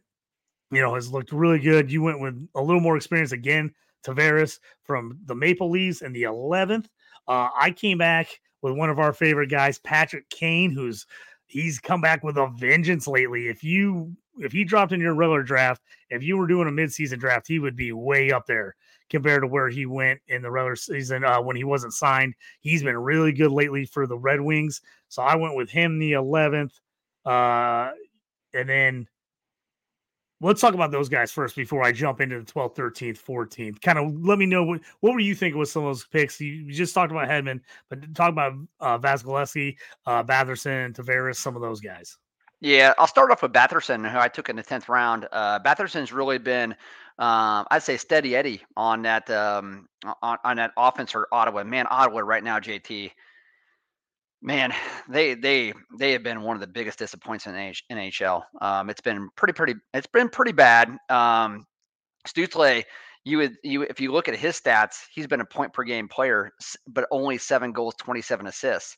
you 0.70 0.80
know 0.80 0.94
has 0.94 1.10
looked 1.10 1.32
really 1.32 1.58
good. 1.58 1.90
You 1.90 2.02
went 2.02 2.20
with 2.20 2.48
a 2.54 2.62
little 2.62 2.80
more 2.80 2.96
experience 2.96 3.32
again. 3.32 3.72
Tavares 4.04 4.60
from 4.82 5.18
the 5.26 5.34
Maple 5.34 5.70
Leafs 5.70 6.00
in 6.00 6.12
the 6.12 6.22
11th. 6.22 6.86
Uh, 7.28 7.48
I 7.54 7.70
came 7.70 7.98
back 7.98 8.40
with 8.62 8.74
one 8.74 8.90
of 8.90 8.98
our 8.98 9.12
favorite 9.12 9.50
guys, 9.50 9.78
Patrick 9.78 10.28
Kane, 10.30 10.70
who's 10.70 11.06
he's 11.50 11.78
come 11.78 12.00
back 12.00 12.22
with 12.24 12.36
a 12.36 12.48
vengeance 12.56 13.06
lately. 13.06 13.48
If 13.48 13.62
you 13.62 14.14
if 14.38 14.52
he 14.52 14.64
dropped 14.64 14.92
in 14.92 15.00
your 15.00 15.14
regular 15.14 15.42
draft, 15.42 15.82
if 16.08 16.22
you 16.22 16.36
were 16.36 16.46
doing 16.46 16.68
a 16.68 16.70
midseason 16.70 17.18
draft, 17.18 17.46
he 17.46 17.58
would 17.58 17.76
be 17.76 17.92
way 17.92 18.30
up 18.30 18.46
there 18.46 18.74
compared 19.10 19.42
to 19.42 19.48
where 19.48 19.68
he 19.68 19.86
went 19.86 20.20
in 20.28 20.40
the 20.40 20.50
regular 20.50 20.76
season 20.76 21.24
uh, 21.24 21.40
when 21.40 21.56
he 21.56 21.64
wasn't 21.64 21.92
signed. 21.92 22.34
He's 22.60 22.82
been 22.82 22.96
really 22.96 23.32
good 23.32 23.50
lately 23.50 23.84
for 23.84 24.06
the 24.06 24.16
Red 24.16 24.40
Wings. 24.40 24.80
So 25.08 25.22
I 25.22 25.34
went 25.34 25.56
with 25.56 25.68
him 25.68 25.98
the 25.98 26.12
11th. 26.12 26.72
Uh, 27.26 27.90
and 28.54 28.68
then 28.68 29.08
let's 30.40 30.60
talk 30.60 30.74
about 30.74 30.90
those 30.90 31.08
guys 31.08 31.30
first 31.30 31.54
before 31.54 31.82
I 31.82 31.92
jump 31.92 32.20
into 32.20 32.40
the 32.40 32.44
12th, 32.44 32.74
13th, 32.74 33.22
14th. 33.22 33.80
Kind 33.82 33.98
of 33.98 34.12
let 34.24 34.38
me 34.38 34.46
know 34.46 34.64
what, 34.64 34.80
what 35.00 35.12
were 35.12 35.20
you 35.20 35.34
thinking 35.34 35.58
with 35.58 35.68
some 35.68 35.84
of 35.84 35.88
those 35.90 36.04
picks? 36.06 36.40
You, 36.40 36.52
you 36.52 36.72
just 36.72 36.94
talked 36.94 37.12
about 37.12 37.28
Hedman, 37.28 37.60
but 37.88 38.14
talk 38.14 38.30
about 38.30 38.54
uh, 38.80 38.98
Vasilevskiy, 38.98 39.76
uh, 40.06 40.22
Batherson, 40.24 40.94
Tavares, 40.94 41.36
some 41.36 41.56
of 41.56 41.62
those 41.62 41.80
guys. 41.80 42.16
Yeah, 42.60 42.92
I'll 42.98 43.06
start 43.06 43.30
off 43.30 43.42
with 43.42 43.52
Batherson, 43.52 44.10
who 44.10 44.18
I 44.18 44.28
took 44.28 44.48
in 44.50 44.56
the 44.56 44.62
tenth 44.62 44.88
round. 44.88 45.26
Uh, 45.32 45.58
Batherson's 45.60 46.12
really 46.12 46.36
been, 46.36 46.72
um, 47.18 47.66
I'd 47.70 47.82
say, 47.82 47.96
steady 47.96 48.36
Eddie 48.36 48.62
on 48.76 49.02
that 49.02 49.30
um, 49.30 49.88
on, 50.22 50.36
on 50.44 50.56
that 50.56 50.72
offense 50.76 51.12
for 51.12 51.26
Ottawa. 51.32 51.64
Man, 51.64 51.86
Ottawa 51.88 52.20
right 52.20 52.44
now, 52.44 52.58
JT. 52.58 53.12
Man, 54.42 54.72
they 55.08 55.34
they 55.34 55.74
they 55.98 56.12
have 56.12 56.22
been 56.22 56.42
one 56.42 56.56
of 56.56 56.60
the 56.60 56.66
biggest 56.66 56.98
disappointments 56.98 57.46
in 57.90 57.98
NHL. 57.98 58.42
Um, 58.60 58.88
it's 58.88 59.02
been 59.02 59.28
pretty 59.36 59.52
pretty. 59.52 59.74
It's 59.92 60.06
been 60.06 60.30
pretty 60.30 60.52
bad. 60.52 60.96
Um, 61.10 61.66
Stutzle, 62.26 62.84
you 63.24 63.38
would 63.38 63.56
you 63.62 63.82
if 63.82 64.00
you 64.00 64.12
look 64.12 64.28
at 64.28 64.36
his 64.36 64.58
stats, 64.58 64.96
he's 65.12 65.26
been 65.26 65.42
a 65.42 65.44
point 65.44 65.74
per 65.74 65.82
game 65.82 66.08
player, 66.08 66.52
but 66.88 67.06
only 67.10 67.36
seven 67.36 67.72
goals, 67.72 67.94
twenty 67.98 68.22
seven 68.22 68.46
assists 68.46 68.96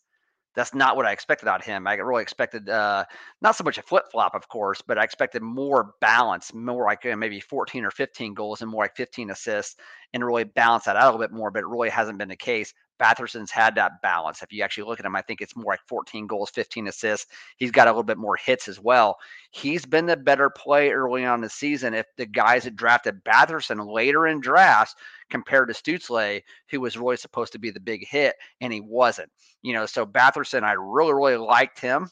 that's 0.55 0.75
not 0.75 0.97
what 0.97 1.07
I 1.07 1.13
expected 1.13 1.49
out 1.49 1.61
of 1.61 1.67
him. 1.67 1.87
I 1.87 1.95
really 1.95 2.23
expected 2.23 2.69
uh, 2.69 3.05
not 3.41 3.57
so 3.57 3.65
much 3.65 3.79
a 3.79 3.83
flip 3.83 4.05
flop, 4.11 4.35
of 4.35 4.49
course, 4.49 4.83
but 4.87 4.99
I 4.99 5.05
expected 5.05 5.43
more 5.43 5.95
balance, 6.01 6.53
more 6.53 6.85
like 6.85 7.07
uh, 7.07 7.17
maybe 7.17 7.41
14 7.41 7.85
or 7.85 7.91
15 7.91 8.35
goals 8.35 8.61
and 8.61 8.71
more 8.71 8.85
like 8.85 8.97
15 8.97 9.31
assists, 9.31 9.77
and 10.13 10.25
really 10.25 10.45
balance 10.45 10.85
that 10.85 10.97
out 10.97 11.05
a 11.05 11.07
little 11.07 11.21
bit 11.21 11.33
more. 11.33 11.51
But 11.51 11.61
it 11.61 11.69
really 11.69 11.89
hasn't 11.89 12.19
been 12.19 12.29
the 12.29 12.37
case. 12.37 12.73
Batherson's 13.03 13.51
had 13.51 13.75
that 13.75 14.01
balance. 14.01 14.43
If 14.43 14.53
you 14.53 14.63
actually 14.63 14.85
look 14.85 15.01
at 15.01 15.07
him, 15.07 15.17
I 15.17 15.23
think 15.23 15.41
it's 15.41 15.57
more 15.57 15.73
like 15.73 15.81
14 15.89 16.27
goals, 16.27 16.51
15 16.51 16.87
assists. 16.87 17.33
He's 17.57 17.73
got 17.73 17.89
a 17.89 17.91
little 17.91 18.05
bit 18.05 18.19
more 18.19 18.37
hits 18.37 18.69
as 18.69 18.79
well. 18.79 19.17
He's 19.51 19.85
been 19.85 20.07
the 20.07 20.17
better 20.17 20.51
play 20.51 20.91
early 20.91 21.25
on 21.25 21.41
the 21.41 21.49
season. 21.51 21.95
If 21.95 22.07
the 22.17 22.27
guys 22.27 22.65
that 22.65 22.77
drafted 22.77 23.25
Batherson 23.25 23.93
later 23.93 24.29
in 24.29 24.41
drafts 24.41 24.95
compared 25.31 25.69
to 25.69 25.75
Stutzle, 25.75 26.43
who 26.71 26.81
was 26.81 26.97
really 26.97 27.17
supposed 27.17 27.53
to 27.53 27.59
be 27.59 27.71
the 27.71 27.81
big 27.81 28.07
hit, 28.07 28.37
and 28.61 28.73
he 28.73 28.81
wasn't. 28.81 29.31
You 29.63 29.73
know, 29.73 29.87
so 29.87 30.07
Batherson, 30.07 30.63
I 30.63 30.73
really, 30.73 31.15
really 31.15 31.37
liked 31.37 31.81
him. 31.81 32.09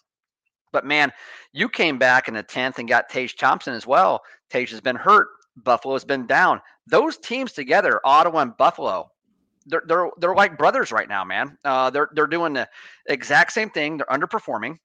But 0.73 0.87
man, 0.87 1.13
you 1.53 1.69
came 1.69 1.99
back 1.99 2.29
in 2.29 2.35
the 2.35 2.45
10th 2.45 2.79
and 2.79 2.89
got 2.89 3.09
Tage 3.09 3.37
Thompson 3.37 3.75
as 3.75 3.87
well. 3.87 4.23
Tage 4.51 4.71
has 4.71 4.81
been 4.81 4.97
hurt. 4.97 5.29
Buffalo's 5.57 6.05
been 6.05 6.27
down. 6.27 6.61
Those 6.87 7.17
teams 7.19 7.53
together, 7.53 8.01
Ottawa 8.05 8.41
and 8.41 8.57
Buffalo, 8.57 9.11
they're 9.71 9.83
they're 9.87 10.11
they're 10.19 10.35
like 10.35 10.59
brothers 10.59 10.93
right 10.93 11.09
now, 11.09 11.25
man. 11.25 11.57
Uh, 11.65 11.91
they're 11.91 12.11
they're 12.15 12.27
doing 12.27 12.53
the 12.53 12.69
exact 13.07 13.53
same 13.53 13.71
thing. 13.71 13.97
They're 13.97 14.07
underperforming. 14.07 14.77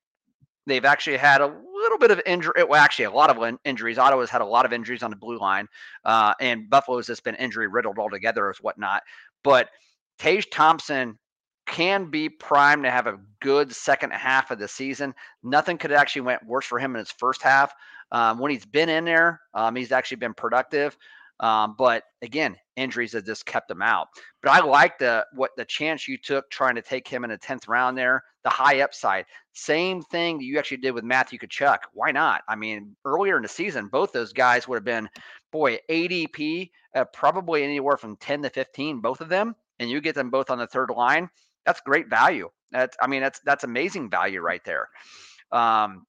They've 0.67 0.85
actually 0.85 1.17
had 1.17 1.41
a 1.41 1.47
little 1.47 1.97
bit 1.97 2.11
of 2.11 2.21
injury. 2.25 2.53
Well, 2.67 2.81
actually, 2.81 3.05
a 3.05 3.11
lot 3.11 3.29
of 3.29 3.57
injuries. 3.65 3.97
Ottawa's 3.97 4.29
had 4.29 4.41
a 4.41 4.45
lot 4.45 4.65
of 4.65 4.73
injuries 4.73 5.03
on 5.03 5.11
the 5.11 5.15
blue 5.15 5.37
line, 5.37 5.67
uh, 6.05 6.33
and 6.39 6.69
Buffalo's 6.69 7.07
just 7.07 7.23
been 7.23 7.35
injury 7.35 7.67
riddled 7.67 7.99
altogether, 7.99 8.49
as 8.49 8.57
whatnot. 8.57 9.03
But 9.43 9.69
Tage 10.17 10.49
Thompson 10.49 11.19
can 11.67 12.09
be 12.09 12.29
primed 12.29 12.83
to 12.83 12.91
have 12.91 13.07
a 13.07 13.19
good 13.41 13.73
second 13.73 14.11
half 14.11 14.51
of 14.51 14.59
the 14.59 14.67
season. 14.67 15.13
Nothing 15.43 15.77
could 15.77 15.91
actually 15.91 16.21
went 16.21 16.45
worse 16.45 16.65
for 16.65 16.79
him 16.79 16.95
in 16.95 16.99
his 16.99 17.11
first 17.11 17.41
half. 17.41 17.73
Um, 18.11 18.39
when 18.39 18.51
he's 18.51 18.65
been 18.65 18.89
in 18.89 19.05
there, 19.05 19.41
um, 19.53 19.75
he's 19.75 19.91
actually 19.91 20.17
been 20.17 20.33
productive. 20.33 20.95
Um, 21.39 21.75
but 21.77 22.03
again, 22.21 22.55
injuries 22.75 23.13
have 23.13 23.25
just 23.25 23.45
kept 23.45 23.69
him 23.69 23.81
out. 23.81 24.07
But 24.41 24.51
I 24.51 24.61
like 24.61 24.97
the 24.97 25.25
what 25.33 25.51
the 25.57 25.65
chance 25.65 26.07
you 26.07 26.17
took 26.17 26.49
trying 26.49 26.75
to 26.75 26.81
take 26.81 27.07
him 27.07 27.23
in 27.23 27.29
the 27.29 27.37
tenth 27.37 27.67
round 27.67 27.97
there, 27.97 28.23
the 28.43 28.49
high 28.49 28.81
upside. 28.81 29.25
Same 29.53 30.01
thing 30.01 30.37
that 30.37 30.45
you 30.45 30.57
actually 30.57 30.77
did 30.77 30.91
with 30.91 31.03
Matthew 31.03 31.39
Tkachuk. 31.39 31.79
Why 31.93 32.11
not? 32.11 32.43
I 32.47 32.55
mean, 32.55 32.95
earlier 33.03 33.35
in 33.35 33.43
the 33.43 33.49
season, 33.49 33.87
both 33.87 34.11
those 34.11 34.33
guys 34.33 34.67
would 34.67 34.77
have 34.77 34.85
been, 34.85 35.09
boy, 35.51 35.77
ADP, 35.89 36.71
uh, 36.95 37.05
probably 37.05 37.63
anywhere 37.63 37.97
from 37.97 38.15
ten 38.17 38.41
to 38.43 38.49
fifteen, 38.49 39.01
both 39.01 39.19
of 39.21 39.29
them, 39.29 39.55
and 39.79 39.89
you 39.89 39.99
get 39.99 40.15
them 40.15 40.29
both 40.29 40.49
on 40.49 40.57
the 40.57 40.67
third 40.67 40.89
line. 40.89 41.29
That's 41.65 41.81
great 41.81 42.09
value. 42.09 42.49
That's 42.71 42.95
I 43.01 43.07
mean, 43.07 43.21
that's 43.21 43.39
that's 43.41 43.63
amazing 43.63 44.09
value 44.09 44.39
right 44.39 44.63
there. 44.63 44.89
Um, 45.51 46.05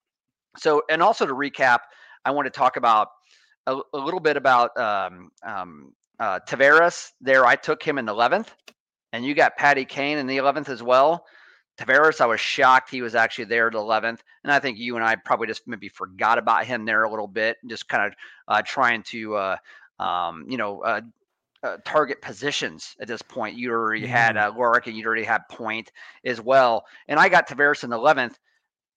so, 0.57 0.83
and 0.89 1.03
also 1.03 1.27
to 1.27 1.35
recap, 1.35 1.81
I 2.25 2.31
want 2.31 2.47
to 2.47 2.51
talk 2.51 2.77
about 2.77 3.09
a, 3.67 3.79
a 3.93 3.99
little 3.99 4.21
bit 4.21 4.37
about 4.37 4.77
um, 4.77 5.31
um, 5.43 5.93
uh, 6.19 6.41
Tavares. 6.47 7.13
There, 7.21 7.47
I 7.47 7.57
took 7.57 7.83
him 7.83 7.99
in 7.99 8.07
the 8.07 8.15
11th, 8.15 8.49
and 9.13 9.25
you 9.25 9.35
got 9.35 9.57
Patty 9.57 9.85
Kane 9.85 10.19
in 10.19 10.27
the 10.27 10.39
11th 10.39 10.69
as 10.69 10.83
well. 10.83 11.27
Tavares, 11.79 12.21
I 12.21 12.27
was 12.27 12.41
shocked 12.41 12.91
he 12.91 13.03
was 13.03 13.15
actually 13.15 13.45
there 13.45 13.69
at 13.69 13.75
11th, 13.75 14.21
and 14.45 14.53
I 14.53 14.59
think 14.59 14.79
you 14.79 14.97
and 14.97 15.05
I 15.05 15.17
probably 15.17 15.47
just 15.47 15.67
maybe 15.67 15.89
forgot 15.89 16.39
about 16.39 16.65
him 16.65 16.85
there 16.85 17.05
a 17.05 17.11
little 17.11 17.29
bit, 17.29 17.59
just 17.67 17.89
kind 17.89 18.07
of 18.07 18.15
uh, 18.49 18.63
trying 18.65 19.03
to, 19.05 19.37
uh, 19.37 19.57
um, 19.99 20.47
you 20.49 20.57
know, 20.57 20.81
uh, 20.81 21.03
uh, 21.63 21.77
target 21.85 22.23
positions 22.23 22.95
at 23.01 23.09
this 23.09 23.23
point. 23.23 23.59
You 23.59 23.73
already 23.73 24.07
had 24.07 24.37
uh, 24.37 24.53
Lorick 24.53 24.87
and 24.87 24.97
you 24.97 25.05
already 25.05 25.25
had 25.25 25.41
Point 25.51 25.91
as 26.25 26.41
well. 26.41 26.87
And 27.09 27.19
I 27.19 27.29
got 27.29 27.49
Tavares 27.49 27.83
in 27.83 27.91
the 27.91 27.99
11th. 27.99 28.35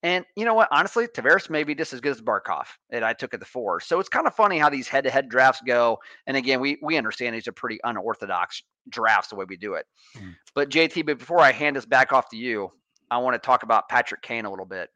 And 0.02 0.26
you 0.36 0.46
know 0.46 0.54
what? 0.54 0.70
Honestly, 0.72 1.08
Tavares 1.08 1.50
may 1.50 1.64
be 1.64 1.76
just 1.76 1.92
as 1.92 2.00
good 2.00 2.12
as 2.12 2.22
Barkov 2.22 2.66
that 2.90 3.04
I 3.04 3.14
took 3.14 3.34
at 3.34 3.42
the 3.42 3.46
four. 3.46 3.82
So 3.82 4.00
it's 4.00 4.08
kind 4.08 4.28
of 4.28 4.34
funny 4.34 4.58
how 4.58 4.70
these 4.70 4.88
head-to-head 4.88 5.28
drafts 5.28 5.62
go. 5.66 6.00
And 6.26 6.38
again, 6.38 6.62
we 6.62 6.78
we 6.82 6.98
understand 6.98 7.36
these 7.36 7.48
are 7.48 7.54
pretty 7.54 7.80
unorthodox 7.84 8.64
drafts 8.90 9.30
the 9.30 9.36
way 9.36 9.46
we 9.48 9.58
do 9.58 9.74
it. 9.74 9.86
Mm. 10.18 10.36
But 10.56 10.70
JT, 10.70 11.06
but 11.06 11.20
before 11.20 11.42
I 11.42 11.52
hand 11.52 11.76
this 11.76 11.86
back 11.86 12.14
off 12.14 12.30
to 12.30 12.38
you, 12.38 12.72
I 13.12 13.18
want 13.18 13.34
to 13.34 13.46
talk 13.46 13.64
about 13.64 13.90
Patrick 13.90 14.22
Kane 14.22 14.46
a 14.46 14.50
little 14.50 14.66
bit. 14.66 14.90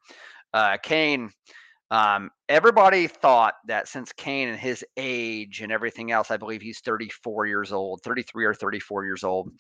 Uh, 0.54 0.78
Kane, 0.82 1.32
um, 1.92 2.30
everybody 2.48 3.08
thought 3.08 3.56
that 3.68 3.88
since 3.88 4.14
Kane 4.14 4.48
and 4.48 4.60
his 4.60 4.86
age 4.96 5.62
and 5.62 5.72
everything 5.72 6.12
else, 6.12 6.32
I 6.32 6.38
believe 6.38 6.62
he's 6.62 6.80
34 6.80 7.46
years 7.46 7.72
old, 7.74 8.02
33 8.04 8.46
or 8.46 8.54
34 8.54 9.06
years 9.06 9.24
old, 9.24 9.52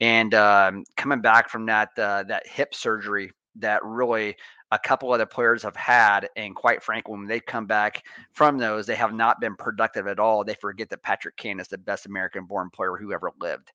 and 0.00 0.32
um, 0.34 0.84
coming 0.96 1.20
back 1.20 1.48
from 1.48 1.66
that 1.66 1.90
uh, 1.98 2.22
that 2.24 2.46
hip 2.46 2.74
surgery 2.74 3.32
that 3.58 3.84
really 3.84 4.36
a 4.72 4.78
couple 4.78 5.08
of 5.08 5.14
other 5.14 5.26
players 5.26 5.62
have 5.62 5.76
had. 5.76 6.28
And 6.36 6.54
quite 6.54 6.82
frankly, 6.82 7.12
when 7.12 7.26
they 7.26 7.40
come 7.40 7.66
back 7.66 8.04
from 8.32 8.58
those, 8.58 8.86
they 8.86 8.96
have 8.96 9.14
not 9.14 9.40
been 9.40 9.56
productive 9.56 10.06
at 10.06 10.18
all. 10.18 10.44
They 10.44 10.54
forget 10.54 10.90
that 10.90 11.02
Patrick 11.02 11.36
Kane 11.36 11.60
is 11.60 11.68
the 11.68 11.78
best 11.78 12.06
American 12.06 12.44
born 12.44 12.70
player 12.70 12.96
who 12.96 13.12
ever 13.12 13.30
lived. 13.40 13.72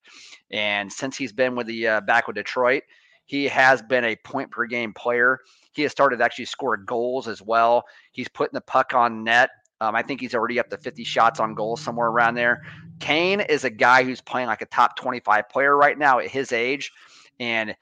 And 0.50 0.92
since 0.92 1.16
he's 1.16 1.32
been 1.32 1.54
with 1.54 1.66
the 1.66 1.88
uh, 1.88 2.00
back 2.02 2.26
with 2.26 2.36
Detroit, 2.36 2.82
he 3.24 3.44
has 3.48 3.80
been 3.80 4.04
a 4.04 4.16
point 4.16 4.50
per 4.50 4.66
game 4.66 4.92
player. 4.92 5.40
He 5.72 5.82
has 5.82 5.92
started 5.92 6.18
to 6.18 6.24
actually 6.24 6.44
score 6.44 6.76
goals 6.76 7.28
as 7.28 7.40
well. 7.40 7.84
He's 8.10 8.28
putting 8.28 8.54
the 8.54 8.60
puck 8.60 8.94
on 8.94 9.24
net. 9.24 9.50
Um, 9.80 9.96
I 9.96 10.02
think 10.02 10.20
he's 10.20 10.34
already 10.34 10.60
up 10.60 10.68
to 10.70 10.76
50 10.76 11.02
shots 11.02 11.40
on 11.40 11.54
goal 11.54 11.76
somewhere 11.76 12.08
around 12.08 12.34
there. 12.34 12.62
Kane 13.00 13.40
is 13.40 13.64
a 13.64 13.70
guy 13.70 14.04
who's 14.04 14.20
playing 14.20 14.46
like 14.46 14.62
a 14.62 14.66
top 14.66 14.96
25 14.96 15.48
player 15.48 15.76
right 15.76 15.98
now 15.98 16.18
at 16.18 16.28
his 16.28 16.52
age. 16.52 16.92
And 17.40 17.74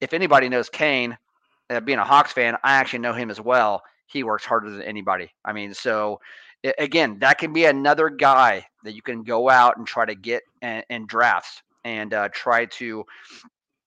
if 0.00 0.12
anybody 0.12 0.48
knows 0.48 0.68
Kane, 0.68 1.16
being 1.78 1.98
a 1.98 2.04
Hawks 2.04 2.32
fan, 2.32 2.56
I 2.64 2.74
actually 2.74 3.00
know 3.00 3.12
him 3.12 3.30
as 3.30 3.40
well. 3.40 3.82
He 4.06 4.24
works 4.24 4.44
harder 4.44 4.70
than 4.70 4.82
anybody. 4.82 5.30
I 5.44 5.52
mean, 5.52 5.72
so 5.72 6.20
again, 6.78 7.18
that 7.20 7.38
can 7.38 7.52
be 7.52 7.66
another 7.66 8.10
guy 8.10 8.66
that 8.84 8.94
you 8.94 9.02
can 9.02 9.22
go 9.22 9.48
out 9.48 9.76
and 9.76 9.86
try 9.86 10.04
to 10.04 10.14
get 10.14 10.42
and 10.62 11.06
drafts 11.06 11.62
and 11.84 12.12
uh, 12.12 12.28
try 12.32 12.66
to 12.66 13.04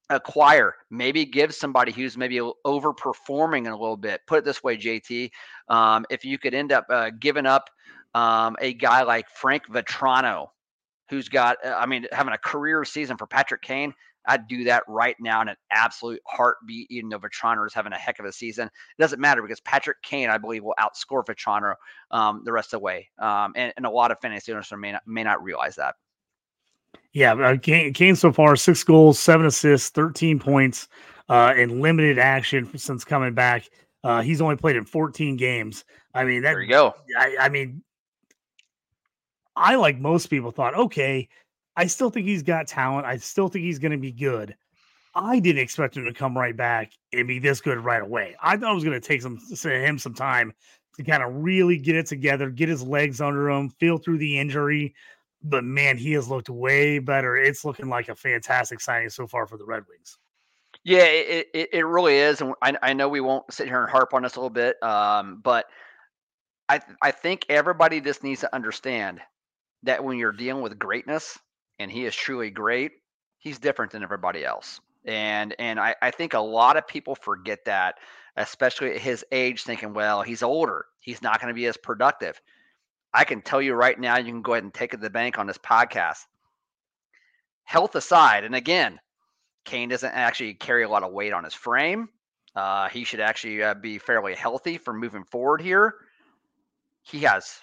acquire. 0.09 0.75
Maybe 0.89 1.25
give 1.25 1.53
somebody 1.53 1.91
who's 1.91 2.17
maybe 2.17 2.39
overperforming 2.65 3.67
a 3.67 3.71
little 3.71 3.97
bit. 3.97 4.21
Put 4.27 4.39
it 4.39 4.45
this 4.45 4.63
way, 4.63 4.77
JT, 4.77 5.31
um, 5.69 6.05
if 6.09 6.25
you 6.25 6.37
could 6.37 6.53
end 6.53 6.71
up 6.71 6.85
uh, 6.89 7.11
giving 7.19 7.45
up 7.45 7.69
um, 8.13 8.55
a 8.59 8.73
guy 8.73 9.03
like 9.03 9.27
Frank 9.29 9.67
Vatrano, 9.67 10.47
who's 11.09 11.29
got, 11.29 11.57
uh, 11.65 11.75
I 11.77 11.85
mean, 11.85 12.07
having 12.11 12.33
a 12.33 12.37
career 12.37 12.83
season 12.85 13.17
for 13.17 13.27
Patrick 13.27 13.61
Kane, 13.61 13.93
I'd 14.25 14.47
do 14.47 14.63
that 14.65 14.83
right 14.87 15.15
now 15.19 15.41
in 15.41 15.49
an 15.49 15.55
absolute 15.71 16.21
heartbeat, 16.25 16.89
even 16.89 17.09
though 17.09 17.19
Vatrano 17.19 17.65
is 17.65 17.73
having 17.73 17.93
a 17.93 17.97
heck 17.97 18.19
of 18.19 18.25
a 18.25 18.31
season. 18.31 18.67
It 18.67 19.01
doesn't 19.01 19.19
matter 19.19 19.41
because 19.41 19.59
Patrick 19.61 20.01
Kane, 20.01 20.29
I 20.29 20.37
believe, 20.37 20.63
will 20.63 20.75
outscore 20.79 21.25
Vatrano 21.25 21.75
um, 22.11 22.41
the 22.45 22.51
rest 22.51 22.73
of 22.73 22.79
the 22.79 22.83
way. 22.83 23.09
Um, 23.19 23.53
and, 23.55 23.73
and, 23.77 23.85
a 23.85 23.89
lot 23.89 24.11
of 24.11 24.19
fantasy 24.21 24.51
owners 24.51 24.71
may 24.77 24.93
not, 24.93 25.01
may 25.05 25.23
not 25.23 25.43
realize 25.43 25.75
that. 25.75 25.95
Yeah, 27.11 27.33
uh, 27.33 27.57
Kane, 27.57 27.93
Kane 27.93 28.15
so 28.15 28.31
far, 28.31 28.55
six 28.55 28.83
goals, 28.83 29.19
seven 29.19 29.45
assists, 29.45 29.89
13 29.89 30.39
points 30.39 30.87
uh, 31.29 31.53
in 31.55 31.81
limited 31.81 32.17
action 32.17 32.75
since 32.77 33.03
coming 33.03 33.33
back. 33.33 33.69
Uh, 34.03 34.21
he's 34.21 34.41
only 34.41 34.55
played 34.55 34.75
in 34.75 34.85
14 34.85 35.37
games. 35.37 35.85
I 36.13 36.23
mean, 36.23 36.41
that, 36.41 36.53
there 36.53 36.61
you 36.61 36.69
go. 36.69 36.93
I, 37.17 37.35
I 37.39 37.49
mean, 37.49 37.83
I 39.55 39.75
like 39.75 39.99
most 39.99 40.27
people 40.27 40.51
thought, 40.51 40.75
okay, 40.75 41.29
I 41.75 41.87
still 41.87 42.09
think 42.09 42.27
he's 42.27 42.43
got 42.43 42.67
talent. 42.67 43.05
I 43.05 43.17
still 43.17 43.47
think 43.47 43.65
he's 43.65 43.79
going 43.79 43.91
to 43.91 43.97
be 43.97 44.11
good. 44.11 44.55
I 45.15 45.39
didn't 45.39 45.61
expect 45.61 45.95
him 45.95 46.05
to 46.05 46.13
come 46.13 46.37
right 46.37 46.55
back 46.55 46.91
and 47.11 47.27
be 47.27 47.39
this 47.39 47.61
good 47.61 47.79
right 47.79 48.01
away. 48.01 48.35
I 48.41 48.57
thought 48.57 48.71
it 48.71 48.75
was 48.75 48.83
going 48.83 48.99
to 48.99 49.07
take 49.07 49.21
some 49.21 49.39
him 49.63 49.99
some 49.99 50.13
time 50.13 50.53
to 50.95 51.03
kind 51.03 51.23
of 51.23 51.43
really 51.43 51.77
get 51.77 51.95
it 51.95 52.07
together, 52.07 52.49
get 52.49 52.69
his 52.69 52.83
legs 52.83 53.21
under 53.21 53.49
him, 53.49 53.69
feel 53.69 53.97
through 53.97 54.17
the 54.19 54.39
injury. 54.39 54.95
But 55.43 55.63
man, 55.63 55.97
he 55.97 56.13
has 56.13 56.29
looked 56.29 56.49
way 56.49 56.99
better. 56.99 57.35
It's 57.35 57.65
looking 57.65 57.89
like 57.89 58.09
a 58.09 58.15
fantastic 58.15 58.79
signing 58.79 59.09
so 59.09 59.27
far 59.27 59.45
for 59.45 59.57
the 59.57 59.65
Red 59.65 59.83
Wings. 59.89 60.17
Yeah, 60.83 61.03
it, 61.03 61.47
it, 61.53 61.69
it 61.71 61.85
really 61.85 62.15
is, 62.15 62.41
and 62.41 62.55
I, 62.61 62.75
I 62.81 62.93
know 62.93 63.07
we 63.07 63.21
won't 63.21 63.51
sit 63.53 63.67
here 63.67 63.81
and 63.81 63.89
harp 63.89 64.13
on 64.13 64.23
this 64.23 64.35
a 64.35 64.39
little 64.39 64.49
bit, 64.49 64.81
um, 64.83 65.39
but 65.41 65.65
I 66.67 66.81
I 67.01 67.11
think 67.11 67.45
everybody 67.47 68.01
just 68.01 68.21
needs 68.21 68.41
to 68.41 68.53
understand 68.53 69.21
that 69.83 70.03
when 70.03 70.17
you're 70.17 70.33
dealing 70.33 70.61
with 70.61 70.77
greatness, 70.77 71.37
and 71.79 71.91
he 71.91 72.05
is 72.05 72.15
truly 72.15 72.49
great, 72.49 72.91
he's 73.37 73.59
different 73.59 73.91
than 73.91 74.03
everybody 74.03 74.45
else. 74.45 74.79
And 75.05 75.55
and 75.59 75.79
I, 75.79 75.95
I 76.01 76.11
think 76.11 76.33
a 76.33 76.39
lot 76.39 76.77
of 76.77 76.87
people 76.87 77.15
forget 77.15 77.65
that, 77.65 77.95
especially 78.37 78.91
at 78.91 79.01
his 79.01 79.25
age, 79.31 79.63
thinking, 79.63 79.93
well, 79.93 80.21
he's 80.21 80.43
older, 80.43 80.85
he's 80.99 81.21
not 81.21 81.41
going 81.41 81.49
to 81.49 81.55
be 81.55 81.65
as 81.65 81.77
productive. 81.77 82.39
I 83.13 83.25
can 83.25 83.41
tell 83.41 83.61
you 83.61 83.73
right 83.75 83.99
now, 83.99 84.17
you 84.17 84.31
can 84.31 84.41
go 84.41 84.53
ahead 84.53 84.63
and 84.63 84.73
take 84.73 84.93
it 84.93 84.97
to 84.97 85.03
the 85.03 85.09
bank 85.09 85.37
on 85.37 85.45
this 85.45 85.57
podcast. 85.57 86.25
Health 87.63 87.95
aside, 87.95 88.43
and 88.43 88.55
again, 88.55 88.99
Kane 89.65 89.89
doesn't 89.89 90.13
actually 90.13 90.55
carry 90.55 90.83
a 90.83 90.89
lot 90.89 91.03
of 91.03 91.13
weight 91.13 91.33
on 91.33 91.43
his 91.43 91.53
frame. 91.53 92.09
Uh, 92.55 92.89
he 92.89 93.03
should 93.03 93.19
actually 93.19 93.63
uh, 93.63 93.73
be 93.73 93.97
fairly 93.97 94.35
healthy 94.35 94.77
for 94.77 94.93
moving 94.93 95.23
forward 95.23 95.61
here. 95.61 95.95
He 97.03 97.19
has 97.19 97.59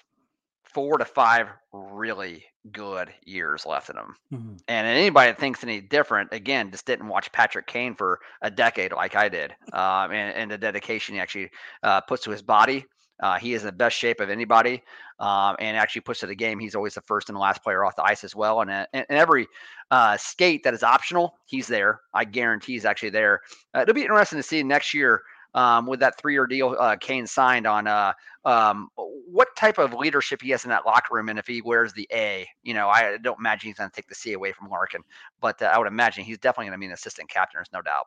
four 0.73 0.97
to 0.97 1.05
five 1.05 1.47
really 1.71 2.43
good 2.71 3.09
years 3.25 3.65
left 3.65 3.89
in 3.89 3.97
him. 3.97 4.15
Mm-hmm. 4.33 4.55
And 4.67 4.87
anybody 4.87 5.31
that 5.31 5.39
thinks 5.39 5.63
any 5.63 5.81
different, 5.81 6.29
again, 6.31 6.71
just 6.71 6.85
didn't 6.85 7.07
watch 7.07 7.31
Patrick 7.31 7.67
Kane 7.67 7.95
for 7.95 8.19
a 8.41 8.51
decade 8.51 8.93
like 8.93 9.15
I 9.15 9.29
did, 9.29 9.51
um, 9.73 10.11
and, 10.11 10.35
and, 10.35 10.51
the 10.51 10.57
dedication 10.57 11.15
he 11.15 11.21
actually 11.21 11.49
uh, 11.83 12.01
puts 12.01 12.23
to 12.23 12.31
his 12.31 12.41
body. 12.41 12.85
Uh, 13.21 13.37
he 13.37 13.53
is 13.53 13.61
in 13.61 13.67
the 13.67 13.71
best 13.71 13.95
shape 13.95 14.19
of 14.19 14.31
anybody, 14.31 14.81
um, 15.19 15.55
and 15.59 15.77
actually 15.77 16.01
puts 16.01 16.19
to 16.21 16.27
the 16.27 16.35
game. 16.35 16.57
He's 16.59 16.73
always 16.73 16.95
the 16.95 17.01
first 17.01 17.29
and 17.29 17.35
the 17.35 17.39
last 17.39 17.61
player 17.61 17.85
off 17.85 17.95
the 17.95 18.03
ice 18.03 18.23
as 18.23 18.35
well. 18.35 18.61
And, 18.61 18.71
uh, 18.71 18.87
and, 18.93 19.05
and 19.09 19.19
every 19.19 19.47
uh, 19.91 20.17
skate 20.17 20.63
that 20.63 20.73
is 20.73 20.81
optional, 20.81 21.35
he's 21.45 21.67
there. 21.67 22.01
I 22.15 22.25
guarantee 22.25 22.73
he's 22.73 22.85
actually 22.85 23.11
there. 23.11 23.41
Uh, 23.75 23.81
it'll 23.81 23.93
be 23.93 24.01
interesting 24.01 24.39
to 24.39 24.43
see 24.43 24.63
next 24.63 24.93
year 24.95 25.21
um, 25.53 25.85
with 25.85 25.99
that 25.99 26.19
three-year 26.19 26.47
deal 26.47 26.75
uh, 26.79 26.95
Kane 26.95 27.27
signed 27.27 27.67
on 27.67 27.87
uh, 27.87 28.13
um, 28.45 28.89
what 28.95 29.47
type 29.55 29.77
of 29.77 29.93
leadership 29.93 30.41
he 30.41 30.49
has 30.51 30.63
in 30.63 30.69
that 30.69 30.85
locker 30.85 31.15
room, 31.15 31.29
and 31.29 31.37
if 31.37 31.47
he 31.47 31.61
wears 31.61 31.93
the 31.93 32.07
A, 32.13 32.47
you 32.63 32.73
know, 32.73 32.89
I 32.89 33.17
don't 33.17 33.39
imagine 33.39 33.69
he's 33.69 33.77
going 33.77 33.89
to 33.89 33.95
take 33.95 34.07
the 34.07 34.15
C 34.15 34.33
away 34.33 34.51
from 34.51 34.69
Larkin, 34.69 35.01
but 35.39 35.61
uh, 35.61 35.65
I 35.65 35.77
would 35.77 35.87
imagine 35.87 36.23
he's 36.23 36.37
definitely 36.37 36.67
going 36.67 36.77
to 36.77 36.79
be 36.79 36.85
an 36.87 36.93
assistant 36.93 37.29
captain. 37.29 37.57
There's 37.57 37.73
no 37.73 37.81
doubt. 37.81 38.05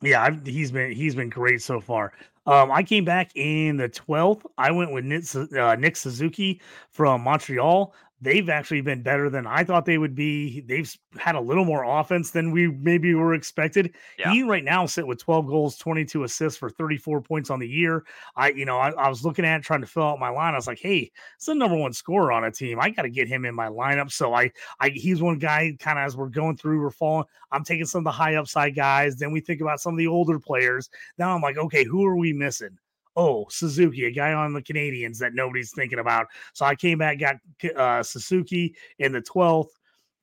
Yeah, 0.00 0.22
I've, 0.22 0.46
he's 0.46 0.70
been 0.70 0.92
he's 0.92 1.14
been 1.14 1.28
great 1.28 1.60
so 1.60 1.80
far. 1.80 2.12
Um, 2.46 2.70
I 2.70 2.82
came 2.82 3.04
back 3.04 3.30
in 3.34 3.76
the 3.76 3.90
12th. 3.90 4.42
I 4.56 4.70
went 4.70 4.90
with 4.90 5.04
Nick, 5.04 5.24
uh, 5.34 5.74
Nick 5.74 5.96
Suzuki 5.96 6.62
from 6.90 7.22
Montreal 7.22 7.94
they've 8.20 8.48
actually 8.48 8.80
been 8.80 9.02
better 9.02 9.30
than 9.30 9.46
I 9.46 9.64
thought 9.64 9.84
they 9.84 9.98
would 9.98 10.14
be. 10.14 10.60
They've 10.62 10.92
had 11.18 11.34
a 11.34 11.40
little 11.40 11.64
more 11.64 11.84
offense 11.84 12.30
than 12.30 12.50
we 12.50 12.68
maybe 12.68 13.14
were 13.14 13.34
expected. 13.34 13.94
Yeah. 14.18 14.32
He 14.32 14.42
right 14.42 14.64
now 14.64 14.86
sit 14.86 15.06
with 15.06 15.22
12 15.22 15.46
goals, 15.46 15.76
22 15.76 16.24
assists 16.24 16.58
for 16.58 16.70
34 16.70 17.20
points 17.22 17.50
on 17.50 17.60
the 17.60 17.68
year. 17.68 18.04
I, 18.36 18.50
you 18.50 18.64
know, 18.64 18.78
I, 18.78 18.90
I 18.90 19.08
was 19.08 19.24
looking 19.24 19.44
at 19.44 19.62
trying 19.62 19.80
to 19.80 19.86
fill 19.86 20.04
out 20.04 20.18
my 20.18 20.30
line. 20.30 20.54
I 20.54 20.56
was 20.56 20.66
like, 20.66 20.80
hey, 20.80 21.10
it's 21.36 21.46
the 21.46 21.54
number 21.54 21.76
one 21.76 21.92
scorer 21.92 22.32
on 22.32 22.44
a 22.44 22.50
team. 22.50 22.80
I 22.80 22.90
got 22.90 23.02
to 23.02 23.10
get 23.10 23.28
him 23.28 23.44
in 23.44 23.54
my 23.54 23.68
lineup. 23.68 24.10
So 24.10 24.34
I, 24.34 24.50
I, 24.80 24.90
he's 24.90 25.22
one 25.22 25.38
guy 25.38 25.76
kind 25.78 25.98
of 25.98 26.06
as 26.06 26.16
we're 26.16 26.28
going 26.28 26.56
through, 26.56 26.80
we're 26.80 26.90
falling. 26.90 27.26
I'm 27.52 27.64
taking 27.64 27.86
some 27.86 28.00
of 28.00 28.04
the 28.04 28.10
high 28.10 28.34
upside 28.34 28.74
guys. 28.74 29.16
Then 29.16 29.32
we 29.32 29.40
think 29.40 29.60
about 29.60 29.80
some 29.80 29.94
of 29.94 29.98
the 29.98 30.06
older 30.06 30.38
players. 30.38 30.90
Now 31.18 31.34
I'm 31.34 31.42
like, 31.42 31.56
okay, 31.56 31.84
who 31.84 32.04
are 32.04 32.16
we 32.16 32.32
missing? 32.32 32.78
Oh, 33.18 33.46
Suzuki, 33.50 34.04
a 34.04 34.12
guy 34.12 34.32
on 34.32 34.52
the 34.52 34.62
Canadiens 34.62 35.18
that 35.18 35.34
nobody's 35.34 35.72
thinking 35.72 35.98
about. 35.98 36.28
So 36.52 36.64
I 36.64 36.76
came 36.76 36.98
back, 36.98 37.18
got 37.18 37.36
uh, 37.76 38.00
Suzuki 38.00 38.76
in 39.00 39.10
the 39.10 39.20
12th. 39.20 39.70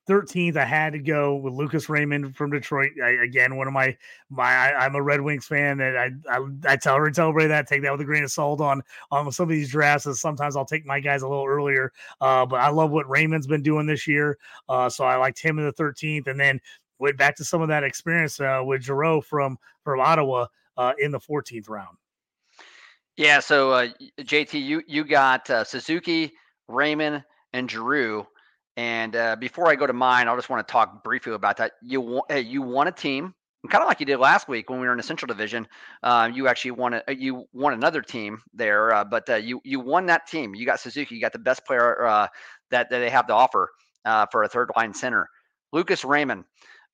13th, 0.08 0.56
I 0.56 0.64
had 0.64 0.94
to 0.94 1.00
go 1.00 1.36
with 1.36 1.54
Lucas 1.54 1.90
Raymond 1.90 2.38
from 2.38 2.52
Detroit. 2.52 2.92
I, 3.04 3.24
again, 3.24 3.58
one 3.58 3.68
of 3.68 3.74
my 3.74 3.98
my 4.30 4.44
I, 4.46 4.86
am 4.86 4.96
a 4.96 5.02
Red 5.02 5.20
Wings 5.20 5.48
fan, 5.48 5.82
and 5.82 5.98
I 5.98 6.12
I, 6.30 6.74
I 6.74 6.76
tell 6.76 6.96
everybody 6.96 7.48
that 7.48 7.68
take 7.68 7.82
that 7.82 7.92
with 7.92 8.02
a 8.02 8.06
grain 8.06 8.24
of 8.24 8.32
salt 8.32 8.62
on 8.62 8.84
on 9.12 9.30
some 9.32 9.46
of 9.46 9.50
these 9.50 9.72
drafts. 9.72 10.06
And 10.06 10.16
sometimes 10.16 10.56
I'll 10.56 10.64
take 10.64 10.86
my 10.86 11.00
guys 11.00 11.24
a 11.24 11.28
little 11.28 11.48
earlier, 11.48 11.92
uh, 12.22 12.46
but 12.46 12.62
I 12.62 12.70
love 12.70 12.92
what 12.92 13.10
Raymond's 13.10 13.48
been 13.48 13.64
doing 13.64 13.88
this 13.88 14.06
year. 14.08 14.38
Uh, 14.70 14.90
so 14.90 15.06
I 15.06 15.16
liked 15.16 15.42
him 15.42 15.58
in 15.58 15.66
the 15.66 15.74
13th, 15.74 16.28
and 16.28 16.40
then 16.40 16.62
went 17.00 17.18
back 17.18 17.36
to 17.38 17.44
some 17.44 17.64
of 17.64 17.68
that 17.70 17.84
experience 17.84 18.40
uh, 18.40 18.62
with 18.64 18.84
Giroux 18.84 19.22
from 19.22 19.58
from 19.84 20.00
Ottawa 20.00 20.46
uh, 20.78 20.94
in 21.00 21.12
the 21.12 21.20
14th 21.20 21.68
round. 21.68 21.98
Yeah. 23.18 23.40
So 23.40 23.72
uh, 23.72 23.88
JT, 24.22 24.62
you 24.62 24.82
you 24.88 25.04
got 25.06 25.50
uh, 25.50 25.64
Suzuki, 25.64 26.34
Raymond, 26.68 27.24
and 27.54 27.70
Giroux. 27.70 28.26
And 28.78 29.16
uh, 29.16 29.38
before 29.38 29.70
I 29.70 29.76
go 29.76 29.88
to 29.88 29.94
mine, 29.94 30.28
I 30.28 30.36
just 30.36 30.50
want 30.50 30.68
to 30.68 30.72
talk 30.72 31.04
briefly 31.04 31.34
about 31.34 31.58
that. 31.58 31.74
You 31.82 32.02
want 32.02 32.26
hey, 32.30 32.42
you 32.42 32.62
won 32.62 32.88
a 32.88 32.92
team, 32.92 33.34
kind 33.70 33.82
of 33.82 33.88
like 33.88 34.02
you 34.02 34.06
did 34.06 34.18
last 34.18 34.50
week 34.50 34.70
when 34.70 34.80
we 34.82 34.86
were 34.86 34.92
in 34.92 34.98
the 34.98 35.04
Central 35.04 35.28
Division. 35.28 35.66
Uh, 36.04 36.30
you 36.34 36.48
actually 36.48 36.72
won 36.72 37.02
a, 37.08 37.16
you 37.16 37.46
won 37.54 37.74
another 37.74 38.02
team 38.02 38.42
there, 38.54 38.94
uh, 38.94 39.06
but 39.06 39.30
uh, 39.30 39.36
you 39.36 39.62
you 39.64 39.80
won 39.80 40.08
that 40.08 40.28
team. 40.28 40.54
You 40.54 40.66
got 40.66 40.82
Suzuki. 40.82 41.16
You 41.16 41.22
got 41.22 41.32
the 41.34 41.40
best 41.40 41.66
player 41.66 42.06
uh, 42.06 42.28
that 42.72 42.90
that 42.90 43.00
they 43.00 43.10
have 43.10 43.28
to 43.28 43.34
offer 43.34 43.72
uh, 44.04 44.26
for 44.30 44.44
a 44.44 44.50
third 44.50 44.72
line 44.76 44.94
center, 44.94 45.30
Lucas 45.72 46.04
Raymond. 46.04 46.44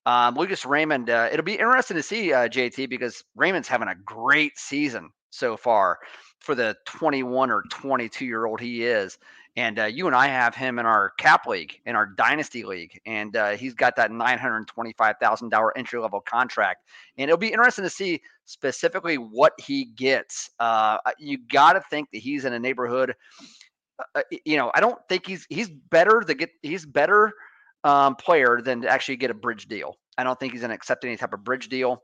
Um, 0.06 0.36
Lucas 0.36 0.64
Raymond. 0.64 1.10
Uh, 1.10 1.28
it'll 1.32 1.44
be 1.44 1.54
interesting 1.54 1.96
to 1.96 2.02
see 2.02 2.28
JT 2.28 2.88
because 2.88 3.24
Raymond's 3.36 3.68
having 3.68 3.88
a 3.88 3.94
great 4.04 4.56
season 4.56 5.10
so 5.32 5.56
far 5.56 5.98
for 6.38 6.54
the 6.54 6.76
21 6.86 7.50
or 7.50 7.62
22 7.70 8.24
year 8.24 8.46
old 8.46 8.60
he 8.60 8.84
is. 8.84 9.18
And 9.56 9.78
uh, 9.78 9.84
you 9.84 10.06
and 10.06 10.16
I 10.16 10.28
have 10.28 10.54
him 10.54 10.78
in 10.78 10.86
our 10.86 11.10
cap 11.18 11.46
league, 11.46 11.78
in 11.84 11.94
our 11.94 12.06
dynasty 12.06 12.64
league, 12.64 12.98
and 13.04 13.36
uh, 13.36 13.50
he's 13.50 13.74
got 13.74 13.96
that 13.96 14.10
$925,000 14.10 15.70
entry 15.76 16.00
level 16.00 16.20
contract. 16.20 16.86
And 17.18 17.28
it'll 17.28 17.36
be 17.36 17.52
interesting 17.52 17.84
to 17.84 17.90
see 17.90 18.22
specifically 18.46 19.16
what 19.16 19.52
he 19.58 19.84
gets. 19.84 20.50
Uh, 20.58 20.98
you 21.18 21.36
got 21.36 21.74
to 21.74 21.82
think 21.90 22.10
that 22.12 22.18
he's 22.18 22.46
in 22.46 22.54
a 22.54 22.58
neighborhood. 22.58 23.14
Uh, 24.14 24.22
you 24.46 24.56
know, 24.56 24.72
I 24.74 24.80
don't 24.80 24.98
think 25.08 25.26
he's 25.26 25.46
he's 25.50 25.68
better 25.68 26.22
to 26.22 26.34
get 26.34 26.50
he's 26.62 26.86
better 26.86 27.32
um, 27.84 28.16
player 28.16 28.62
than 28.64 28.80
to 28.80 28.88
actually 28.88 29.16
get 29.16 29.30
a 29.30 29.34
bridge 29.34 29.68
deal. 29.68 29.96
I 30.16 30.24
don't 30.24 30.40
think 30.40 30.52
he's 30.52 30.62
going 30.62 30.70
to 30.70 30.74
accept 30.74 31.04
any 31.04 31.16
type 31.16 31.34
of 31.34 31.44
bridge 31.44 31.68
deal. 31.68 32.02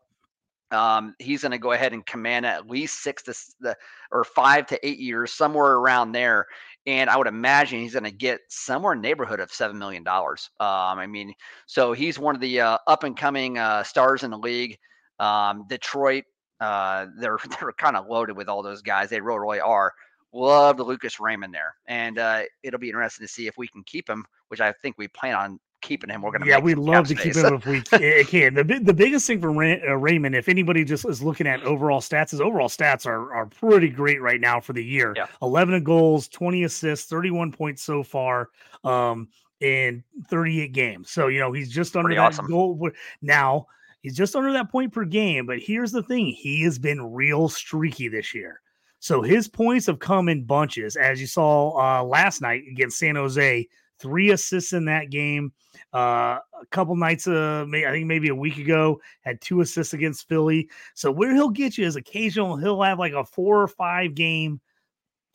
Um, 0.70 1.14
he's 1.18 1.42
going 1.42 1.52
to 1.52 1.58
go 1.58 1.72
ahead 1.72 1.92
and 1.92 2.04
command 2.04 2.44
at 2.44 2.68
least 2.68 3.02
six 3.02 3.22
to 3.24 3.34
the 3.60 3.76
or 4.12 4.24
five 4.24 4.66
to 4.66 4.86
eight 4.86 4.98
years, 4.98 5.32
somewhere 5.32 5.74
around 5.74 6.12
there. 6.12 6.46
And 6.86 7.08
I 7.08 7.16
would 7.16 7.26
imagine 7.26 7.80
he's 7.80 7.94
going 7.94 8.04
to 8.04 8.10
get 8.10 8.40
somewhere 8.48 8.92
in 8.92 9.00
neighborhood 9.00 9.40
of 9.40 9.52
seven 9.52 9.78
million 9.78 10.02
dollars. 10.04 10.50
Um, 10.60 10.98
I 10.98 11.06
mean, 11.06 11.32
so 11.66 11.92
he's 11.92 12.18
one 12.18 12.34
of 12.34 12.40
the 12.40 12.60
uh, 12.60 12.78
up 12.86 13.04
and 13.04 13.16
coming 13.16 13.58
uh, 13.58 13.82
stars 13.82 14.22
in 14.22 14.30
the 14.30 14.38
league. 14.38 14.78
Um, 15.18 15.66
Detroit, 15.68 16.24
uh, 16.60 17.06
they're 17.18 17.38
they're 17.60 17.72
kind 17.72 17.96
of 17.96 18.06
loaded 18.06 18.36
with 18.36 18.48
all 18.48 18.62
those 18.62 18.82
guys. 18.82 19.10
They 19.10 19.20
really, 19.20 19.40
really 19.40 19.60
are. 19.60 19.92
Love 20.32 20.76
the 20.76 20.84
Lucas 20.84 21.18
Raymond 21.18 21.54
there, 21.54 21.74
and 21.86 22.18
uh, 22.18 22.42
it'll 22.62 22.78
be 22.78 22.90
interesting 22.90 23.26
to 23.26 23.32
see 23.32 23.46
if 23.46 23.56
we 23.56 23.66
can 23.66 23.82
keep 23.84 24.08
him, 24.08 24.26
which 24.48 24.60
I 24.60 24.72
think 24.82 24.96
we 24.98 25.08
plan 25.08 25.34
on 25.34 25.58
keeping 25.80 26.10
him. 26.10 26.22
We're 26.22 26.30
going 26.30 26.42
to 26.42 26.48
yeah, 26.48 26.58
we 26.58 26.74
love 26.74 27.08
to 27.08 27.14
keep 27.14 27.34
him 27.34 27.54
if 27.54 27.66
we 27.66 27.80
can. 28.24 28.54
The 28.54 28.80
the 28.82 28.94
biggest 28.94 29.26
thing 29.26 29.40
for 29.40 29.52
Ray, 29.52 29.80
uh, 29.82 29.94
Raymond, 29.94 30.34
if 30.34 30.48
anybody 30.48 30.84
just 30.84 31.06
is 31.08 31.22
looking 31.22 31.46
at 31.46 31.62
overall 31.62 32.00
stats, 32.00 32.30
his 32.30 32.40
overall 32.40 32.68
stats 32.68 33.06
are 33.06 33.32
are 33.34 33.46
pretty 33.46 33.88
great 33.88 34.20
right 34.20 34.40
now 34.40 34.60
for 34.60 34.72
the 34.72 34.84
year. 34.84 35.12
Yeah. 35.16 35.26
Eleven 35.42 35.82
goals, 35.84 36.28
twenty 36.28 36.64
assists, 36.64 37.08
thirty 37.08 37.30
one 37.30 37.52
points 37.52 37.82
so 37.82 38.02
far. 38.02 38.50
Um, 38.84 39.28
in 39.60 40.04
38 40.28 40.72
games. 40.72 41.10
So, 41.10 41.26
you 41.26 41.40
know, 41.40 41.52
he's 41.52 41.68
just 41.68 41.96
under 41.96 42.06
Pretty 42.08 42.18
that 42.18 42.26
awesome. 42.26 42.46
goal. 42.46 42.90
Now, 43.22 43.66
he's 44.02 44.16
just 44.16 44.36
under 44.36 44.52
that 44.52 44.70
point 44.70 44.92
per 44.92 45.04
game. 45.04 45.46
But 45.46 45.58
here's 45.58 45.90
the 45.90 46.02
thing 46.02 46.26
he 46.26 46.62
has 46.62 46.78
been 46.78 47.12
real 47.12 47.48
streaky 47.48 48.06
this 48.06 48.32
year. 48.34 48.60
So 49.00 49.22
his 49.22 49.48
points 49.48 49.86
have 49.86 49.98
come 49.98 50.28
in 50.28 50.44
bunches, 50.44 50.96
as 50.96 51.20
you 51.20 51.26
saw 51.26 51.70
uh, 51.78 52.02
last 52.04 52.40
night 52.40 52.64
against 52.70 52.98
San 52.98 53.14
Jose 53.16 53.66
three 54.00 54.30
assists 54.30 54.72
in 54.72 54.84
that 54.86 55.10
game. 55.10 55.52
Uh, 55.94 56.38
a 56.60 56.66
couple 56.70 56.96
nights, 56.96 57.26
uh, 57.26 57.66
I 57.72 57.90
think 57.90 58.06
maybe 58.06 58.28
a 58.28 58.34
week 58.34 58.58
ago, 58.58 59.00
had 59.22 59.40
two 59.40 59.60
assists 59.60 59.94
against 59.94 60.28
Philly. 60.28 60.68
So 60.94 61.10
where 61.10 61.34
he'll 61.34 61.50
get 61.50 61.78
you 61.78 61.86
is 61.86 61.96
occasional. 61.96 62.56
He'll 62.56 62.82
have 62.82 62.98
like 62.98 63.12
a 63.12 63.24
four 63.24 63.62
or 63.62 63.68
five 63.68 64.14
game 64.14 64.60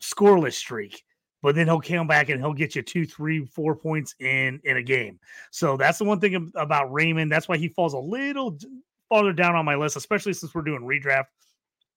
scoreless 0.00 0.54
streak, 0.54 1.04
but 1.42 1.54
then 1.54 1.66
he'll 1.66 1.80
come 1.80 2.06
back 2.06 2.28
and 2.28 2.40
he'll 2.40 2.52
get 2.52 2.74
you 2.76 2.82
two, 2.82 3.06
three, 3.06 3.44
four 3.46 3.74
points 3.74 4.14
in 4.20 4.60
in 4.64 4.76
a 4.76 4.82
game. 4.82 5.18
So 5.50 5.76
that's 5.76 5.98
the 5.98 6.04
one 6.04 6.20
thing 6.20 6.52
about 6.54 6.92
Raymond. 6.92 7.32
That's 7.32 7.48
why 7.48 7.56
he 7.56 7.68
falls 7.68 7.94
a 7.94 7.98
little 7.98 8.58
farther 9.08 9.32
down 9.32 9.54
on 9.54 9.64
my 9.64 9.76
list, 9.76 9.96
especially 9.96 10.34
since 10.34 10.54
we're 10.54 10.62
doing 10.62 10.82
redraft. 10.82 11.26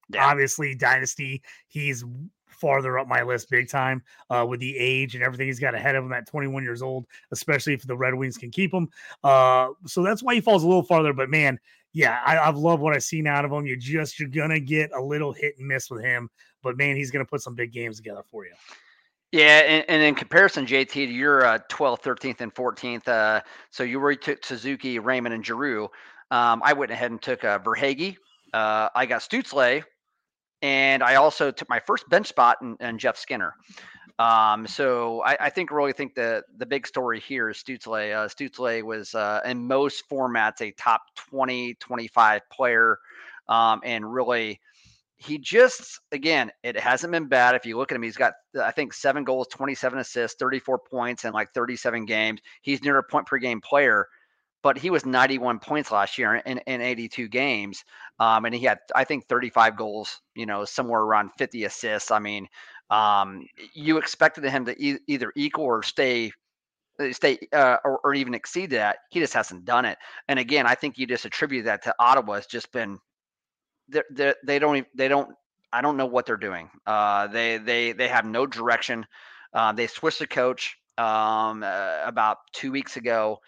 Yeah. 0.10 0.26
Obviously, 0.26 0.74
Dynasty, 0.74 1.44
he's 1.68 2.04
farther 2.60 3.00
up 3.00 3.08
my 3.08 3.24
list 3.24 3.50
big 3.50 3.70
time 3.70 4.02
uh, 4.30 4.46
with 4.48 4.60
the 4.60 4.78
age 4.78 5.16
and 5.16 5.24
everything 5.24 5.48
he's 5.48 5.60
got 5.60 5.76
ahead 5.76 5.96
of 5.96 6.04
him 6.04 6.14
at 6.14 6.28
21 6.28 6.64
years 6.64 6.82
old, 6.82 7.06
especially 7.32 7.74
if 7.74 7.86
the 7.86 7.96
Red 7.96 8.14
Wings 8.14 8.38
can 8.38 8.52
keep 8.52 8.74
him. 8.74 8.90
Uh, 9.24 9.70
so 9.86 10.04
that's 10.04 10.24
why 10.24 10.36
he 10.36 10.42
falls 10.42 10.64
a 10.64 10.68
little 10.68 10.84
farther. 10.84 11.14
But 11.14 11.30
man, 11.30 11.60
yeah, 11.94 12.22
I, 12.26 12.36
have 12.36 12.58
loved 12.58 12.82
what 12.82 12.94
I've 12.94 13.04
seen 13.04 13.28
out 13.28 13.46
of 13.46 13.52
him. 13.52 13.66
You're 13.66 13.76
just 13.76 14.20
you're 14.20 14.30
gonna 14.30 14.60
get 14.60 14.92
a 14.94 15.02
little 15.02 15.34
hit 15.34 15.56
and 15.58 15.68
miss 15.68 15.90
with 15.90 16.04
him, 16.04 16.30
but 16.62 16.78
man, 16.78 16.96
he's 16.96 17.12
gonna 17.12 17.26
put 17.26 17.42
some 17.42 17.56
big 17.56 17.72
games 17.72 17.98
together 17.98 18.22
for 18.30 18.46
you. 18.46 18.54
Yeah, 19.32 19.60
and, 19.60 19.86
and, 19.90 20.02
in 20.02 20.16
comparison, 20.16 20.66
JT, 20.66 20.90
to 20.90 21.02
your 21.02 21.46
uh, 21.46 21.60
12th, 21.70 22.02
13th, 22.02 22.40
and 22.40 22.54
14th, 22.54 23.10
uh, 23.10 23.42
so 23.72 23.84
you 23.84 24.00
already 24.00 24.18
took 24.18 24.46
Suzuki, 24.46 25.00
Raymond, 25.00 25.36
and 25.36 25.46
Giroux. 25.46 25.90
Um, 26.32 26.62
I 26.64 26.72
went 26.72 26.92
ahead 26.92 27.12
and 27.12 27.22
took 27.22 27.44
uh, 27.44 27.60
Verhaeghe. 27.60 28.16
Uh, 28.54 28.88
I 28.96 29.06
got 29.06 29.22
Stutzle, 29.22 29.84
and 30.62 31.04
I 31.04 31.16
also 31.16 31.52
took 31.52 31.70
my 31.70 31.80
first 31.80 32.08
bench 32.10 32.28
spot 32.28 32.58
in, 32.62 32.78
in 32.80 32.98
Jeff 32.98 33.18
Skinner. 33.18 33.54
Um, 34.20 34.66
so 34.66 35.22
I, 35.22 35.38
I, 35.42 35.50
think 35.52 35.70
really 35.70 35.94
think 35.94 36.16
the 36.16 36.44
the 36.58 36.66
big 36.66 36.88
story 36.88 37.20
here 37.20 37.50
is 37.50 37.58
Stutzle. 37.58 38.16
Uh, 38.16 38.28
Stutzle 38.28 38.82
was 38.82 39.14
uh, 39.14 39.42
in 39.46 39.68
most 39.68 40.10
formats 40.10 40.60
a 40.62 40.72
top 40.72 41.04
20, 41.30 41.76
25 41.76 42.42
player, 42.50 42.98
um, 43.48 43.80
and 43.84 44.12
really 44.12 44.60
he 45.18 45.38
just 45.40 46.00
again 46.12 46.52
it 46.64 46.78
hasn't 46.78 47.12
been 47.12 47.28
bad 47.28 47.56
if 47.56 47.66
you 47.66 47.76
look 47.76 47.92
at 47.92 47.96
him 47.96 48.04
he's 48.04 48.16
got 48.16 48.34
i 48.62 48.70
think 48.70 48.94
seven 48.94 49.24
goals 49.24 49.48
27 49.48 49.98
assists 49.98 50.38
34 50.40 50.78
points 50.78 51.26
in 51.26 51.34
like 51.34 51.52
37 51.54 52.06
games 52.06 52.40
he's 52.62 52.84
near 52.84 53.00
a 53.00 53.04
point 53.04 53.26
per 53.26 53.40
game 53.40 53.60
player 53.60 54.08
but 54.64 54.78
he 54.78 54.90
was 54.90 55.06
91 55.06 55.60
points 55.60 55.92
last 55.92 56.18
year 56.18 56.36
in, 56.36 56.58
in 56.60 56.82
82 56.82 57.28
games 57.28 57.84
um, 58.20 58.46
and 58.46 58.54
he 58.56 58.66
had 58.66 58.80
i 58.96 59.04
think 59.04 59.28
35 59.28 59.78
goals 59.78 60.22
you 60.36 60.46
know 60.46 60.66
somewhere 60.66 61.02
around 61.02 61.32
50 61.38 61.64
assists 61.66 62.12
i 62.12 62.20
mean 62.20 62.48
um, 62.90 63.46
you 63.74 63.98
expected 63.98 64.46
him 64.46 64.66
to 64.66 64.76
e- 64.82 65.00
either 65.08 65.34
equal 65.36 65.66
or 65.66 65.84
stay 65.84 66.32
uh, 67.00 67.12
stay 67.14 67.40
uh, 67.54 67.78
or, 67.86 68.00
or 68.04 68.14
even 68.16 68.34
exceed 68.34 68.72
that 68.72 68.98
he 69.12 69.20
just 69.20 69.34
hasn't 69.34 69.66
done 69.66 69.86
it 69.86 69.98
and 70.28 70.40
again 70.40 70.66
i 70.68 70.76
think 70.76 70.98
you 70.98 71.08
just 71.08 71.26
attribute 71.26 71.66
that 71.66 71.84
to 71.84 71.94
ottawa 72.00 72.36
has 72.36 72.48
just 72.48 72.72
been 72.72 73.00
they 74.12 74.34
they 74.46 74.60
don't 74.60 74.86
they 74.96 75.08
don't 75.08 75.30
I 75.72 75.82
don't 75.82 75.98
know 75.98 76.06
what 76.06 76.26
they're 76.26 76.38
doing. 76.38 76.70
Uh, 76.86 77.28
they 77.28 77.58
they 77.58 77.92
they 77.92 78.08
have 78.08 78.26
no 78.26 78.46
direction. 78.46 79.06
Uh, 79.54 79.72
they 79.74 79.88
switched 79.88 80.20
the 80.20 80.28
coach 80.28 80.78
um, 80.98 81.64
uh, 81.64 82.00
about 82.06 82.38
two 82.54 82.72
weeks 82.72 82.98
ago. 82.98 83.40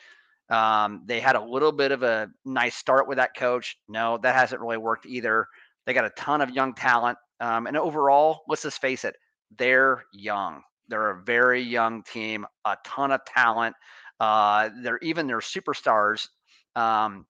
Um, 0.50 1.04
they 1.06 1.20
had 1.20 1.36
a 1.36 1.44
little 1.44 1.72
bit 1.72 1.92
of 1.92 2.04
a 2.04 2.30
nice 2.46 2.76
start 2.76 3.08
with 3.08 3.18
that 3.18 3.36
coach. 3.36 3.78
No, 3.88 4.18
that 4.18 4.36
hasn't 4.36 4.62
really 4.62 4.78
worked 4.78 5.06
either. 5.06 5.48
They 5.86 5.94
got 5.94 6.06
a 6.06 6.12
ton 6.12 6.42
of 6.42 6.50
young 6.50 6.74
talent, 6.74 7.18
um, 7.40 7.68
and 7.68 7.78
overall, 7.78 8.42
let's 8.48 8.64
just 8.64 8.82
face 8.82 9.06
it, 9.06 9.16
they're 9.58 10.04
young. 10.14 10.62
They're 10.88 11.12
a 11.12 11.24
very 11.24 11.62
young 11.62 12.04
team, 12.04 12.46
a 12.66 12.78
ton 12.86 13.12
of 13.12 13.22
talent. 13.26 13.76
Uh, 14.20 14.70
they're 14.84 15.00
even 15.00 15.28
their 15.28 15.40
superstars 15.40 16.28
um, 16.76 17.26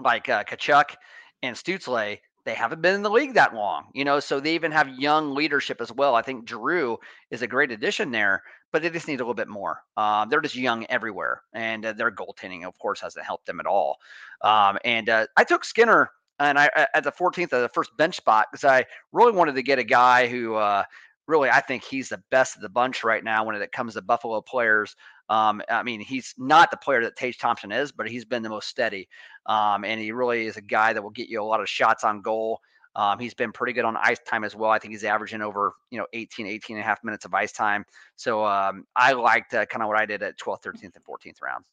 like 0.00 0.28
uh, 0.28 0.44
Tkachuk 0.44 0.94
and 1.42 1.56
Stutzle 1.56 2.18
they 2.44 2.54
haven't 2.54 2.82
been 2.82 2.94
in 2.94 3.02
the 3.02 3.10
league 3.10 3.34
that 3.34 3.54
long, 3.54 3.86
you 3.94 4.04
know, 4.04 4.20
so 4.20 4.40
they 4.40 4.54
even 4.54 4.72
have 4.72 4.88
young 4.88 5.34
leadership 5.34 5.80
as 5.80 5.92
well. 5.92 6.14
I 6.14 6.22
think 6.22 6.48
Giroux 6.48 6.98
is 7.30 7.42
a 7.42 7.46
great 7.46 7.70
addition 7.70 8.10
there, 8.10 8.42
but 8.72 8.82
they 8.82 8.90
just 8.90 9.08
need 9.08 9.20
a 9.20 9.24
little 9.24 9.34
bit 9.34 9.48
more. 9.48 9.82
Uh, 9.96 10.24
they're 10.24 10.40
just 10.40 10.56
young 10.56 10.86
everywhere, 10.88 11.42
and 11.52 11.84
uh, 11.84 11.92
their 11.92 12.10
goaltending, 12.10 12.66
of 12.66 12.78
course, 12.78 13.00
hasn't 13.00 13.24
helped 13.26 13.46
them 13.46 13.60
at 13.60 13.66
all. 13.66 13.98
Um, 14.42 14.78
and 14.84 15.08
uh, 15.08 15.26
I 15.36 15.44
took 15.44 15.64
Skinner 15.64 16.10
and 16.38 16.58
I 16.58 16.70
at 16.94 17.04
the 17.04 17.12
14th 17.12 17.52
of 17.52 17.62
the 17.62 17.68
first 17.68 17.96
bench 17.96 18.16
spot 18.16 18.46
because 18.50 18.64
I 18.64 18.86
really 19.12 19.32
wanted 19.32 19.54
to 19.56 19.62
get 19.62 19.78
a 19.78 19.84
guy 19.84 20.26
who 20.26 20.54
uh, 20.54 20.84
really 21.26 21.50
I 21.50 21.60
think 21.60 21.84
he's 21.84 22.08
the 22.08 22.22
best 22.30 22.56
of 22.56 22.62
the 22.62 22.68
bunch 22.68 23.04
right 23.04 23.22
now 23.22 23.44
when 23.44 23.54
it 23.56 23.72
comes 23.72 23.94
to 23.94 24.02
Buffalo 24.02 24.40
players. 24.40 24.96
Um, 25.30 25.62
I 25.70 25.84
mean, 25.84 26.00
he's 26.00 26.34
not 26.36 26.72
the 26.72 26.76
player 26.76 27.02
that 27.04 27.16
Tage 27.16 27.38
Thompson 27.38 27.70
is, 27.70 27.92
but 27.92 28.08
he's 28.08 28.24
been 28.24 28.42
the 28.42 28.48
most 28.48 28.68
steady. 28.68 29.08
Um, 29.46 29.84
and 29.84 30.00
he 30.00 30.10
really 30.10 30.46
is 30.46 30.56
a 30.56 30.60
guy 30.60 30.92
that 30.92 31.00
will 31.00 31.10
get 31.10 31.28
you 31.28 31.40
a 31.40 31.44
lot 31.44 31.60
of 31.60 31.68
shots 31.68 32.02
on 32.02 32.20
goal. 32.20 32.60
Um, 32.96 33.20
he's 33.20 33.34
been 33.34 33.52
pretty 33.52 33.72
good 33.72 33.84
on 33.84 33.96
ice 33.96 34.18
time 34.26 34.42
as 34.42 34.56
well. 34.56 34.72
I 34.72 34.80
think 34.80 34.92
he's 34.92 35.04
averaging 35.04 35.40
over, 35.40 35.74
you 35.90 35.98
know, 35.98 36.06
18, 36.12 36.48
18 36.48 36.76
and 36.76 36.82
a 36.82 36.86
half 36.86 36.98
minutes 37.04 37.24
of 37.24 37.32
ice 37.32 37.52
time. 37.52 37.84
So 38.16 38.44
um, 38.44 38.84
I 38.96 39.12
liked 39.12 39.54
uh, 39.54 39.64
kind 39.66 39.82
of 39.82 39.88
what 39.88 39.96
I 39.96 40.04
did 40.04 40.22
at 40.24 40.36
12th, 40.38 40.64
13th, 40.64 40.96
and 40.96 41.04
14th 41.04 41.40
round. 41.40 41.64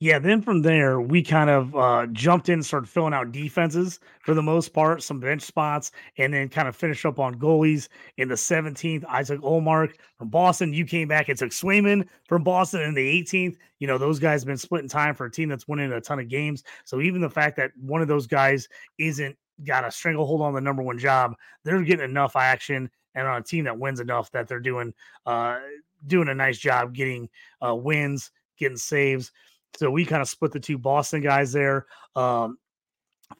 Yeah, 0.00 0.20
then 0.20 0.42
from 0.42 0.62
there, 0.62 1.00
we 1.00 1.24
kind 1.24 1.50
of 1.50 1.74
uh, 1.74 2.06
jumped 2.12 2.48
in 2.48 2.62
started 2.62 2.88
filling 2.88 3.12
out 3.12 3.32
defenses 3.32 3.98
for 4.20 4.32
the 4.32 4.42
most 4.42 4.72
part, 4.72 5.02
some 5.02 5.18
bench 5.18 5.42
spots, 5.42 5.90
and 6.18 6.32
then 6.32 6.48
kind 6.48 6.68
of 6.68 6.76
finished 6.76 7.04
up 7.04 7.18
on 7.18 7.34
goalies 7.34 7.88
in 8.16 8.28
the 8.28 8.36
17th. 8.36 9.04
Isaac 9.06 9.40
Ullmark 9.40 9.94
from 10.16 10.28
Boston. 10.28 10.72
You 10.72 10.84
came 10.84 11.08
back 11.08 11.28
and 11.28 11.36
took 11.36 11.50
Swayman 11.50 12.06
from 12.28 12.44
Boston 12.44 12.82
in 12.82 12.94
the 12.94 13.02
18th. 13.04 13.56
You 13.80 13.88
know, 13.88 13.98
those 13.98 14.20
guys 14.20 14.42
have 14.42 14.46
been 14.46 14.56
splitting 14.56 14.88
time 14.88 15.16
for 15.16 15.26
a 15.26 15.30
team 15.32 15.48
that's 15.48 15.66
winning 15.66 15.90
a 15.90 16.00
ton 16.00 16.20
of 16.20 16.28
games. 16.28 16.62
So 16.84 17.00
even 17.00 17.20
the 17.20 17.30
fact 17.30 17.56
that 17.56 17.72
one 17.76 18.00
of 18.00 18.06
those 18.06 18.28
guys 18.28 18.68
isn't 18.98 19.36
got 19.64 19.84
a 19.84 19.90
stranglehold 19.90 20.42
on 20.42 20.54
the 20.54 20.60
number 20.60 20.82
one 20.82 20.98
job, 20.98 21.34
they're 21.64 21.82
getting 21.82 22.08
enough 22.08 22.36
action 22.36 22.88
and 23.16 23.26
on 23.26 23.40
a 23.40 23.44
team 23.44 23.64
that 23.64 23.76
wins 23.76 23.98
enough 23.98 24.30
that 24.30 24.46
they're 24.46 24.60
doing 24.60 24.94
uh, 25.26 25.58
doing 26.06 26.28
a 26.28 26.34
nice 26.34 26.58
job 26.58 26.94
getting 26.94 27.28
uh, 27.66 27.74
wins, 27.74 28.30
getting 28.60 28.76
saves. 28.76 29.32
So 29.76 29.90
we 29.90 30.04
kind 30.04 30.22
of 30.22 30.28
split 30.28 30.52
the 30.52 30.60
two 30.60 30.78
Boston 30.78 31.20
guys 31.20 31.52
there. 31.52 31.86
Um, 32.16 32.58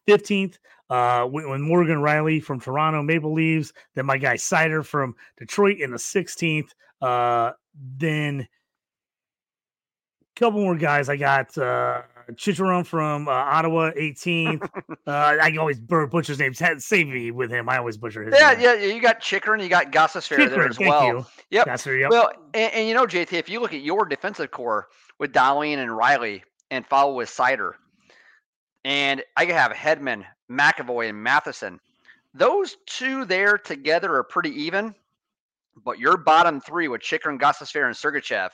15th, 0.06 0.58
uh, 0.90 1.24
when 1.24 1.60
Morgan 1.60 1.98
Rielly 1.98 2.42
from 2.42 2.60
Toronto 2.60 3.02
Maple 3.02 3.32
leaves, 3.32 3.72
then 3.94 4.06
my 4.06 4.18
guy 4.18 4.34
Seider 4.34 4.84
from 4.84 5.14
Detroit 5.38 5.78
in 5.78 5.90
the 5.90 5.96
16th. 5.96 6.70
Uh, 7.00 7.52
then 7.96 8.40
a 8.40 10.40
couple 10.40 10.60
more 10.60 10.76
guys. 10.76 11.08
I 11.08 11.16
got 11.16 11.56
uh, 11.58 12.02
Chychrun 12.36 12.84
from 12.84 13.28
uh, 13.28 13.32
Ottawa, 13.32 13.90
18th. 13.92 14.62
uh, 15.06 15.10
I 15.10 15.56
always 15.58 15.80
butcher 15.80 16.32
his 16.32 16.38
name. 16.38 16.54
Save 16.54 17.08
me 17.08 17.30
with 17.30 17.50
him. 17.50 17.68
I 17.68 17.78
always 17.78 17.96
butcher 17.96 18.22
his 18.22 18.34
yeah, 18.38 18.52
name. 18.52 18.60
Yeah, 18.60 18.74
yeah. 18.74 18.94
You 18.94 19.00
got 19.00 19.20
Chychrun, 19.20 19.60
you 19.60 19.68
got 19.68 19.92
Gostisbehere 19.92 20.50
there 20.50 20.68
as 20.68 20.78
well. 20.78 21.06
You. 21.06 21.26
Yep. 21.50 21.64
Gasser, 21.66 21.96
yep. 21.96 22.10
Well, 22.10 22.30
and, 22.54 22.72
and, 22.74 22.88
you 22.88 22.94
know, 22.94 23.06
JT, 23.06 23.32
if 23.32 23.48
you 23.48 23.60
look 23.60 23.72
at 23.72 23.80
your 23.80 24.04
defensive 24.04 24.50
core 24.50 24.88
with 25.18 25.32
Dahlin 25.32 25.78
and 25.78 25.90
Rielly 25.90 26.42
and 26.70 26.86
follow 26.86 27.14
with 27.14 27.30
Seider, 27.30 27.72
and 28.84 29.22
I 29.36 29.46
could 29.46 29.54
have 29.54 29.72
Hedman, 29.72 30.24
McAvoy, 30.50 31.08
and 31.08 31.22
Matheson. 31.22 31.80
Those 32.34 32.76
two 32.86 33.24
there 33.24 33.58
together 33.58 34.14
are 34.14 34.22
pretty 34.22 34.50
even, 34.50 34.94
but 35.84 35.98
your 35.98 36.16
bottom 36.16 36.60
three 36.60 36.88
with 36.88 37.00
Chychrun, 37.00 37.38
Gostisbehere, 37.38 37.86
and 37.86 37.94
Sergachev 37.94 38.50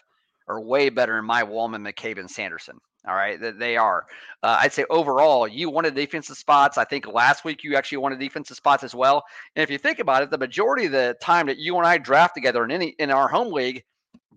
are 0.48 0.60
way 0.60 0.88
better 0.88 1.18
in 1.18 1.24
my 1.24 1.42
Wallman, 1.42 1.86
McCabe, 1.88 2.18
and 2.18 2.30
Sanderson. 2.30 2.78
All 3.06 3.14
right, 3.14 3.38
they 3.58 3.76
are. 3.76 4.06
Uh, 4.42 4.58
I'd 4.60 4.72
say 4.72 4.86
overall, 4.88 5.46
you 5.46 5.68
wanted 5.68 5.94
defensive 5.94 6.38
spots. 6.38 6.78
I 6.78 6.84
think 6.84 7.06
last 7.06 7.44
week 7.44 7.62
you 7.62 7.76
actually 7.76 7.98
wanted 7.98 8.18
defensive 8.18 8.56
spots 8.56 8.82
as 8.82 8.94
well. 8.94 9.24
And 9.56 9.62
if 9.62 9.70
you 9.70 9.76
think 9.76 9.98
about 9.98 10.22
it, 10.22 10.30
the 10.30 10.38
majority 10.38 10.86
of 10.86 10.92
the 10.92 11.14
time 11.20 11.46
that 11.46 11.58
you 11.58 11.76
and 11.76 11.86
I 11.86 11.98
draft 11.98 12.34
together 12.34 12.64
in 12.64 12.70
any 12.70 12.94
in 12.98 13.10
our 13.10 13.28
home 13.28 13.52
league, 13.52 13.84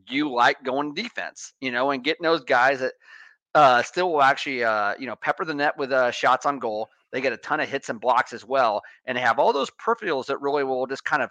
you 0.09 0.29
like 0.31 0.61
going 0.63 0.93
defense, 0.93 1.53
you 1.61 1.71
know, 1.71 1.91
and 1.91 2.03
getting 2.03 2.23
those 2.23 2.43
guys 2.43 2.79
that 2.79 2.93
uh, 3.55 3.81
still 3.83 4.11
will 4.11 4.21
actually, 4.21 4.65
uh, 4.65 4.95
you 4.99 5.07
know, 5.07 5.15
pepper 5.15 5.45
the 5.45 5.53
net 5.53 5.77
with 5.77 5.93
uh, 5.93 6.11
shots 6.11 6.45
on 6.45 6.59
goal. 6.59 6.89
They 7.13 7.21
get 7.21 7.31
a 7.31 7.37
ton 7.37 7.61
of 7.61 7.69
hits 7.69 7.87
and 7.87 8.01
blocks 8.01 8.33
as 8.33 8.43
well, 8.43 8.81
and 9.05 9.17
they 9.17 9.21
have 9.21 9.39
all 9.39 9.53
those 9.53 9.71
peripherals 9.71 10.25
that 10.25 10.41
really 10.41 10.65
will 10.65 10.85
just 10.87 11.05
kind 11.05 11.23
of 11.23 11.29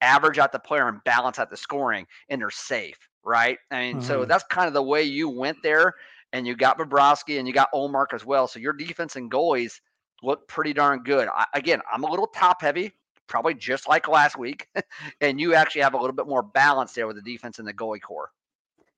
average 0.00 0.38
out 0.38 0.52
the 0.52 0.58
player 0.60 0.86
and 0.86 1.02
balance 1.02 1.40
out 1.40 1.50
the 1.50 1.56
scoring, 1.56 2.06
and 2.28 2.40
they're 2.40 2.50
safe, 2.50 2.98
right? 3.24 3.58
I 3.72 3.80
mean, 3.80 3.96
mm-hmm. 3.96 4.06
so 4.06 4.24
that's 4.24 4.44
kind 4.44 4.68
of 4.68 4.74
the 4.74 4.82
way 4.82 5.02
you 5.02 5.28
went 5.28 5.58
there 5.64 5.94
and 6.32 6.46
you 6.46 6.56
got 6.56 6.78
Bobrovsky 6.78 7.38
and 7.38 7.46
you 7.46 7.54
got 7.54 7.72
Ullmark 7.72 8.12
as 8.12 8.24
well. 8.24 8.46
So 8.48 8.58
your 8.58 8.72
defense 8.72 9.16
and 9.16 9.30
goalies 9.30 9.80
look 10.22 10.46
pretty 10.48 10.72
darn 10.72 11.02
good. 11.02 11.28
I, 11.34 11.46
again, 11.54 11.80
I'm 11.92 12.04
a 12.04 12.10
little 12.10 12.26
top 12.26 12.60
heavy, 12.60 12.92
probably 13.26 13.54
just 13.54 13.88
like 13.88 14.08
last 14.08 14.38
week, 14.38 14.68
and 15.20 15.40
you 15.40 15.54
actually 15.54 15.82
have 15.82 15.94
a 15.94 15.98
little 15.98 16.14
bit 16.14 16.26
more 16.26 16.42
balance 16.42 16.92
there 16.92 17.06
with 17.06 17.16
the 17.16 17.22
defense 17.22 17.58
and 17.58 17.66
the 17.66 17.74
goalie 17.74 18.00
core. 18.00 18.30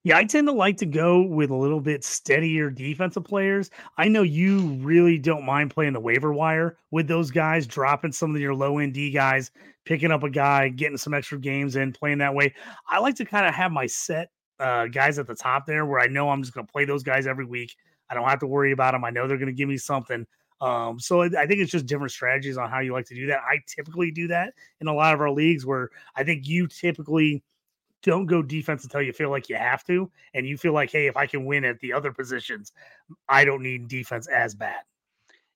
Yeah, 0.04 0.16
I 0.16 0.24
tend 0.24 0.46
to 0.46 0.52
like 0.52 0.76
to 0.78 0.86
go 0.86 1.22
with 1.22 1.50
a 1.50 1.56
little 1.56 1.80
bit 1.80 2.04
steadier 2.04 2.70
defensive 2.70 3.24
players. 3.24 3.70
I 3.98 4.06
know 4.08 4.22
you 4.22 4.60
really 4.80 5.18
don't 5.18 5.44
mind 5.44 5.72
playing 5.72 5.92
the 5.92 6.00
waiver 6.00 6.32
wire 6.32 6.78
with 6.92 7.08
those 7.08 7.30
guys, 7.30 7.66
dropping 7.66 8.12
some 8.12 8.34
of 8.34 8.40
your 8.40 8.54
low 8.54 8.78
end 8.78 8.94
D 8.94 9.10
guys, 9.10 9.50
picking 9.84 10.12
up 10.12 10.22
a 10.22 10.30
guy, 10.30 10.68
getting 10.68 10.96
some 10.96 11.14
extra 11.14 11.38
games 11.38 11.74
in, 11.74 11.92
playing 11.92 12.18
that 12.18 12.34
way. 12.34 12.54
I 12.88 13.00
like 13.00 13.16
to 13.16 13.24
kind 13.24 13.46
of 13.46 13.54
have 13.54 13.72
my 13.72 13.86
set 13.86 14.30
uh, 14.60 14.86
guys 14.86 15.18
at 15.18 15.26
the 15.26 15.34
top 15.34 15.66
there 15.66 15.86
where 15.86 16.00
I 16.00 16.06
know 16.06 16.28
I'm 16.30 16.42
just 16.42 16.54
going 16.54 16.66
to 16.66 16.72
play 16.72 16.84
those 16.84 17.02
guys 17.02 17.26
every 17.26 17.44
week. 17.44 17.76
I 18.10 18.14
don't 18.14 18.28
have 18.28 18.40
to 18.40 18.46
worry 18.46 18.72
about 18.72 18.92
them. 18.92 19.04
I 19.04 19.10
know 19.10 19.28
they're 19.28 19.38
going 19.38 19.46
to 19.46 19.52
give 19.52 19.68
me 19.68 19.76
something. 19.76 20.26
Um, 20.60 20.98
so 20.98 21.22
I 21.22 21.46
think 21.46 21.60
it's 21.60 21.70
just 21.70 21.86
different 21.86 22.10
strategies 22.10 22.58
on 22.58 22.68
how 22.68 22.80
you 22.80 22.92
like 22.92 23.06
to 23.06 23.14
do 23.14 23.26
that. 23.26 23.40
I 23.48 23.60
typically 23.66 24.10
do 24.10 24.26
that 24.28 24.54
in 24.80 24.88
a 24.88 24.94
lot 24.94 25.14
of 25.14 25.20
our 25.20 25.30
leagues 25.30 25.64
where 25.64 25.90
I 26.16 26.24
think 26.24 26.48
you 26.48 26.66
typically 26.66 27.44
don't 28.02 28.26
go 28.26 28.42
defense 28.42 28.84
until 28.84 29.02
you 29.02 29.12
feel 29.12 29.30
like 29.30 29.48
you 29.48 29.56
have 29.56 29.84
to, 29.84 30.10
and 30.34 30.46
you 30.46 30.56
feel 30.56 30.72
like, 30.72 30.90
hey, 30.90 31.06
if 31.06 31.16
I 31.16 31.26
can 31.26 31.44
win 31.44 31.64
at 31.64 31.78
the 31.80 31.92
other 31.92 32.12
positions, 32.12 32.72
I 33.28 33.44
don't 33.44 33.62
need 33.62 33.88
defense 33.88 34.28
as 34.28 34.54
bad. 34.54 34.82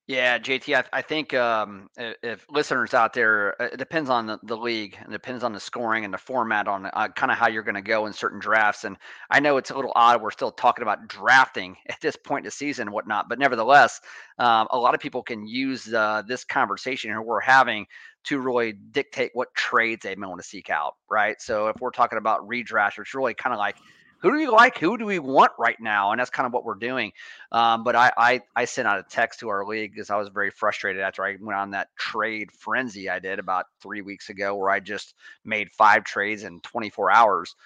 Yeah, 0.09 0.39
JT, 0.39 0.75
I, 0.75 0.99
I 0.99 1.03
think 1.03 1.33
um, 1.33 1.89
if 1.97 2.45
listeners 2.51 2.93
out 2.93 3.13
there, 3.13 3.61
uh, 3.63 3.67
it 3.67 3.77
depends 3.77 4.11
on 4.11 4.27
the, 4.27 4.39
the 4.43 4.57
league 4.57 4.97
and 5.01 5.13
depends 5.13 5.45
on 5.45 5.53
the 5.53 5.61
scoring 5.61 6.05
and 6.05 6.13
the 6.13 6.19
format 6.19 6.67
on 6.67 6.87
uh, 6.87 7.09
kind 7.15 7.31
of 7.31 7.39
how 7.39 7.49
you're 7.49 7.63
going 7.63 7.77
to 7.77 7.83
go 7.83 8.07
in 8.07 8.13
certain 8.13 8.41
drafts. 8.41 8.83
And 8.83 8.97
I 9.31 9.39
know 9.39 9.59
it's 9.59 9.71
a 9.71 9.77
little 9.77 9.93
odd. 9.95 10.21
We're 10.21 10.33
still 10.33 10.51
talking 10.51 10.83
about 10.83 11.07
drafting 11.07 11.77
at 11.89 12.01
this 12.01 12.17
point 12.17 12.41
in 12.41 12.47
the 12.47 12.51
season 12.51 12.89
and 12.89 12.93
whatnot, 12.93 13.29
but 13.29 13.39
nevertheless, 13.39 14.01
um, 14.41 14.67
a 14.73 14.79
lot 14.79 14.95
of 14.95 15.01
people 15.01 15.23
can 15.23 15.47
use 15.47 15.93
uh, 15.95 16.23
this 16.27 16.43
conversation 16.43 17.13
we're 17.25 17.41
having 17.41 17.87
to 18.25 18.41
really 18.41 18.73
dictate 18.73 19.31
what 19.35 19.55
trades 19.55 20.03
they 20.03 20.17
may 20.17 20.27
want 20.27 20.41
to 20.41 20.47
seek 20.47 20.69
out, 20.69 20.97
right? 21.09 21.41
So 21.41 21.69
if 21.69 21.81
we're 21.81 21.91
talking 21.91 22.19
about 22.19 22.49
redraft, 22.49 22.99
it's 22.99 23.15
really 23.15 23.35
kind 23.35 23.55
of 23.55 23.59
like– 23.59 23.77
who 24.23 24.31
do 24.31 24.37
we 24.39 24.49
like? 24.49 24.79
Who 24.79 24.97
do 24.97 25.05
we 25.05 25.19
want 25.19 25.53
right 25.59 25.79
now? 25.81 26.13
And 26.13 26.21
that's 26.21 26.31
kind 26.31 26.47
of 26.47 26.53
what 26.53 26.65
we're 26.65 26.77
doing. 26.77 27.13
Um, 27.51 27.83
but 27.85 27.97
I, 27.97 28.13
I, 28.17 28.41
I 28.55 28.65
sent 28.65 28.89
out 28.89 28.99
a 28.99 29.05
text 29.11 29.41
to 29.41 29.49
our 29.49 29.67
league 29.67 29.93
because 29.93 30.11
I 30.11 30.17
was 30.17 30.29
very 30.29 30.51
frustrated 30.51 31.03
after 31.03 31.25
I 31.25 31.37
went 31.41 31.59
on 31.59 31.73
that 31.73 31.89
trade 31.99 32.51
frenzy 32.53 33.11
I 33.11 33.19
did 33.19 33.41
about 33.41 33.67
three 33.83 34.01
weeks 34.01 34.31
ago, 34.31 34.55
where 34.55 34.71
I 34.71 34.81
just 34.81 35.15
made 35.45 35.73
five 35.73 36.05
trades 36.05 36.45
in 36.45 36.61
24 36.61 37.11
hours. 37.11 37.57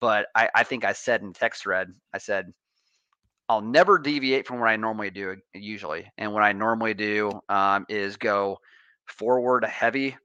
But 0.00 0.26
I, 0.34 0.48
I 0.54 0.62
think 0.64 0.84
I 0.84 0.92
said 0.94 1.20
in 1.22 1.34
text 1.34 1.62
thread, 1.62 1.92
I 2.14 2.18
said, 2.18 2.52
I'll 3.48 3.60
never 3.62 3.98
deviate 3.98 4.46
from 4.46 4.58
what 4.58 4.68
I 4.68 4.76
normally 4.76 5.10
do 5.10 5.36
usually. 5.54 6.10
And 6.18 6.32
what 6.32 6.42
I 6.42 6.52
normally 6.52 6.94
do 6.94 7.40
um, 7.48 7.86
is 7.88 8.16
go 8.16 8.58
forward 9.06 9.64
heavy, 9.64 10.16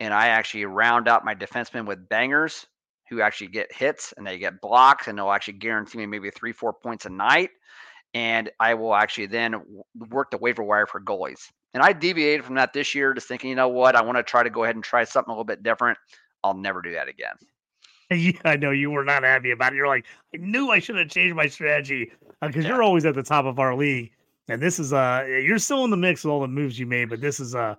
and 0.00 0.12
I 0.12 0.28
actually 0.28 0.64
round 0.64 1.06
out 1.06 1.24
my 1.24 1.34
defensemen 1.34 1.86
with 1.86 2.08
bangers 2.08 2.66
who 3.12 3.20
actually 3.20 3.48
get 3.48 3.72
hits 3.72 4.14
and 4.16 4.26
they 4.26 4.38
get 4.38 4.60
blocks 4.60 5.06
and 5.06 5.18
they'll 5.18 5.30
actually 5.30 5.54
guarantee 5.54 5.98
me 5.98 6.06
maybe 6.06 6.30
three, 6.30 6.52
four 6.52 6.72
points 6.72 7.04
a 7.04 7.10
night. 7.10 7.50
And 8.14 8.50
I 8.58 8.74
will 8.74 8.94
actually 8.94 9.26
then 9.26 9.62
work 10.10 10.30
the 10.30 10.38
waiver 10.38 10.62
wire 10.62 10.86
for 10.86 11.00
goalies. 11.00 11.50
And 11.74 11.82
I 11.82 11.92
deviated 11.92 12.44
from 12.44 12.56
that 12.56 12.72
this 12.72 12.94
year, 12.94 13.14
just 13.14 13.28
thinking, 13.28 13.50
you 13.50 13.56
know 13.56 13.68
what, 13.68 13.96
I 13.96 14.02
want 14.02 14.18
to 14.18 14.22
try 14.22 14.42
to 14.42 14.50
go 14.50 14.64
ahead 14.64 14.74
and 14.74 14.84
try 14.84 15.04
something 15.04 15.30
a 15.30 15.34
little 15.34 15.44
bit 15.44 15.62
different. 15.62 15.98
I'll 16.44 16.54
never 16.54 16.82
do 16.82 16.92
that 16.92 17.08
again. 17.08 17.34
Yeah, 18.14 18.32
I 18.44 18.56
know 18.56 18.72
you 18.72 18.90
were 18.90 19.04
not 19.04 19.22
happy 19.22 19.52
about 19.52 19.72
it. 19.72 19.76
You're 19.76 19.86
like, 19.86 20.04
I 20.34 20.36
knew 20.36 20.68
I 20.68 20.80
should 20.80 20.96
have 20.96 21.08
changed 21.08 21.34
my 21.34 21.46
strategy 21.46 22.12
because 22.42 22.56
uh, 22.56 22.68
yeah. 22.68 22.74
you're 22.74 22.82
always 22.82 23.06
at 23.06 23.14
the 23.14 23.22
top 23.22 23.46
of 23.46 23.58
our 23.58 23.74
league, 23.74 24.10
and 24.48 24.60
this 24.60 24.78
is 24.78 24.92
uh, 24.92 25.24
you're 25.26 25.58
still 25.58 25.82
in 25.84 25.90
the 25.90 25.96
mix 25.96 26.22
with 26.22 26.30
all 26.30 26.42
the 26.42 26.46
moves 26.46 26.78
you 26.78 26.84
made, 26.84 27.08
but 27.08 27.22
this 27.22 27.40
is 27.40 27.54
uh, 27.54 27.74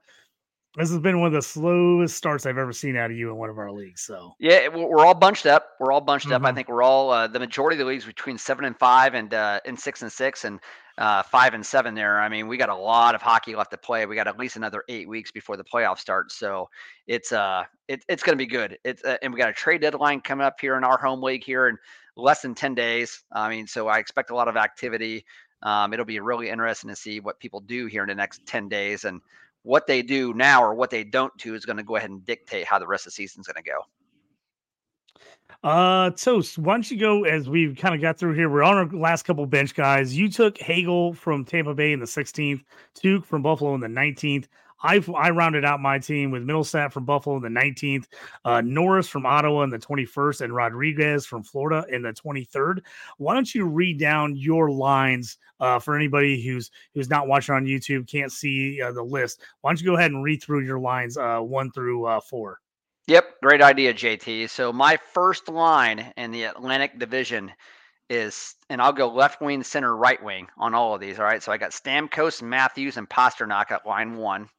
this 0.75 0.89
has 0.89 0.99
been 0.99 1.19
one 1.19 1.27
of 1.27 1.33
the 1.33 1.41
slowest 1.41 2.15
starts 2.15 2.45
I've 2.45 2.57
ever 2.57 2.73
seen 2.73 2.95
out 2.95 3.11
of 3.11 3.17
you 3.17 3.29
in 3.29 3.35
one 3.37 3.49
of 3.49 3.59
our 3.59 3.71
leagues. 3.71 4.01
So 4.01 4.33
yeah, 4.39 4.67
we're 4.69 5.05
all 5.05 5.13
bunched 5.13 5.45
up. 5.45 5.69
We're 5.79 5.91
all 5.91 6.01
bunched 6.01 6.25
mm-hmm. 6.25 6.35
up. 6.35 6.41
I 6.41 6.47
mm-hmm. 6.47 6.55
think 6.55 6.69
we're 6.69 6.81
all 6.81 7.11
uh, 7.11 7.27
the 7.27 7.39
majority 7.39 7.75
of 7.75 7.79
the 7.79 7.85
leagues 7.85 8.05
between 8.05 8.37
seven 8.37 8.65
and 8.65 8.77
five 8.77 9.13
and 9.13 9.33
uh, 9.33 9.59
and 9.65 9.79
six 9.79 10.01
and 10.01 10.11
six 10.11 10.45
and 10.45 10.59
uh, 10.97 11.21
five 11.23 11.53
and 11.53 11.63
seven. 11.63 11.93
There, 11.93 12.19
I 12.19 12.27
mean, 12.27 12.47
we 12.47 12.57
got 12.57 12.69
a 12.69 12.75
lot 12.75 13.13
of 13.13 13.21
hockey 13.21 13.55
left 13.55 13.71
to 13.71 13.77
play. 13.77 14.05
We 14.07 14.15
got 14.15 14.27
at 14.27 14.39
least 14.39 14.55
another 14.55 14.83
eight 14.89 15.07
weeks 15.07 15.31
before 15.31 15.57
the 15.57 15.63
playoffs 15.63 15.99
start. 15.99 16.31
So 16.31 16.69
it's 17.05 17.31
uh 17.31 17.65
it, 17.87 18.03
it's 18.09 18.23
going 18.23 18.37
to 18.37 18.43
be 18.43 18.49
good. 18.49 18.77
It's 18.83 19.03
uh, 19.03 19.17
and 19.21 19.31
we 19.31 19.39
got 19.39 19.49
a 19.49 19.53
trade 19.53 19.81
deadline 19.81 20.21
coming 20.21 20.45
up 20.45 20.59
here 20.59 20.75
in 20.75 20.83
our 20.83 20.97
home 20.97 21.21
league 21.21 21.43
here 21.43 21.67
in 21.67 21.77
less 22.15 22.41
than 22.41 22.55
ten 22.55 22.73
days. 22.73 23.23
I 23.31 23.47
mean, 23.47 23.67
so 23.67 23.87
I 23.87 23.99
expect 23.99 24.31
a 24.31 24.35
lot 24.35 24.47
of 24.47 24.57
activity. 24.57 25.25
Um, 25.63 25.93
it'll 25.93 26.05
be 26.05 26.19
really 26.19 26.49
interesting 26.49 26.89
to 26.89 26.95
see 26.95 27.21
what 27.21 27.39
people 27.39 27.61
do 27.61 27.85
here 27.85 28.03
in 28.03 28.09
the 28.09 28.15
next 28.15 28.45
10 28.45 28.67
days. 28.67 29.05
And 29.05 29.21
what 29.63 29.87
they 29.87 30.01
do 30.01 30.33
now 30.33 30.63
or 30.63 30.75
what 30.75 30.89
they 30.89 31.03
don't 31.03 31.35
do 31.37 31.55
is 31.55 31.65
going 31.65 31.77
to 31.77 31.83
go 31.83 31.95
ahead 31.95 32.09
and 32.09 32.25
dictate 32.25 32.65
how 32.65 32.77
the 32.77 32.87
rest 32.87 33.05
of 33.05 33.11
the 33.11 33.15
season 33.15 33.41
is 33.41 33.47
going 33.47 33.63
to 33.63 33.69
go. 33.69 33.79
Uh, 35.63 36.11
so 36.15 36.41
why 36.57 36.73
don't 36.73 36.91
you 36.91 36.97
go 36.97 37.23
as 37.23 37.47
we've 37.47 37.77
kind 37.77 37.95
of 37.95 38.01
got 38.01 38.17
through 38.17 38.33
here? 38.33 38.49
We're 38.49 38.63
on 38.63 38.75
our 38.75 38.87
last 38.87 39.23
couple 39.23 39.45
bench 39.45 39.73
guys. 39.73 40.15
You 40.15 40.29
took 40.29 40.57
Hagel 40.57 41.13
from 41.13 41.45
Tampa 41.45 41.73
Bay 41.73 41.93
in 41.93 41.99
the 41.99 42.05
16th, 42.05 42.61
Tuch 42.93 43.25
from 43.25 43.41
Buffalo 43.41 43.73
in 43.73 43.79
the 43.79 43.87
19th. 43.87 44.47
I, 44.83 45.03
I 45.15 45.29
rounded 45.29 45.65
out 45.65 45.79
my 45.79 45.97
team 45.97 46.29
with 46.29 46.45
Mittelstadt 46.45 46.91
from 46.91 47.05
Buffalo 47.05 47.37
in 47.37 47.41
the 47.41 47.59
19th, 47.59 48.05
uh, 48.45 48.61
Norris 48.61 49.07
from 49.07 49.25
Ottawa 49.25 49.63
in 49.63 49.69
the 49.69 49.79
21st, 49.79 50.41
and 50.41 50.53
Rodrigues 50.53 51.25
from 51.25 51.43
Florida 51.43 51.85
in 51.89 52.01
the 52.01 52.13
23rd. 52.13 52.79
Why 53.17 53.33
don't 53.33 53.53
you 53.55 53.65
read 53.65 53.99
down 53.99 54.35
your 54.35 54.69
lines 54.69 55.37
uh, 55.59 55.79
for 55.79 55.95
anybody 55.95 56.43
who's 56.43 56.69
who's 56.93 57.09
not 57.09 57.27
watching 57.27 57.55
on 57.55 57.65
YouTube, 57.65 58.07
can't 58.07 58.31
see 58.31 58.81
uh, 58.81 58.91
the 58.91 59.03
list? 59.03 59.41
Why 59.61 59.71
don't 59.71 59.79
you 59.79 59.87
go 59.87 59.97
ahead 59.97 60.11
and 60.11 60.23
read 60.23 60.43
through 60.43 60.65
your 60.65 60.79
lines 60.79 61.17
uh, 61.17 61.39
one 61.39 61.71
through 61.71 62.05
uh, 62.05 62.19
four? 62.19 62.59
Yep, 63.07 63.41
great 63.41 63.61
idea, 63.61 63.93
JT. 63.93 64.49
So 64.49 64.71
my 64.71 64.97
first 65.13 65.49
line 65.49 66.13
in 66.15 66.31
the 66.31 66.43
Atlantic 66.43 66.99
Division 66.99 67.51
is, 68.09 68.55
and 68.69 68.81
I'll 68.81 68.93
go 68.93 69.09
left 69.09 69.41
wing, 69.41 69.63
center, 69.63 69.95
right 69.95 70.23
wing 70.23 70.47
on 70.57 70.73
all 70.73 70.95
of 70.95 71.01
these. 71.01 71.19
All 71.19 71.25
right. 71.25 71.43
So 71.43 71.51
I 71.51 71.57
got 71.57 71.71
Stamkos, 71.71 72.41
Matthews, 72.41 72.97
and 72.97 73.09
Pastrnak 73.09 73.71
at 73.71 73.85
line 73.85 74.15
one. 74.15 74.49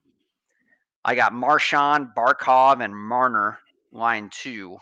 I 1.05 1.15
got 1.15 1.33
Marchand, 1.35 2.09
Barkov, 2.17 2.83
and 2.83 2.97
Marner 2.97 3.59
line 3.93 4.31
two. 4.33 4.79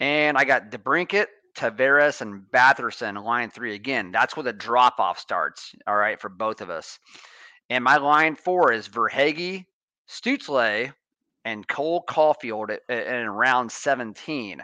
And 0.00 0.36
I 0.36 0.44
got 0.44 0.70
DeBrincat, 0.70 1.26
Tavares, 1.56 2.20
and 2.20 2.42
Batherson 2.50 3.22
line 3.22 3.50
three. 3.50 3.74
Again, 3.74 4.10
that's 4.10 4.36
where 4.36 4.44
the 4.44 4.52
drop 4.52 4.98
off 4.98 5.18
starts. 5.18 5.74
All 5.86 5.96
right, 5.96 6.20
for 6.20 6.28
both 6.28 6.60
of 6.60 6.70
us. 6.70 6.98
And 7.68 7.82
my 7.82 7.96
line 7.96 8.36
four 8.36 8.72
is 8.72 8.88
Verhaeghe, 8.88 9.66
Stutzle, 10.08 10.92
and 11.44 11.66
Cole 11.68 12.04
Caufield 12.08 12.76
at 12.88 13.24
round 13.28 13.70
17. 13.70 14.62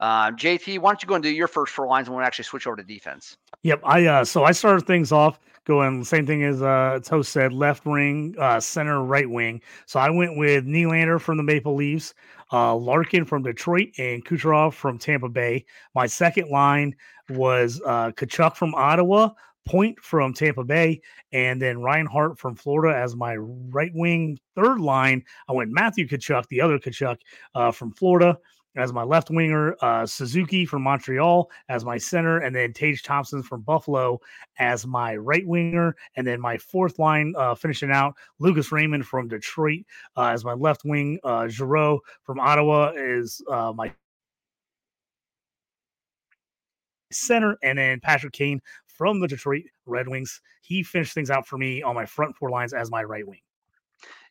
Uh, 0.00 0.30
JT, 0.30 0.78
why 0.78 0.90
don't 0.90 1.02
you 1.02 1.08
go 1.08 1.14
and 1.14 1.22
do 1.22 1.30
your 1.30 1.48
first 1.48 1.72
four 1.72 1.86
lines 1.86 2.06
and 2.06 2.16
we'll 2.16 2.24
actually 2.24 2.44
switch 2.44 2.66
over 2.66 2.76
to 2.76 2.82
defense? 2.82 3.36
Yep. 3.62 3.80
I 3.84 4.06
uh 4.06 4.24
so 4.24 4.44
I 4.44 4.52
started 4.52 4.86
things 4.86 5.10
off 5.10 5.40
going 5.64 6.04
same 6.04 6.26
thing 6.26 6.44
as 6.44 6.62
uh 6.62 7.00
Toast 7.02 7.32
said, 7.32 7.52
left 7.52 7.84
wing, 7.84 8.34
uh 8.38 8.60
center, 8.60 9.02
right 9.02 9.28
wing. 9.28 9.60
So 9.86 9.98
I 9.98 10.10
went 10.10 10.36
with 10.36 10.64
Nylander 10.64 11.20
from 11.20 11.36
the 11.36 11.42
Maple 11.42 11.74
Leafs, 11.74 12.14
uh 12.52 12.74
Larkin 12.76 13.24
from 13.24 13.42
Detroit, 13.42 13.88
and 13.98 14.24
Kucherov 14.24 14.74
from 14.74 14.98
Tampa 14.98 15.28
Bay. 15.28 15.64
My 15.94 16.06
second 16.06 16.50
line 16.50 16.94
was 17.30 17.80
uh 17.84 18.12
Tkachuk 18.12 18.54
from 18.56 18.74
Ottawa, 18.76 19.30
Point 19.66 19.98
from 20.00 20.32
Tampa 20.32 20.64
Bay, 20.64 21.02
and 21.32 21.60
then 21.60 21.82
Reinhart 21.82 22.38
from 22.38 22.54
Florida 22.54 22.96
as 22.96 23.16
my 23.16 23.36
right 23.36 23.90
wing 23.92 24.38
third 24.54 24.80
line. 24.80 25.24
I 25.48 25.52
went 25.52 25.72
Matthew 25.72 26.08
Tkachuk, 26.08 26.46
the 26.48 26.60
other 26.60 26.78
Tkachuk 26.78 27.18
uh, 27.54 27.72
from 27.72 27.92
Florida 27.92 28.38
as 28.78 28.92
my 28.92 29.02
left 29.02 29.30
winger, 29.30 29.76
uh, 29.82 30.06
Suzuki 30.06 30.64
from 30.64 30.82
Montreal 30.82 31.50
as 31.68 31.84
my 31.84 31.98
center, 31.98 32.38
and 32.38 32.54
then 32.54 32.72
Tage 32.72 33.02
Thompson 33.02 33.42
from 33.42 33.62
Buffalo 33.62 34.20
as 34.58 34.86
my 34.86 35.16
right 35.16 35.46
winger, 35.46 35.96
and 36.16 36.26
then 36.26 36.40
my 36.40 36.56
fourth 36.56 36.98
line 36.98 37.34
uh, 37.36 37.54
finishing 37.54 37.90
out 37.90 38.14
Lucas 38.38 38.70
Raymond 38.70 39.06
from 39.06 39.28
Detroit 39.28 39.80
uh, 40.16 40.26
as 40.26 40.44
my 40.44 40.52
left 40.54 40.84
wing. 40.84 41.18
Uh, 41.24 41.48
Giroux 41.48 42.00
from 42.22 42.38
Ottawa 42.38 42.92
is 42.96 43.42
uh, 43.50 43.72
my 43.74 43.92
center, 47.10 47.58
and 47.62 47.78
then 47.78 48.00
Patrick 48.00 48.32
Kane 48.32 48.60
from 48.86 49.20
the 49.20 49.26
Detroit 49.28 49.64
Red 49.86 50.08
Wings. 50.08 50.40
He 50.62 50.82
finished 50.82 51.14
things 51.14 51.30
out 51.30 51.46
for 51.46 51.58
me 51.58 51.82
on 51.82 51.94
my 51.94 52.06
front 52.06 52.36
four 52.36 52.50
lines 52.50 52.72
as 52.72 52.90
my 52.90 53.02
right 53.02 53.26
wing. 53.26 53.40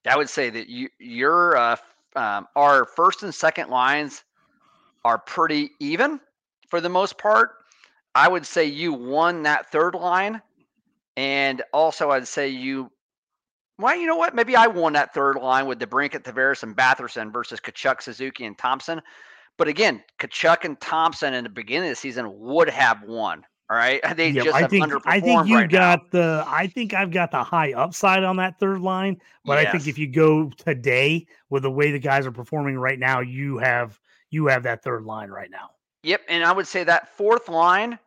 I 0.05 0.15
would 0.15 0.29
say 0.29 0.49
that 0.49 0.69
you, 0.69 0.87
your 0.99 1.57
uh, 1.57 1.75
um, 2.15 2.47
our 2.55 2.85
first 2.85 3.23
and 3.23 3.33
second 3.33 3.69
lines 3.69 4.23
are 5.07 5.17
pretty 5.17 5.71
even 5.79 6.19
for 6.69 6.81
the 6.81 6.89
most 6.89 7.17
part. 7.17 7.51
I 8.13 8.27
would 8.27 8.45
say 8.45 8.65
you 8.65 8.91
won 8.91 9.43
that 9.43 9.71
third 9.71 9.95
line. 9.95 10.41
And 11.15 11.63
also, 11.71 12.11
I'd 12.11 12.27
say 12.27 12.49
you, 12.49 12.91
well, 13.79 13.95
you 13.95 14.05
know 14.05 14.17
what? 14.17 14.35
Maybe 14.35 14.57
I 14.57 14.67
won 14.67 14.91
that 14.93 15.13
third 15.13 15.37
line 15.37 15.65
with 15.65 15.79
DeBrincat, 15.79 16.23
Tavares, 16.23 16.61
and 16.61 16.75
Batherson 16.75 17.31
versus 17.31 17.61
Tkachuk, 17.61 18.01
Suzuki, 18.01 18.45
and 18.45 18.57
Thompson. 18.57 19.01
But 19.57 19.69
again, 19.69 20.03
Tkachuk 20.19 20.65
and 20.65 20.79
Thompson 20.81 21.33
in 21.33 21.45
the 21.45 21.49
beginning 21.49 21.89
of 21.89 21.93
the 21.93 21.95
season 21.95 22.37
would 22.39 22.69
have 22.69 23.01
won. 23.03 23.45
All 23.69 23.77
right, 23.77 24.01
they 24.17 24.33
just 24.33 24.53
I 24.53 24.67
think 24.67 24.91
I 25.05 25.21
think 25.21 25.47
you 25.47 25.55
right 25.55 25.69
got 25.69 26.13
now. 26.13 26.19
the 26.19 26.43
I 26.47 26.67
think 26.67 26.93
I've 26.93 27.11
got 27.11 27.31
the 27.31 27.43
high 27.43 27.71
upside 27.73 28.23
on 28.23 28.35
that 28.37 28.59
third 28.59 28.81
line, 28.81 29.21
but 29.45 29.53
yes. 29.53 29.67
I 29.67 29.71
think 29.71 29.87
if 29.87 29.97
you 29.97 30.07
go 30.07 30.49
today 30.57 31.27
with 31.49 31.63
the 31.63 31.71
way 31.71 31.91
the 31.91 31.99
guys 31.99 32.27
are 32.27 32.31
performing 32.31 32.77
right 32.77 32.99
now, 32.99 33.21
you 33.21 33.57
have 33.57 33.99
you 34.29 34.47
have 34.47 34.63
that 34.63 34.83
third 34.83 35.03
line 35.03 35.29
right 35.29 35.49
now. 35.49 35.69
Yep, 36.03 36.21
and 36.29 36.43
I 36.43 36.51
would 36.51 36.67
say 36.67 36.83
that 36.83 37.15
fourth 37.17 37.49
line, 37.49 37.99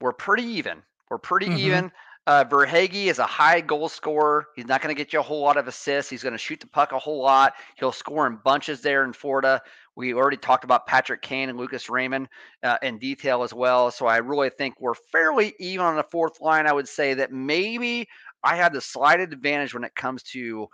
we're 0.00 0.12
pretty 0.12 0.44
even. 0.44 0.82
We're 1.10 1.18
pretty 1.18 1.46
mm-hmm. 1.46 1.58
even. 1.58 1.92
Uh, 2.26 2.42
Verhaeghe 2.44 3.06
is 3.06 3.18
a 3.18 3.26
high 3.26 3.60
goal 3.60 3.88
scorer. 3.88 4.46
He's 4.56 4.66
not 4.66 4.80
going 4.80 4.94
to 4.94 4.98
get 4.98 5.12
you 5.12 5.20
a 5.20 5.22
whole 5.22 5.42
lot 5.42 5.58
of 5.58 5.68
assists. 5.68 6.10
He's 6.10 6.22
going 6.22 6.32
to 6.32 6.38
shoot 6.38 6.58
the 6.58 6.66
puck 6.66 6.92
a 6.92 6.98
whole 6.98 7.22
lot. 7.22 7.52
He'll 7.76 7.92
score 7.92 8.26
in 8.26 8.38
bunches 8.42 8.80
there 8.80 9.04
in 9.04 9.12
Florida. 9.12 9.60
We 9.94 10.14
already 10.14 10.38
talked 10.38 10.64
about 10.64 10.86
Patrick 10.86 11.20
Kane 11.20 11.50
and 11.50 11.58
Lucas 11.58 11.90
Raymond 11.90 12.28
uh, 12.62 12.78
in 12.82 12.98
detail 12.98 13.42
as 13.42 13.52
well. 13.52 13.90
So 13.90 14.06
I 14.06 14.16
really 14.16 14.48
think 14.48 14.80
we're 14.80 14.94
fairly 14.94 15.54
even 15.60 15.84
on 15.84 15.96
the 15.96 16.04
fourth 16.10 16.40
line. 16.40 16.66
I 16.66 16.72
would 16.72 16.88
say 16.88 17.12
that 17.14 17.30
maybe 17.30 18.08
I 18.42 18.56
have 18.56 18.72
the 18.72 18.80
slight 18.80 19.20
advantage 19.20 19.74
when 19.74 19.84
it 19.84 19.94
comes 19.94 20.22
to 20.32 20.66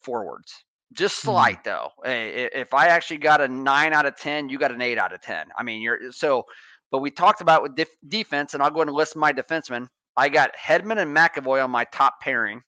forwards. 0.00 0.64
Just 0.92 1.18
mm-hmm. 1.18 1.30
slight 1.30 1.64
mm-hmm. 1.64 1.88
though. 2.04 2.60
If 2.60 2.74
I 2.74 2.88
actually 2.88 3.18
got 3.18 3.40
a 3.40 3.48
nine 3.48 3.92
out 3.92 4.06
of 4.06 4.16
ten, 4.16 4.48
you 4.48 4.58
got 4.58 4.72
an 4.72 4.80
eight 4.82 4.98
out 4.98 5.12
of 5.12 5.20
ten. 5.20 5.46
I 5.56 5.62
mean, 5.62 5.82
you're 5.82 6.12
so. 6.12 6.44
But 6.90 7.00
we 7.00 7.10
talked 7.10 7.42
about 7.42 7.62
with 7.62 7.76
def- 7.76 7.88
defense, 8.08 8.54
and 8.54 8.62
I'll 8.62 8.70
go 8.70 8.80
ahead 8.80 8.88
and 8.88 8.96
list 8.96 9.14
my 9.16 9.32
defensemen. 9.32 9.88
I 10.16 10.28
got 10.30 10.56
Hedman 10.56 10.98
and 10.98 11.14
McAvoy 11.16 11.62
on 11.62 11.70
my 11.70 11.84
top 11.84 12.20
pairing. 12.20 12.62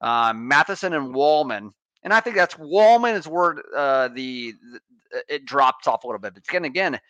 uh, 0.00 0.32
Matheson 0.34 0.92
and 0.92 1.14
Walman, 1.14 1.70
And 2.02 2.12
I 2.12 2.20
think 2.20 2.36
that's 2.36 2.54
Walman 2.54 3.16
is 3.16 3.26
where 3.26 3.56
uh, 3.76 4.08
the, 4.08 4.54
the, 4.72 4.80
it 5.28 5.44
drops 5.44 5.86
off 5.86 6.04
a 6.04 6.06
little 6.06 6.20
bit. 6.20 6.34
But 6.34 6.44
again, 6.48 6.64
again, 6.64 7.00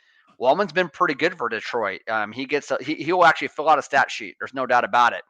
Walman's 0.41 0.72
been 0.72 0.89
pretty 0.89 1.14
good 1.14 1.37
for 1.37 1.49
Detroit. 1.49 2.01
Um, 2.09 2.33
he 2.33 2.45
gets 2.47 2.70
a, 2.70 2.79
he 2.81 2.95
he'll 2.95 3.24
actually 3.24 3.49
fill 3.49 3.68
out 3.68 3.79
a 3.79 3.83
stat 3.83 4.11
sheet. 4.11 4.37
There's 4.39 4.55
no 4.55 4.66
doubt 4.66 4.85
about 4.85 5.12
it. 5.12 5.22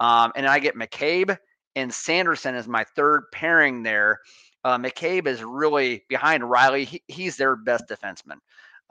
Um, 0.00 0.32
and 0.36 0.46
I 0.46 0.58
get 0.58 0.76
McCabe 0.76 1.36
and 1.76 1.92
Sanderson 1.92 2.54
is 2.54 2.68
my 2.68 2.84
third 2.96 3.24
pairing 3.32 3.82
there. 3.82 4.20
Uh, 4.64 4.78
McCabe 4.78 5.26
is 5.26 5.42
really 5.42 6.04
behind 6.08 6.42
Rielly. 6.42 6.86
He, 6.86 7.02
he's 7.08 7.36
their 7.36 7.56
best 7.56 7.84
defenseman. 7.88 8.38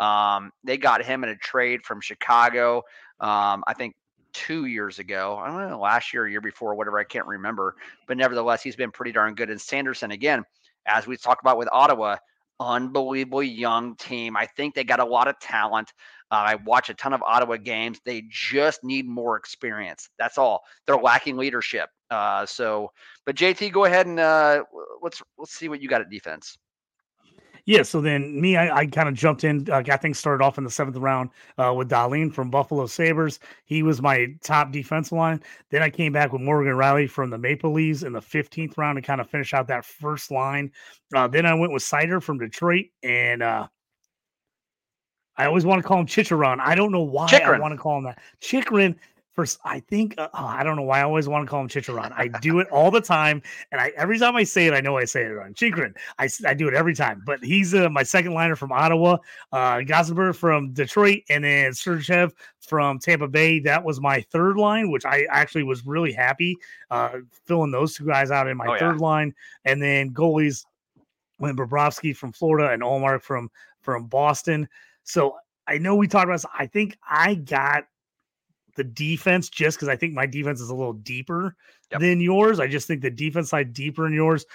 Um, 0.03 0.51
they 0.63 0.77
got 0.77 1.03
him 1.03 1.23
in 1.23 1.29
a 1.29 1.35
trade 1.37 1.83
from 1.83 2.01
Chicago. 2.01 2.83
Um, 3.19 3.63
I 3.67 3.73
think 3.75 3.95
two 4.33 4.65
years 4.65 4.99
ago. 4.99 5.39
I 5.41 5.47
don't 5.47 5.69
know, 5.69 5.79
last 5.79 6.13
year, 6.13 6.27
year 6.27 6.41
before, 6.41 6.75
whatever. 6.75 6.99
I 6.99 7.03
can't 7.03 7.25
remember. 7.25 7.75
But 8.07 8.17
nevertheless, 8.17 8.63
he's 8.63 8.75
been 8.75 8.91
pretty 8.91 9.11
darn 9.11 9.35
good. 9.35 9.49
And 9.49 9.61
Sanderson, 9.61 10.11
again, 10.11 10.43
as 10.85 11.07
we 11.07 11.17
talked 11.17 11.41
about 11.41 11.57
with 11.57 11.69
Ottawa, 11.71 12.17
unbelievably 12.59 13.47
young 13.47 13.95
team. 13.95 14.37
I 14.37 14.45
think 14.45 14.75
they 14.75 14.83
got 14.83 14.99
a 14.99 15.05
lot 15.05 15.27
of 15.27 15.39
talent. 15.39 15.93
Uh, 16.31 16.35
I 16.35 16.55
watch 16.55 16.89
a 16.89 16.93
ton 16.93 17.13
of 17.13 17.21
Ottawa 17.23 17.57
games. 17.57 17.99
They 18.05 18.23
just 18.29 18.83
need 18.83 19.07
more 19.07 19.37
experience. 19.37 20.09
That's 20.17 20.37
all. 20.37 20.63
They're 20.85 20.97
lacking 20.97 21.37
leadership. 21.37 21.89
Uh, 22.13 22.45
so, 22.45 22.91
but 23.25 23.35
JT, 23.35 23.71
go 23.71 23.85
ahead 23.85 24.05
and 24.05 24.19
uh, 24.19 24.63
let's 25.01 25.21
let's 25.37 25.53
see 25.53 25.69
what 25.69 25.81
you 25.81 25.89
got 25.89 26.01
at 26.01 26.09
defense. 26.09 26.57
Yeah, 27.65 27.83
so 27.83 28.01
then 28.01 28.41
me, 28.41 28.57
I, 28.57 28.79
I 28.79 28.85
kind 28.87 29.07
of 29.07 29.15
jumped 29.15 29.45
in, 29.45 29.69
uh, 29.71 29.81
got 29.81 30.01
things 30.01 30.19
started 30.19 30.43
off 30.43 30.57
in 30.57 30.65
the 30.65 30.69
seventh 30.69 30.97
round 30.97 31.29
uh, 31.57 31.73
with 31.73 31.89
Dahlin 31.89 32.31
from 32.31 32.49
Buffalo 32.49 32.85
Sabres. 32.87 33.39
He 33.63 33.83
was 33.83 34.01
my 34.01 34.27
top 34.43 34.73
defensive 34.73 35.17
line. 35.17 35.41
Then 35.69 35.81
I 35.81 35.89
came 35.89 36.11
back 36.11 36.33
with 36.33 36.41
Morgan 36.41 36.73
Rielly 36.73 37.09
from 37.09 37.29
the 37.29 37.37
Maple 37.37 37.71
Leafs 37.71 38.03
in 38.03 38.11
the 38.11 38.19
15th 38.19 38.77
round 38.77 38.97
to 38.97 39.01
kind 39.01 39.21
of 39.21 39.29
finish 39.29 39.53
out 39.53 39.67
that 39.69 39.85
first 39.85 40.29
line. 40.29 40.73
Uh, 41.15 41.29
then 41.29 41.45
I 41.45 41.53
went 41.53 41.71
with 41.71 41.83
Seider 41.83 42.21
from 42.21 42.37
Detroit, 42.37 42.87
and 43.01 43.41
uh, 43.41 43.67
I 45.37 45.45
always 45.45 45.65
want 45.65 45.81
to 45.81 45.87
call 45.87 46.01
him 46.01 46.07
Chicharon. 46.07 46.59
I 46.59 46.75
don't 46.75 46.91
know 46.91 47.01
why 47.01 47.29
Chikrin. 47.29 47.55
I 47.55 47.59
want 47.59 47.73
to 47.73 47.77
call 47.77 47.97
him 47.97 48.03
that. 48.03 48.19
Chikrin 48.41 48.97
First, 49.33 49.59
I 49.65 49.79
think 49.79 50.13
uh, 50.19 50.29
oh, 50.35 50.45
I 50.45 50.63
don't 50.63 50.75
know 50.75 50.83
why 50.83 50.99
I 50.99 51.03
always 51.03 51.27
want 51.27 51.43
to 51.43 51.49
call 51.49 51.61
him 51.61 51.67
Chicharon. 51.67 52.13
I 52.15 52.27
do 52.27 52.59
it 52.59 52.67
all 52.69 52.91
the 52.91 53.01
time, 53.15 53.41
and 53.71 53.81
I 53.81 53.91
every 53.97 54.19
time 54.19 54.35
I 54.35 54.43
say 54.43 54.67
it, 54.67 54.73
I 54.73 54.79
know 54.79 54.97
I 54.97 55.05
say 55.05 55.23
it 55.23 55.29
wrong. 55.29 55.55
Chikrin. 55.55 55.95
I, 56.19 56.29
I 56.45 56.53
do 56.53 56.67
it 56.67 56.75
every 56.75 56.93
time. 56.93 57.23
But 57.25 57.43
he's 57.43 57.73
uh, 57.73 57.89
my 57.89 58.03
second 58.03 58.33
liner 58.33 58.55
from 58.55 58.71
Ottawa, 58.71 59.17
uh, 59.51 59.81
from 60.33 60.71
Detroit, 60.73 61.21
and 61.29 61.43
then 61.43 61.71
Sergachev 61.71 62.31
from 62.59 62.99
Tampa 62.99 63.27
Bay. 63.27 63.59
That 63.59 63.83
was 63.83 63.99
my 63.99 64.21
third 64.21 64.57
line, 64.57 64.91
which 64.91 65.05
I 65.05 65.25
actually 65.31 65.63
was 65.63 65.83
really 65.83 66.13
happy 66.13 66.55
uh, 66.91 67.19
filling 67.45 67.71
those 67.71 67.95
two 67.95 68.05
guys 68.05 68.29
out 68.29 68.47
in 68.47 68.55
my 68.55 68.67
oh, 68.67 68.77
third 68.77 68.99
yeah. 68.99 69.05
line, 69.05 69.33
and 69.65 69.81
then 69.81 70.13
goalies 70.13 70.63
went 71.39 71.57
Bobrovsky 71.57 72.15
from 72.15 72.31
Florida 72.31 72.71
and 72.71 72.83
Ullmark 72.83 73.23
from 73.23 73.49
from 73.81 74.05
Boston. 74.05 74.69
So 75.03 75.37
I 75.67 75.79
know 75.79 75.95
we 75.95 76.07
talked 76.07 76.25
about 76.25 76.35
this. 76.35 76.45
I 76.57 76.67
think 76.67 76.97
I 77.09 77.33
got 77.33 77.85
the 78.75 78.83
defense 78.83 79.49
just 79.49 79.77
because 79.77 79.89
I 79.89 79.95
think 79.95 80.13
my 80.13 80.25
defense 80.25 80.61
is 80.61 80.69
a 80.69 80.75
little 80.75 80.93
deeper 80.93 81.55
yep. 81.91 82.01
than 82.01 82.19
yours. 82.19 82.59
I 82.59 82.67
just 82.67 82.87
think 82.87 83.01
the 83.01 83.11
defense 83.11 83.49
side 83.49 83.73
deeper 83.73 84.03
than 84.03 84.13
yours. 84.13 84.45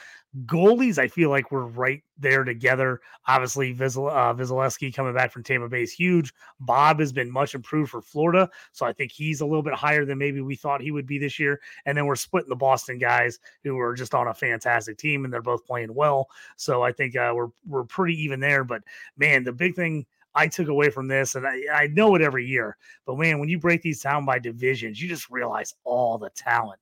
Goalies, 0.44 0.98
I 0.98 1.08
feel 1.08 1.30
like 1.30 1.50
we're 1.50 1.66
right 1.66 2.02
there 2.18 2.44
together. 2.44 3.00
Obviously, 3.26 3.74
Vizel, 3.74 4.10
uh, 4.10 4.90
coming 4.92 5.14
back 5.14 5.32
from 5.32 5.42
Tampa 5.42 5.68
Bay 5.68 5.82
is 5.82 5.92
huge. 5.92 6.34
Bob 6.60 7.00
has 7.00 7.12
been 7.12 7.30
much 7.30 7.54
improved 7.54 7.90
for 7.90 8.02
Florida, 8.02 8.50
so 8.72 8.84
I 8.84 8.92
think 8.92 9.10
he's 9.10 9.40
a 9.40 9.46
little 9.46 9.62
bit 9.62 9.72
higher 9.72 10.04
than 10.04 10.18
maybe 10.18 10.42
we 10.42 10.54
thought 10.54 10.82
he 10.82 10.90
would 10.90 11.06
be 11.06 11.18
this 11.18 11.38
year. 11.38 11.60
And 11.86 11.96
then 11.96 12.04
we're 12.04 12.16
splitting 12.16 12.50
the 12.50 12.56
Boston 12.56 12.98
guys 12.98 13.38
who 13.64 13.78
are 13.78 13.94
just 13.94 14.14
on 14.14 14.28
a 14.28 14.34
fantastic 14.34 14.98
team, 14.98 15.24
and 15.24 15.32
they're 15.32 15.40
both 15.40 15.64
playing 15.64 15.94
well. 15.94 16.28
So 16.56 16.82
I 16.82 16.92
think 16.92 17.16
uh, 17.16 17.32
we're 17.34 17.48
we're 17.66 17.84
pretty 17.84 18.22
even 18.22 18.38
there. 18.38 18.64
But 18.64 18.82
man, 19.16 19.44
the 19.44 19.52
big 19.52 19.76
thing 19.76 20.04
I 20.38 20.46
took 20.46 20.68
away 20.68 20.88
from 20.88 21.08
this, 21.08 21.34
and 21.34 21.46
I, 21.46 21.60
I 21.72 21.86
know 21.88 22.14
it 22.14 22.22
every 22.22 22.46
year, 22.46 22.76
but 23.06 23.18
man, 23.18 23.40
when 23.40 23.48
you 23.48 23.58
break 23.58 23.82
these 23.82 24.00
down 24.00 24.24
by 24.24 24.38
divisions, 24.38 25.02
you 25.02 25.08
just 25.08 25.28
realize 25.30 25.74
all 25.82 26.16
the 26.16 26.30
talent 26.30 26.78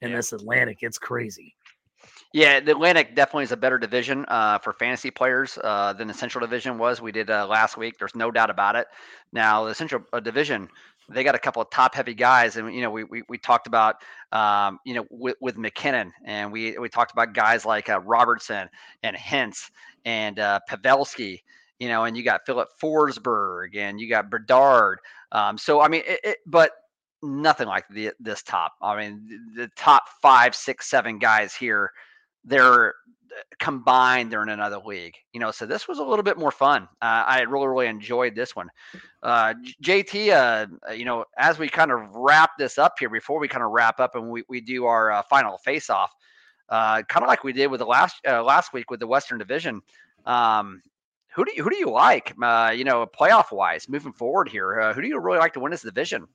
in 0.00 0.10
yeah. 0.10 0.16
this 0.16 0.32
Atlantic. 0.32 0.78
It's 0.82 0.98
crazy. 0.98 1.56
Yeah, 2.32 2.60
the 2.60 2.70
Atlantic 2.70 3.16
definitely 3.16 3.44
is 3.44 3.52
a 3.52 3.56
better 3.56 3.78
division 3.78 4.24
uh, 4.28 4.58
for 4.58 4.72
fantasy 4.72 5.10
players 5.10 5.58
uh, 5.64 5.92
than 5.92 6.06
the 6.06 6.14
Central 6.14 6.40
Division 6.40 6.78
was. 6.78 7.02
We 7.02 7.10
did 7.10 7.28
uh, 7.28 7.48
last 7.48 7.76
week. 7.76 7.98
There's 7.98 8.14
no 8.14 8.30
doubt 8.30 8.50
about 8.50 8.76
it. 8.76 8.86
Now, 9.32 9.64
the 9.64 9.74
Central 9.74 10.04
uh, 10.12 10.20
Division, 10.20 10.68
they 11.08 11.24
got 11.24 11.34
a 11.34 11.40
couple 11.40 11.60
of 11.60 11.68
top 11.70 11.96
heavy 11.96 12.14
guys, 12.14 12.56
and 12.56 12.72
you 12.72 12.82
know, 12.82 12.90
we 12.92 13.02
we, 13.02 13.24
we 13.28 13.36
talked 13.36 13.66
about 13.66 13.96
um, 14.30 14.78
you 14.86 14.94
know 14.94 15.04
with, 15.10 15.36
with 15.40 15.58
MacKinnon, 15.58 16.12
and 16.24 16.52
we 16.52 16.78
we 16.78 16.88
talked 16.88 17.10
about 17.10 17.34
guys 17.34 17.64
like 17.64 17.88
uh, 17.88 17.98
Robertson 18.00 18.68
and 19.02 19.16
Hintz 19.16 19.68
and 20.04 20.38
uh, 20.38 20.60
Pavelski 20.70 21.40
you 21.80 21.88
know, 21.88 22.04
and 22.04 22.16
you 22.16 22.22
got 22.22 22.46
Filip 22.46 22.68
Forsberg 22.80 23.74
and 23.74 23.98
you 23.98 24.08
got 24.08 24.30
Bedard. 24.30 25.00
Um, 25.32 25.58
so 25.58 25.80
I 25.80 25.88
mean, 25.88 26.02
it, 26.06 26.20
it, 26.22 26.38
but 26.46 26.72
nothing 27.22 27.66
like 27.66 27.88
the, 27.88 28.12
this 28.20 28.42
top. 28.42 28.74
I 28.80 28.96
mean, 28.96 29.52
the, 29.56 29.68
top 29.76 30.04
five, 30.22 30.54
six, 30.54 30.88
seven 30.88 31.18
guys 31.18 31.54
here, 31.54 31.90
they're 32.44 32.88
uh, 32.88 33.42
combined. 33.58 34.30
They're 34.30 34.42
in 34.42 34.48
another 34.50 34.78
league. 34.84 35.14
You 35.32 35.40
know, 35.40 35.50
so 35.50 35.66
this 35.66 35.88
was 35.88 35.98
a 35.98 36.04
little 36.04 36.22
bit 36.22 36.38
more 36.38 36.50
fun. 36.50 36.84
Uh, 37.02 37.24
I 37.26 37.40
really, 37.42 37.68
really 37.68 37.86
enjoyed 37.86 38.34
this 38.34 38.54
one. 38.54 38.68
Uh, 39.22 39.54
JT, 39.82 40.30
uh, 40.30 40.66
uh, 40.88 40.92
you 40.92 41.04
know, 41.04 41.24
as 41.38 41.58
we 41.58 41.68
kind 41.68 41.90
of 41.90 42.00
wrap 42.14 42.52
this 42.58 42.78
up 42.78 42.94
here, 42.98 43.10
before 43.10 43.38
we 43.38 43.48
kind 43.48 43.64
of 43.64 43.70
wrap 43.70 44.00
up 44.00 44.14
and 44.14 44.30
we, 44.30 44.44
we 44.48 44.60
do 44.60 44.84
our 44.84 45.10
uh, 45.10 45.22
final 45.22 45.58
face 45.58 45.90
off, 45.90 46.12
kind 46.68 47.22
of 47.22 47.28
like 47.28 47.44
we 47.44 47.52
did 47.52 47.68
with 47.68 47.80
the 47.80 47.86
last 47.86 48.16
last 48.24 48.72
week 48.72 48.90
with 48.90 49.00
the 49.00 49.06
Western 49.06 49.38
Division. 49.38 49.80
Um, 50.26 50.82
who 51.34 51.44
do 51.44 51.52
you 51.54 51.62
who 51.62 51.70
do 51.70 51.76
you 51.76 51.90
like? 51.90 52.34
Uh, 52.42 52.72
you 52.74 52.84
know, 52.84 53.06
playoff 53.06 53.52
wise, 53.52 53.88
moving 53.88 54.12
forward 54.12 54.48
here, 54.48 54.80
uh, 54.80 54.94
who 54.94 55.02
do 55.02 55.08
you 55.08 55.18
really 55.18 55.38
like 55.38 55.52
to 55.54 55.60
win 55.60 55.70
this 55.70 55.82
division? 55.82 56.26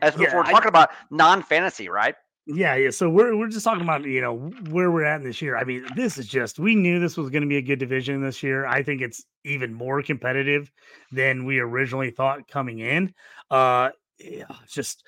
As 0.00 0.14
yeah, 0.16 0.34
we're 0.34 0.44
talking 0.44 0.66
I, 0.66 0.68
about 0.68 0.90
non 1.10 1.42
fantasy, 1.42 1.88
right? 1.88 2.14
Yeah, 2.46 2.76
yeah. 2.76 2.90
So 2.90 3.10
we're 3.10 3.36
we're 3.36 3.48
just 3.48 3.64
talking 3.64 3.82
about 3.82 4.04
you 4.04 4.20
know 4.20 4.36
where 4.70 4.90
we're 4.90 5.04
at 5.04 5.20
in 5.20 5.26
this 5.26 5.42
year. 5.42 5.56
I 5.56 5.64
mean, 5.64 5.86
this 5.96 6.16
is 6.16 6.26
just 6.26 6.58
we 6.58 6.74
knew 6.74 6.98
this 6.98 7.16
was 7.16 7.30
going 7.30 7.42
to 7.42 7.48
be 7.48 7.58
a 7.58 7.62
good 7.62 7.78
division 7.78 8.22
this 8.22 8.42
year. 8.42 8.64
I 8.64 8.82
think 8.82 9.02
it's 9.02 9.24
even 9.44 9.74
more 9.74 10.02
competitive 10.02 10.70
than 11.12 11.44
we 11.44 11.58
originally 11.58 12.10
thought 12.10 12.48
coming 12.48 12.78
in. 12.78 13.12
Uh, 13.50 13.90
yeah, 14.18 14.44
just 14.66 15.04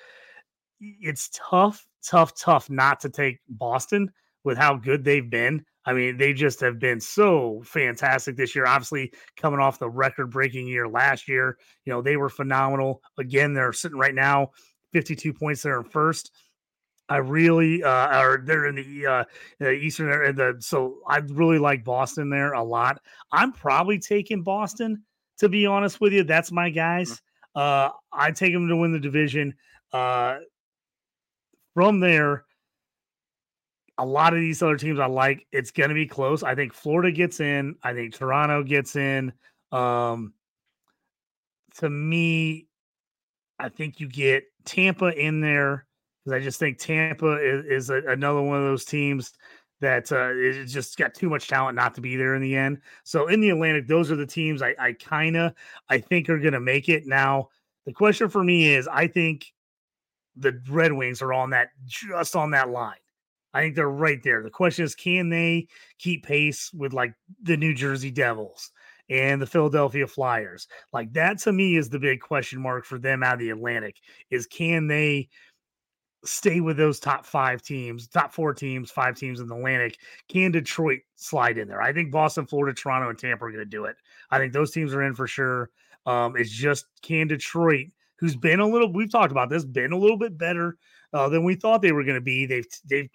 it's 0.79 1.29
tough, 1.33 1.87
tough, 2.03 2.35
tough 2.35 2.69
not 2.69 2.99
to 3.01 3.09
take 3.09 3.39
Boston 3.49 4.11
with 4.43 4.57
how 4.57 4.75
good 4.75 5.03
they've 5.03 5.29
been. 5.29 5.65
I 5.85 5.93
mean, 5.93 6.17
they 6.17 6.33
just 6.33 6.59
have 6.61 6.79
been 6.79 6.99
so 6.99 7.61
fantastic 7.65 8.35
this 8.35 8.55
year. 8.55 8.67
Obviously, 8.67 9.11
coming 9.35 9.59
off 9.59 9.79
the 9.79 9.89
record 9.89 10.29
breaking 10.29 10.67
year 10.67 10.87
last 10.87 11.27
year, 11.27 11.57
you 11.85 11.93
know, 11.93 12.01
they 12.01 12.17
were 12.17 12.29
phenomenal. 12.29 13.01
Again, 13.17 13.53
they're 13.53 13.73
sitting 13.73 13.97
right 13.97 14.13
now 14.13 14.51
52 14.93 15.33
points 15.33 15.63
there 15.63 15.79
in 15.79 15.85
first. 15.85 16.31
I 17.09 17.17
really, 17.17 17.83
uh, 17.83 18.21
or 18.21 18.43
they're 18.45 18.67
in 18.67 18.75
the 18.75 19.27
uh, 19.61 19.69
Eastern 19.69 20.09
area. 20.09 20.31
The, 20.31 20.55
so 20.59 20.99
I 21.07 21.17
really 21.17 21.57
like 21.59 21.83
Boston 21.83 22.29
there 22.29 22.53
a 22.53 22.63
lot. 22.63 23.01
I'm 23.31 23.51
probably 23.51 23.99
taking 23.99 24.43
Boston 24.43 25.03
to 25.41 25.49
be 25.49 25.65
honest 25.65 25.99
with 25.99 26.13
you. 26.13 26.23
That's 26.23 26.51
my 26.51 26.69
guys. 26.69 27.19
Mm-hmm. 27.55 27.59
Uh, 27.59 27.89
I 28.13 28.31
take 28.31 28.53
them 28.53 28.67
to 28.67 28.75
win 28.75 28.91
the 28.91 28.99
division. 28.99 29.55
Uh, 29.91 30.37
from 31.73 31.99
there, 31.99 32.45
a 34.01 34.05
lot 34.05 34.33
of 34.33 34.39
these 34.39 34.63
other 34.63 34.77
teams 34.77 34.99
I 34.99 35.05
like. 35.05 35.45
It's 35.51 35.69
going 35.69 35.89
to 35.89 35.93
be 35.93 36.07
close. 36.07 36.41
I 36.41 36.55
think 36.55 36.73
Florida 36.73 37.11
gets 37.11 37.39
in. 37.39 37.75
I 37.83 37.93
think 37.93 38.15
Toronto 38.15 38.63
gets 38.63 38.95
in. 38.95 39.31
Um, 39.71 40.33
to 41.75 41.87
me, 41.87 42.67
I 43.59 43.69
think 43.69 43.99
you 43.99 44.09
get 44.09 44.45
Tampa 44.65 45.15
in 45.15 45.39
there 45.39 45.85
because 46.25 46.35
I 46.35 46.43
just 46.43 46.59
think 46.59 46.79
Tampa 46.79 47.35
is, 47.35 47.65
is 47.65 47.89
a, 47.91 48.01
another 48.07 48.41
one 48.41 48.57
of 48.57 48.63
those 48.63 48.85
teams 48.85 49.33
that 49.81 50.11
uh, 50.11 50.65
just 50.65 50.97
got 50.97 51.13
too 51.13 51.29
much 51.29 51.47
talent 51.47 51.75
not 51.75 51.93
to 51.93 52.01
be 52.01 52.15
there 52.15 52.33
in 52.33 52.41
the 52.41 52.55
end. 52.55 52.81
So 53.03 53.27
in 53.27 53.39
the 53.39 53.51
Atlantic, 53.51 53.87
those 53.87 54.09
are 54.09 54.15
the 54.15 54.25
teams 54.25 54.63
I, 54.63 54.73
I 54.79 54.93
kind 54.93 55.37
of 55.37 55.53
I 55.89 55.99
think 55.99 56.27
are 56.27 56.39
going 56.39 56.53
to 56.53 56.59
make 56.59 56.89
it. 56.89 57.05
Now 57.05 57.49
the 57.85 57.93
question 57.93 58.29
for 58.29 58.43
me 58.43 58.73
is, 58.73 58.87
I 58.87 59.05
think 59.05 59.45
the 60.35 60.59
Red 60.67 60.91
Wings 60.91 61.21
are 61.21 61.33
on 61.33 61.51
that 61.51 61.69
just 61.85 62.35
on 62.35 62.49
that 62.51 62.69
line. 62.69 62.97
I 63.53 63.61
think 63.61 63.75
they're 63.75 63.89
right 63.89 64.21
there. 64.23 64.43
The 64.43 64.49
question 64.49 64.85
is, 64.85 64.95
can 64.95 65.29
they 65.29 65.67
keep 65.99 66.25
pace 66.25 66.71
with 66.73 66.93
like 66.93 67.13
the 67.43 67.57
New 67.57 67.73
Jersey 67.73 68.11
Devils 68.11 68.71
and 69.09 69.41
the 69.41 69.47
Philadelphia 69.47 70.07
Flyers? 70.07 70.67
Like 70.93 71.11
that 71.13 71.39
to 71.39 71.51
me 71.51 71.75
is 71.75 71.89
the 71.89 71.99
big 71.99 72.21
question 72.21 72.61
mark 72.61 72.85
for 72.85 72.97
them 72.97 73.23
out 73.23 73.35
of 73.35 73.39
the 73.39 73.49
Atlantic 73.49 73.97
is 74.29 74.47
can 74.47 74.87
they 74.87 75.29
stay 76.23 76.59
with 76.61 76.77
those 76.77 76.99
top 76.99 77.25
five 77.25 77.61
teams, 77.61 78.07
top 78.07 78.33
four 78.33 78.53
teams, 78.53 78.91
five 78.91 79.15
teams 79.15 79.39
in 79.39 79.47
the 79.47 79.55
Atlantic? 79.55 79.97
Can 80.29 80.51
Detroit 80.51 80.99
slide 81.15 81.57
in 81.57 81.67
there? 81.67 81.81
I 81.81 81.93
think 81.93 82.11
Boston, 82.11 82.45
Florida, 82.45 82.75
Toronto, 82.75 83.09
and 83.09 83.17
Tampa 83.17 83.45
are 83.45 83.51
going 83.51 83.59
to 83.59 83.65
do 83.65 83.85
it. 83.85 83.95
I 84.29 84.37
think 84.37 84.53
those 84.53 84.71
teams 84.71 84.93
are 84.93 85.03
in 85.03 85.15
for 85.15 85.27
sure. 85.27 85.69
Um, 86.05 86.35
it's 86.35 86.51
just 86.51 86.85
can 87.01 87.27
Detroit, 87.27 87.87
who's 88.17 88.35
been 88.35 88.59
a 88.59 88.67
little, 88.67 88.91
we've 88.91 89.11
talked 89.11 89.31
about 89.31 89.49
this, 89.49 89.65
been 89.65 89.91
a 89.91 89.97
little 89.97 90.17
bit 90.17 90.37
better 90.37 90.77
uh, 91.13 91.29
than 91.29 91.43
we 91.43 91.55
thought 91.55 91.81
they 91.81 91.91
were 91.91 92.03
going 92.03 92.15
to 92.15 92.21
be. 92.21 92.45
They've 92.45 92.67
they've 92.89 93.09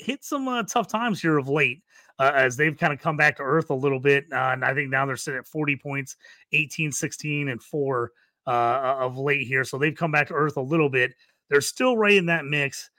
hit 0.00 0.24
some 0.24 0.48
uh, 0.48 0.62
tough 0.64 0.88
times 0.88 1.20
here 1.20 1.38
of 1.38 1.48
late 1.48 1.82
uh, 2.18 2.32
as 2.34 2.56
they've 2.56 2.76
kind 2.76 2.92
of 2.92 3.00
come 3.00 3.16
back 3.16 3.36
to 3.36 3.42
earth 3.42 3.70
a 3.70 3.74
little 3.74 4.00
bit. 4.00 4.24
Uh, 4.32 4.50
and 4.52 4.64
I 4.64 4.74
think 4.74 4.90
now 4.90 5.06
they're 5.06 5.16
sitting 5.16 5.38
at 5.38 5.46
40 5.46 5.76
points, 5.76 6.16
18, 6.52 6.92
16, 6.92 7.48
and 7.48 7.62
four 7.62 8.12
uh, 8.46 8.96
of 9.00 9.16
late 9.16 9.46
here. 9.46 9.64
So 9.64 9.78
they've 9.78 9.94
come 9.94 10.12
back 10.12 10.28
to 10.28 10.34
earth 10.34 10.56
a 10.56 10.62
little 10.62 10.90
bit. 10.90 11.12
They're 11.48 11.60
still 11.60 11.96
right 11.96 12.14
in 12.14 12.26
that 12.26 12.44
mix. 12.44 12.90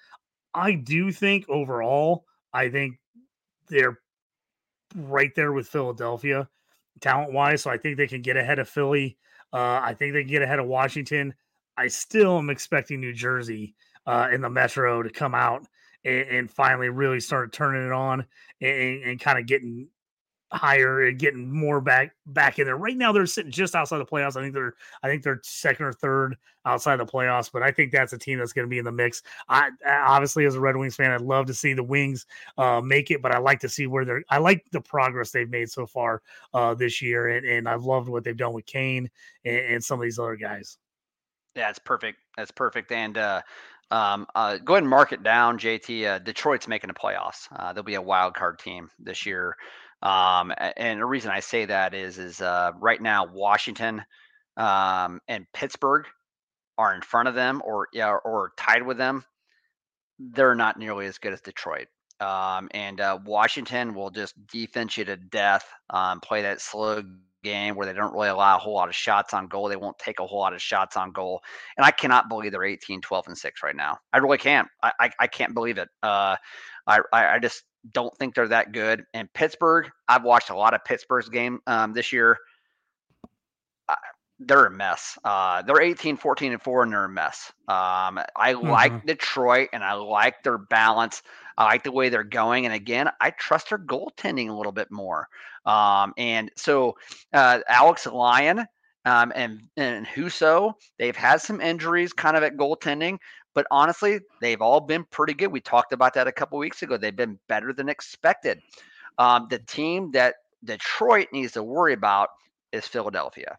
I 0.53 0.73
do 0.73 1.11
think 1.11 1.47
overall, 1.49 2.25
I 2.53 2.69
think 2.69 2.99
they're 3.69 3.99
right 4.95 5.33
there 5.35 5.53
with 5.53 5.67
Philadelphia 5.67 6.49
talent 6.99 7.31
wise. 7.31 7.61
So 7.61 7.69
I 7.69 7.77
think 7.77 7.97
they 7.97 8.07
can 8.07 8.21
get 8.21 8.37
ahead 8.37 8.59
of 8.59 8.67
Philly. 8.67 9.17
Uh, 9.53 9.79
I 9.83 9.93
think 9.93 10.13
they 10.13 10.21
can 10.21 10.31
get 10.31 10.41
ahead 10.41 10.59
of 10.59 10.67
Washington. 10.67 11.33
I 11.77 11.87
still 11.87 12.37
am 12.37 12.49
expecting 12.49 12.99
New 12.99 13.13
Jersey 13.13 13.75
uh, 14.05 14.29
in 14.31 14.41
the 14.41 14.49
Metro 14.49 15.03
to 15.03 15.09
come 15.09 15.35
out 15.35 15.65
and, 16.05 16.27
and 16.29 16.51
finally 16.51 16.89
really 16.89 17.19
start 17.19 17.53
turning 17.53 17.85
it 17.85 17.91
on 17.91 18.25
and, 18.61 19.03
and 19.03 19.19
kind 19.19 19.39
of 19.39 19.45
getting 19.45 19.87
higher 20.53 21.07
and 21.07 21.17
getting 21.17 21.49
more 21.49 21.79
back 21.79 22.13
back 22.25 22.59
in 22.59 22.65
there. 22.65 22.75
Right 22.77 22.97
now, 22.97 23.11
they're 23.11 23.25
sitting 23.25 23.51
just 23.51 23.75
outside 23.75 23.99
the 23.99 24.05
playoffs. 24.05 24.35
I 24.35 24.41
think 24.41 24.53
they're 24.53 24.75
I 25.01 25.07
think 25.07 25.23
they're 25.23 25.39
second 25.43 25.85
or 25.85 25.93
third 25.93 26.35
outside 26.65 26.97
the 26.97 27.05
playoffs, 27.05 27.49
but 27.51 27.63
I 27.63 27.71
think 27.71 27.91
that's 27.91 28.13
a 28.13 28.17
team 28.17 28.39
that's 28.39 28.53
going 28.53 28.65
to 28.65 28.69
be 28.69 28.77
in 28.77 28.85
the 28.85 28.91
mix. 28.91 29.23
I 29.47 29.69
obviously, 29.87 30.45
as 30.45 30.55
a 30.55 30.59
Red 30.59 30.75
Wings 30.75 30.95
fan, 30.95 31.11
I'd 31.11 31.21
love 31.21 31.45
to 31.47 31.53
see 31.53 31.73
the 31.73 31.83
Wings 31.83 32.25
uh, 32.57 32.81
make 32.81 33.11
it, 33.11 33.21
but 33.21 33.31
I 33.31 33.39
like 33.39 33.59
to 33.61 33.69
see 33.69 33.87
where 33.87 34.05
they're. 34.05 34.23
I 34.29 34.37
like 34.39 34.65
the 34.71 34.81
progress 34.81 35.31
they've 35.31 35.49
made 35.49 35.71
so 35.71 35.85
far 35.85 36.21
uh, 36.53 36.73
this 36.73 37.01
year, 37.01 37.29
and, 37.29 37.45
and 37.45 37.69
I've 37.69 37.83
loved 37.83 38.09
what 38.09 38.23
they've 38.23 38.35
done 38.35 38.53
with 38.53 38.65
Kane 38.65 39.09
and, 39.45 39.57
and 39.57 39.83
some 39.83 39.99
of 39.99 40.03
these 40.03 40.19
other 40.19 40.35
guys. 40.35 40.77
Yeah, 41.55 41.69
it's 41.69 41.79
perfect. 41.79 42.19
That's 42.37 42.51
perfect. 42.51 42.91
And 42.91 43.17
uh, 43.17 43.41
um, 43.91 44.25
uh, 44.33 44.57
go 44.57 44.73
ahead 44.73 44.83
and 44.83 44.89
mark 44.89 45.11
it 45.11 45.23
down, 45.23 45.59
JT. 45.59 46.05
Uh, 46.05 46.19
Detroit's 46.19 46.67
making 46.67 46.87
the 46.87 46.93
playoffs. 46.93 47.47
Uh, 47.55 47.73
they'll 47.73 47.83
be 47.83 47.95
a 47.95 48.01
wild 48.01 48.33
card 48.33 48.59
team 48.59 48.89
this 48.99 49.25
year. 49.25 49.55
Um, 50.01 50.51
and 50.77 50.99
the 50.99 51.05
reason 51.05 51.29
I 51.29 51.41
say 51.41 51.65
that 51.65 51.93
is, 51.93 52.17
is 52.17 52.41
uh, 52.41 52.71
right 52.79 53.01
now 53.01 53.25
Washington 53.25 54.03
um, 54.57 55.19
and 55.27 55.45
Pittsburgh 55.53 56.05
are 56.77 56.95
in 56.95 57.01
front 57.01 57.27
of 57.27 57.35
them, 57.35 57.61
or 57.63 57.87
yeah, 57.93 58.09
or 58.09 58.53
tied 58.57 58.83
with 58.83 58.97
them. 58.97 59.23
They're 60.19 60.55
not 60.55 60.79
nearly 60.79 61.05
as 61.05 61.17
good 61.17 61.33
as 61.33 61.41
Detroit. 61.41 61.87
Um, 62.19 62.69
and 62.71 63.01
uh, 63.01 63.19
Washington 63.25 63.93
will 63.93 64.11
just 64.11 64.35
defense 64.47 64.97
you 64.97 65.05
to 65.05 65.17
death, 65.17 65.65
um, 65.89 66.19
play 66.19 66.43
that 66.43 66.61
slow 66.61 67.03
game 67.43 67.75
where 67.75 67.85
they 67.85 67.93
don't 67.93 68.13
really 68.13 68.29
allow 68.29 68.55
a 68.55 68.59
whole 68.59 68.73
lot 68.73 68.89
of 68.89 68.95
shots 68.95 69.33
on 69.33 69.47
goal. 69.47 69.67
They 69.67 69.75
won't 69.75 69.97
take 69.99 70.19
a 70.19 70.25
whole 70.25 70.39
lot 70.39 70.53
of 70.53 70.61
shots 70.61 70.97
on 70.97 71.11
goal. 71.11 71.41
And 71.77 71.85
I 71.85 71.91
cannot 71.91 72.29
believe 72.29 72.51
they're 72.51 72.63
18, 72.63 73.01
12, 73.01 73.27
and 73.27 73.37
6 73.37 73.63
right 73.63 73.75
now. 73.75 73.97
I 74.13 74.17
really 74.17 74.37
can't. 74.37 74.67
I, 74.83 74.91
I, 74.99 75.11
I 75.19 75.27
can't 75.27 75.53
believe 75.53 75.77
it. 75.77 75.89
Uh, 76.03 76.35
I, 76.87 77.01
I 77.13 77.39
just 77.39 77.63
don't 77.91 78.15
think 78.17 78.35
they're 78.35 78.47
that 78.47 78.71
good. 78.71 79.03
And 79.13 79.31
Pittsburgh, 79.33 79.89
I've 80.07 80.23
watched 80.23 80.49
a 80.49 80.55
lot 80.55 80.73
of 80.73 80.83
Pittsburgh's 80.85 81.29
game 81.29 81.59
um, 81.67 81.93
this 81.93 82.11
year. 82.11 82.37
Uh, 83.87 83.95
they're 84.39 84.65
a 84.65 84.71
mess. 84.71 85.17
Uh, 85.23 85.61
they're 85.61 85.81
18, 85.81 86.17
14, 86.17 86.53
and 86.53 86.61
4, 86.61 86.83
and 86.83 86.91
they're 86.91 87.05
a 87.05 87.09
mess. 87.09 87.51
Um, 87.67 88.19
I 88.35 88.53
mm-hmm. 88.53 88.69
like 88.69 89.05
Detroit 89.05 89.69
and 89.73 89.83
I 89.83 89.93
like 89.93 90.43
their 90.43 90.57
balance. 90.57 91.21
I 91.61 91.65
like 91.65 91.83
the 91.83 91.91
way 91.91 92.09
they're 92.09 92.23
going. 92.23 92.65
And 92.65 92.73
again, 92.73 93.09
I 93.19 93.29
trust 93.31 93.69
their 93.69 93.77
goaltending 93.77 94.49
a 94.49 94.53
little 94.53 94.71
bit 94.71 94.91
more. 94.91 95.27
Um, 95.65 96.13
and 96.17 96.49
so 96.55 96.95
uh, 97.33 97.59
Alex 97.67 98.07
Lyon 98.07 98.65
um, 99.05 99.31
and 99.35 99.61
and 99.77 100.05
Husso, 100.07 100.73
they've 100.97 101.15
had 101.15 101.41
some 101.41 101.61
injuries 101.61 102.13
kind 102.13 102.35
of 102.35 102.43
at 102.43 102.57
goaltending, 102.57 103.17
but 103.53 103.67
honestly, 103.69 104.19
they've 104.41 104.61
all 104.61 104.79
been 104.79 105.05
pretty 105.11 105.33
good. 105.33 105.51
We 105.51 105.61
talked 105.61 105.93
about 105.93 106.13
that 106.15 106.27
a 106.27 106.31
couple 106.31 106.57
weeks 106.57 106.81
ago. 106.81 106.97
They've 106.97 107.15
been 107.15 107.39
better 107.47 107.73
than 107.73 107.89
expected. 107.89 108.59
Um, 109.17 109.47
the 109.49 109.59
team 109.59 110.11
that 110.11 110.35
Detroit 110.63 111.27
needs 111.31 111.53
to 111.53 111.63
worry 111.63 111.93
about 111.93 112.29
is 112.71 112.87
Philadelphia, 112.87 113.57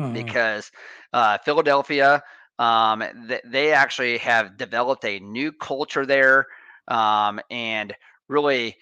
mm-hmm. 0.00 0.12
because 0.12 0.70
uh, 1.12 1.38
Philadelphia, 1.44 2.22
um, 2.58 3.02
th- 3.28 3.42
they 3.44 3.72
actually 3.72 4.18
have 4.18 4.56
developed 4.56 5.04
a 5.04 5.18
new 5.20 5.52
culture 5.52 6.06
there, 6.06 6.46
um, 6.88 7.40
and 7.50 7.94
really 8.28 8.76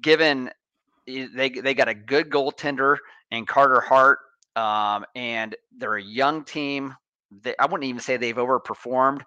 given 0.00 0.50
they 1.06 1.50
they 1.50 1.74
got 1.74 1.88
a 1.88 1.94
good 1.94 2.30
goaltender 2.30 2.96
and 3.30 3.46
Carter 3.46 3.80
Hart, 3.80 4.18
um, 4.56 5.04
and 5.14 5.56
they're 5.76 5.96
a 5.96 6.02
young 6.02 6.44
team. 6.44 6.94
They, 7.42 7.54
I 7.58 7.66
wouldn't 7.66 7.88
even 7.88 8.00
say 8.00 8.16
they've 8.16 8.36
overperformed. 8.36 9.22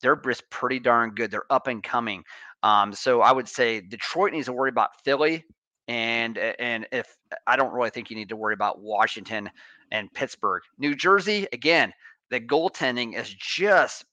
They're 0.00 0.16
just 0.16 0.48
pretty 0.50 0.78
darn 0.78 1.10
good. 1.14 1.30
They're 1.30 1.50
up 1.50 1.66
and 1.66 1.82
coming. 1.82 2.22
Um, 2.62 2.92
so 2.92 3.22
I 3.22 3.32
would 3.32 3.48
say 3.48 3.80
Detroit 3.80 4.32
needs 4.32 4.46
to 4.46 4.52
worry 4.52 4.70
about 4.70 5.02
Philly, 5.04 5.44
and 5.88 6.38
and 6.38 6.86
if 6.92 7.16
I 7.46 7.56
don't 7.56 7.72
really 7.72 7.90
think 7.90 8.10
you 8.10 8.16
need 8.16 8.28
to 8.30 8.36
worry 8.36 8.54
about 8.54 8.80
Washington 8.80 9.50
and 9.90 10.12
Pittsburgh. 10.12 10.62
New 10.78 10.94
Jersey, 10.94 11.46
again, 11.52 11.92
the 12.30 12.40
goaltending 12.40 13.18
is 13.18 13.32
just 13.32 14.04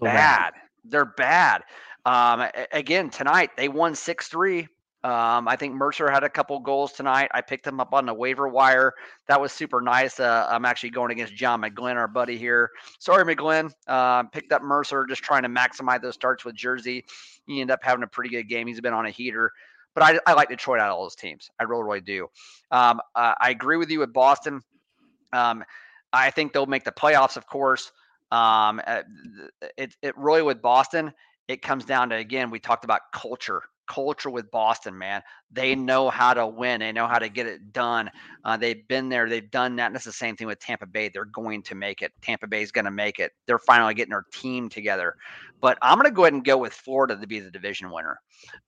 bad. 0.00 0.52
They're 0.84 1.04
bad. 1.04 1.62
Um, 2.08 2.48
again, 2.72 3.10
tonight 3.10 3.50
they 3.56 3.68
won 3.68 3.94
6 3.94 4.28
3 4.28 4.68
um, 5.04 5.46
I 5.46 5.54
think 5.54 5.74
Mercer 5.74 6.10
had 6.10 6.24
a 6.24 6.28
couple 6.28 6.58
goals 6.58 6.92
tonight. 6.92 7.30
I 7.32 7.40
picked 7.40 7.64
him 7.64 7.78
up 7.78 7.94
on 7.94 8.04
the 8.04 8.12
waiver 8.12 8.48
wire. 8.48 8.94
That 9.28 9.40
was 9.40 9.52
super 9.52 9.80
nice. 9.80 10.18
Uh, 10.18 10.46
I'm 10.50 10.64
actually 10.64 10.90
going 10.90 11.12
against 11.12 11.36
John 11.36 11.62
McGlynn, 11.62 11.94
our 11.94 12.08
buddy 12.08 12.36
here. 12.36 12.70
Sorry, 12.98 13.24
McGlynn. 13.24 13.70
Uh, 13.86 14.24
picked 14.24 14.50
up 14.50 14.62
Mercer, 14.62 15.06
just 15.08 15.22
trying 15.22 15.44
to 15.44 15.48
maximize 15.48 16.02
those 16.02 16.14
starts 16.14 16.44
with 16.44 16.56
Jersey. 16.56 17.04
He 17.46 17.60
ended 17.60 17.74
up 17.74 17.80
having 17.82 18.02
a 18.02 18.08
pretty 18.08 18.30
good 18.30 18.48
game. 18.48 18.66
He's 18.66 18.80
been 18.80 18.92
on 18.92 19.06
a 19.06 19.10
heater. 19.10 19.52
But 19.94 20.02
I, 20.02 20.18
I 20.26 20.32
like 20.32 20.48
Detroit 20.48 20.80
out 20.80 20.90
of 20.90 20.96
all 20.96 21.04
those 21.04 21.14
teams. 21.14 21.48
I 21.60 21.62
really, 21.62 21.84
really 21.84 22.00
do. 22.00 22.26
Um, 22.72 23.00
uh, 23.14 23.34
I 23.40 23.50
agree 23.50 23.76
with 23.76 23.90
you 23.90 24.00
with 24.00 24.12
Boston. 24.12 24.62
Um, 25.32 25.62
I 26.12 26.30
think 26.30 26.52
they'll 26.52 26.66
make 26.66 26.84
the 26.84 26.92
playoffs, 26.92 27.36
of 27.36 27.46
course. 27.46 27.92
Um, 28.32 28.80
uh, 28.84 29.02
it, 29.76 29.94
it 30.02 30.18
really 30.18 30.42
with 30.42 30.60
Boston, 30.60 31.12
it 31.48 31.62
comes 31.62 31.84
down 31.84 32.10
to 32.10 32.16
again, 32.16 32.50
we 32.50 32.60
talked 32.60 32.84
about 32.84 33.00
culture 33.12 33.62
culture 33.88 34.30
with 34.30 34.50
Boston, 34.50 34.96
man. 34.96 35.22
They 35.50 35.74
know 35.74 36.10
how 36.10 36.34
to 36.34 36.46
win. 36.46 36.80
They 36.80 36.92
know 36.92 37.06
how 37.06 37.18
to 37.18 37.28
get 37.28 37.46
it 37.46 37.72
done. 37.72 38.10
Uh, 38.44 38.56
they've 38.56 38.86
been 38.86 39.08
there. 39.08 39.28
They've 39.28 39.50
done 39.50 39.76
that. 39.76 39.86
And 39.86 39.96
it's 39.96 40.04
the 40.04 40.12
same 40.12 40.36
thing 40.36 40.46
with 40.46 40.60
Tampa 40.60 40.86
Bay. 40.86 41.08
They're 41.08 41.24
going 41.24 41.62
to 41.64 41.74
make 41.74 42.02
it. 42.02 42.12
Tampa 42.22 42.46
Bay 42.46 42.62
is 42.62 42.70
going 42.70 42.84
to 42.84 42.90
make 42.90 43.18
it. 43.18 43.32
They're 43.46 43.58
finally 43.58 43.94
getting 43.94 44.10
their 44.10 44.26
team 44.32 44.68
together. 44.68 45.16
But 45.60 45.78
I'm 45.82 45.98
going 45.98 46.08
to 46.08 46.14
go 46.14 46.24
ahead 46.24 46.34
and 46.34 46.44
go 46.44 46.58
with 46.58 46.72
Florida 46.72 47.16
to 47.16 47.26
be 47.26 47.40
the 47.40 47.50
division 47.50 47.90
winner. 47.90 48.20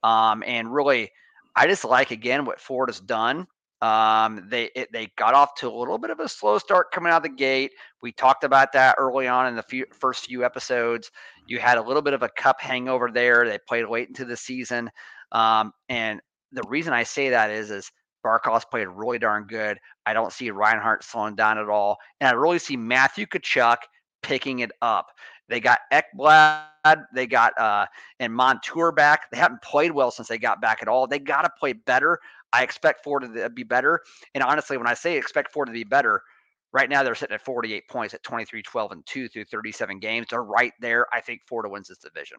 Um, 0.02 0.42
and 0.44 0.72
really, 0.72 1.12
I 1.54 1.66
just 1.66 1.84
like 1.84 2.10
again 2.10 2.44
what 2.44 2.60
Florida's 2.60 3.00
done. 3.00 3.46
Um, 3.82 4.46
they 4.48 4.70
it, 4.74 4.92
they 4.92 5.08
got 5.16 5.34
off 5.34 5.54
to 5.56 5.68
a 5.68 5.70
little 5.70 5.98
bit 5.98 6.10
of 6.10 6.20
a 6.20 6.28
slow 6.28 6.58
start 6.58 6.90
coming 6.92 7.12
out 7.12 7.18
of 7.18 7.22
the 7.22 7.36
gate. 7.36 7.72
We 8.02 8.12
talked 8.12 8.44
about 8.44 8.72
that 8.72 8.96
early 8.98 9.26
on 9.26 9.46
in 9.46 9.56
the 9.56 9.62
few, 9.62 9.86
first 9.98 10.26
few 10.26 10.44
episodes. 10.44 11.10
You 11.46 11.58
had 11.58 11.78
a 11.78 11.82
little 11.82 12.02
bit 12.02 12.12
of 12.12 12.22
a 12.22 12.28
cup 12.28 12.60
hangover 12.60 13.10
there. 13.12 13.48
They 13.48 13.58
played 13.66 13.86
late 13.86 14.08
into 14.08 14.24
the 14.24 14.36
season, 14.36 14.90
um, 15.32 15.72
and 15.88 16.20
the 16.52 16.62
reason 16.68 16.92
I 16.92 17.04
say 17.04 17.30
that 17.30 17.50
is 17.50 17.70
is 17.70 17.90
Barkov's 18.24 18.66
played 18.66 18.88
really 18.88 19.18
darn 19.18 19.46
good. 19.46 19.78
I 20.04 20.12
don't 20.12 20.32
see 20.32 20.50
Reinhart 20.50 21.02
slowing 21.04 21.34
down 21.34 21.58
at 21.58 21.68
all, 21.68 21.96
and 22.20 22.28
I 22.28 22.32
really 22.32 22.58
see 22.58 22.76
Matthew 22.76 23.26
Tkachuk 23.26 23.78
picking 24.22 24.60
it 24.60 24.72
up. 24.82 25.06
They 25.48 25.60
got 25.60 25.80
Ekblad, 25.92 27.04
they 27.14 27.26
got 27.26 27.58
uh, 27.58 27.86
and 28.20 28.32
Montour 28.32 28.92
back. 28.92 29.30
They 29.30 29.38
haven't 29.38 29.62
played 29.62 29.90
well 29.92 30.10
since 30.10 30.28
they 30.28 30.38
got 30.38 30.60
back 30.60 30.78
at 30.82 30.88
all. 30.88 31.06
They 31.06 31.18
got 31.18 31.42
to 31.42 31.50
play 31.58 31.72
better. 31.72 32.18
I 32.52 32.62
expect 32.62 33.02
Florida 33.02 33.28
to 33.42 33.50
be 33.50 33.62
better. 33.62 34.00
And 34.34 34.42
honestly, 34.42 34.76
when 34.76 34.86
I 34.86 34.94
say 34.94 35.16
expect 35.16 35.52
Florida 35.52 35.72
to 35.72 35.78
be 35.78 35.84
better, 35.84 36.22
right 36.72 36.88
now 36.88 37.02
they're 37.02 37.14
sitting 37.14 37.34
at 37.34 37.44
48 37.44 37.88
points 37.88 38.14
at 38.14 38.22
23, 38.22 38.62
12, 38.62 38.92
and 38.92 39.06
2 39.06 39.28
through 39.28 39.44
37 39.44 39.98
games. 39.98 40.26
They're 40.30 40.42
right 40.42 40.72
there. 40.80 41.06
I 41.12 41.20
think 41.20 41.42
Florida 41.48 41.68
wins 41.68 41.88
this 41.88 41.98
division. 41.98 42.38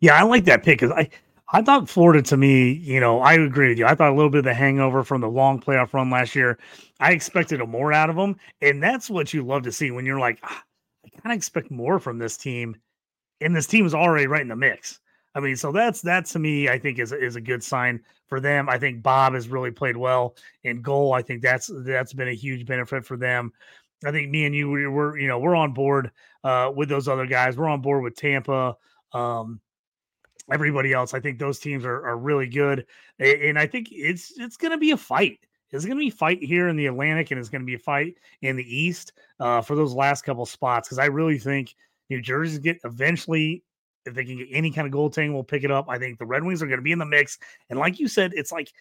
Yeah, 0.00 0.14
I 0.14 0.22
like 0.22 0.44
that 0.44 0.62
pick 0.62 0.80
because 0.80 0.92
I 0.92 1.08
I 1.50 1.62
thought 1.62 1.88
Florida 1.88 2.20
to 2.22 2.36
me, 2.36 2.72
you 2.72 3.00
know, 3.00 3.20
I 3.20 3.34
agree 3.34 3.70
with 3.70 3.78
you. 3.78 3.86
I 3.86 3.94
thought 3.94 4.10
a 4.10 4.14
little 4.14 4.28
bit 4.28 4.38
of 4.38 4.44
the 4.44 4.54
hangover 4.54 5.02
from 5.02 5.22
the 5.22 5.30
long 5.30 5.60
playoff 5.60 5.94
run 5.94 6.10
last 6.10 6.34
year. 6.34 6.58
I 7.00 7.12
expected 7.12 7.62
a 7.62 7.66
more 7.66 7.90
out 7.90 8.10
of 8.10 8.16
them, 8.16 8.36
and 8.60 8.82
that's 8.82 9.08
what 9.08 9.32
you 9.32 9.42
love 9.42 9.62
to 9.62 9.72
see 9.72 9.90
when 9.90 10.04
you're 10.04 10.18
like, 10.18 10.40
ah, 10.42 10.62
I 11.06 11.08
kind 11.20 11.32
of 11.32 11.38
expect 11.38 11.70
more 11.70 11.98
from 11.98 12.18
this 12.18 12.36
team, 12.36 12.76
and 13.40 13.56
this 13.56 13.66
team 13.66 13.86
is 13.86 13.94
already 13.94 14.26
right 14.26 14.42
in 14.42 14.48
the 14.48 14.56
mix. 14.56 15.00
I 15.38 15.40
mean, 15.40 15.54
so 15.54 15.70
that's 15.70 16.00
that 16.00 16.26
to 16.26 16.40
me, 16.40 16.68
I 16.68 16.80
think 16.80 16.98
is 16.98 17.12
is 17.12 17.36
a 17.36 17.40
good 17.40 17.62
sign 17.62 18.00
for 18.26 18.40
them. 18.40 18.68
I 18.68 18.76
think 18.76 19.04
Bob 19.04 19.34
has 19.34 19.48
really 19.48 19.70
played 19.70 19.96
well 19.96 20.34
in 20.64 20.82
goal. 20.82 21.12
I 21.12 21.22
think 21.22 21.42
that's 21.42 21.70
that's 21.84 22.12
been 22.12 22.26
a 22.26 22.34
huge 22.34 22.66
benefit 22.66 23.06
for 23.06 23.16
them. 23.16 23.52
I 24.04 24.10
think 24.10 24.30
me 24.30 24.46
and 24.46 24.54
you 24.54 24.68
we're 24.68 25.16
you 25.16 25.28
know 25.28 25.38
we're 25.38 25.54
on 25.54 25.74
board 25.74 26.10
uh, 26.42 26.72
with 26.74 26.88
those 26.88 27.06
other 27.06 27.24
guys. 27.24 27.56
We're 27.56 27.68
on 27.68 27.80
board 27.80 28.02
with 28.02 28.16
Tampa. 28.16 28.76
Um, 29.12 29.60
everybody 30.52 30.92
else, 30.92 31.14
I 31.14 31.20
think 31.20 31.38
those 31.38 31.60
teams 31.60 31.84
are, 31.84 32.04
are 32.04 32.18
really 32.18 32.48
good, 32.48 32.86
and 33.20 33.56
I 33.56 33.68
think 33.68 33.90
it's 33.92 34.32
it's 34.40 34.56
going 34.56 34.72
to 34.72 34.78
be 34.78 34.90
a 34.90 34.96
fight. 34.96 35.38
It's 35.70 35.84
going 35.84 35.98
to 35.98 36.02
be 36.02 36.08
a 36.08 36.10
fight 36.10 36.42
here 36.42 36.66
in 36.66 36.74
the 36.74 36.86
Atlantic, 36.86 37.30
and 37.30 37.38
it's 37.38 37.48
going 37.48 37.62
to 37.62 37.66
be 37.66 37.74
a 37.74 37.78
fight 37.78 38.16
in 38.42 38.56
the 38.56 38.76
East 38.76 39.12
uh, 39.38 39.60
for 39.60 39.76
those 39.76 39.94
last 39.94 40.22
couple 40.22 40.44
spots 40.46 40.88
because 40.88 40.98
I 40.98 41.06
really 41.06 41.38
think 41.38 41.76
New 42.10 42.20
Jersey 42.20 42.58
get 42.58 42.80
eventually 42.82 43.62
if 44.08 44.14
they 44.14 44.24
can 44.24 44.38
get 44.38 44.48
any 44.50 44.70
kind 44.70 44.86
of 44.86 44.92
goaltending, 44.92 45.32
we'll 45.32 45.44
pick 45.44 45.64
it 45.64 45.70
up. 45.70 45.86
I 45.88 45.98
think 45.98 46.18
the 46.18 46.26
Red 46.26 46.44
Wings 46.44 46.62
are 46.62 46.66
going 46.66 46.78
to 46.78 46.82
be 46.82 46.92
in 46.92 46.98
the 46.98 47.06
mix. 47.06 47.38
And 47.70 47.78
like 47.78 48.00
you 48.00 48.08
said, 48.08 48.32
it's 48.34 48.52
like 48.52 48.72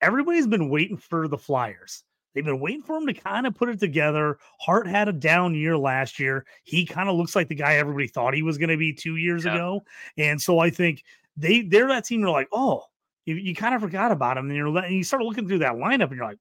everybody's 0.00 0.46
been 0.46 0.68
waiting 0.68 0.96
for 0.96 1.28
the 1.28 1.38
Flyers. 1.38 2.04
They've 2.34 2.44
been 2.44 2.60
waiting 2.60 2.82
for 2.82 2.96
him 2.96 3.06
to 3.06 3.14
kind 3.14 3.46
of 3.46 3.54
put 3.54 3.68
it 3.68 3.78
together. 3.78 4.38
Hart 4.58 4.86
had 4.86 5.08
a 5.08 5.12
down 5.12 5.54
year 5.54 5.76
last 5.76 6.18
year. 6.18 6.46
He 6.64 6.86
kind 6.86 7.08
of 7.08 7.16
looks 7.16 7.36
like 7.36 7.48
the 7.48 7.54
guy 7.54 7.74
everybody 7.74 8.06
thought 8.06 8.34
he 8.34 8.42
was 8.42 8.58
going 8.58 8.70
to 8.70 8.76
be 8.76 8.92
two 8.92 9.16
years 9.16 9.44
yeah. 9.44 9.54
ago. 9.54 9.84
And 10.16 10.40
so 10.40 10.58
I 10.58 10.70
think 10.70 11.04
they 11.36 11.62
they're 11.62 11.88
that 11.88 12.04
team. 12.04 12.22
They're 12.22 12.30
like, 12.30 12.48
oh, 12.52 12.84
you, 13.26 13.34
you 13.36 13.54
kind 13.54 13.74
of 13.74 13.80
forgot 13.80 14.12
about 14.12 14.38
him, 14.38 14.48
and 14.48 14.56
you're 14.56 14.76
and 14.78 14.94
you 14.94 15.04
start 15.04 15.22
looking 15.22 15.46
through 15.46 15.58
that 15.58 15.74
lineup, 15.74 16.08
and 16.08 16.16
you're 16.16 16.26
like, 16.26 16.38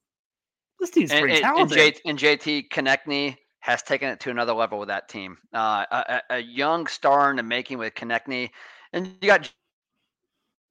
this 0.80 0.90
team's 0.90 1.12
pretty 1.12 1.36
and, 1.36 1.44
talented. 1.44 1.78
And, 2.06 2.18
J, 2.18 2.30
and 2.30 2.40
JT 2.42 2.70
Konecny 2.70 3.38
has 3.62 3.82
taken 3.84 4.10
it 4.10 4.20
to 4.20 4.30
another 4.30 4.54
level 4.54 4.80
with 4.80 4.90
that 4.90 5.08
team. 5.08 5.38
Uh, 5.54 5.86
a, 5.92 6.22
a, 6.32 6.40
young 6.40 6.88
star 6.88 7.30
in 7.30 7.38
the 7.38 7.44
making 7.44 7.78
with 7.78 7.94
Konecny, 7.94 8.50
and 8.92 9.16
you 9.22 9.28
got 9.28 9.52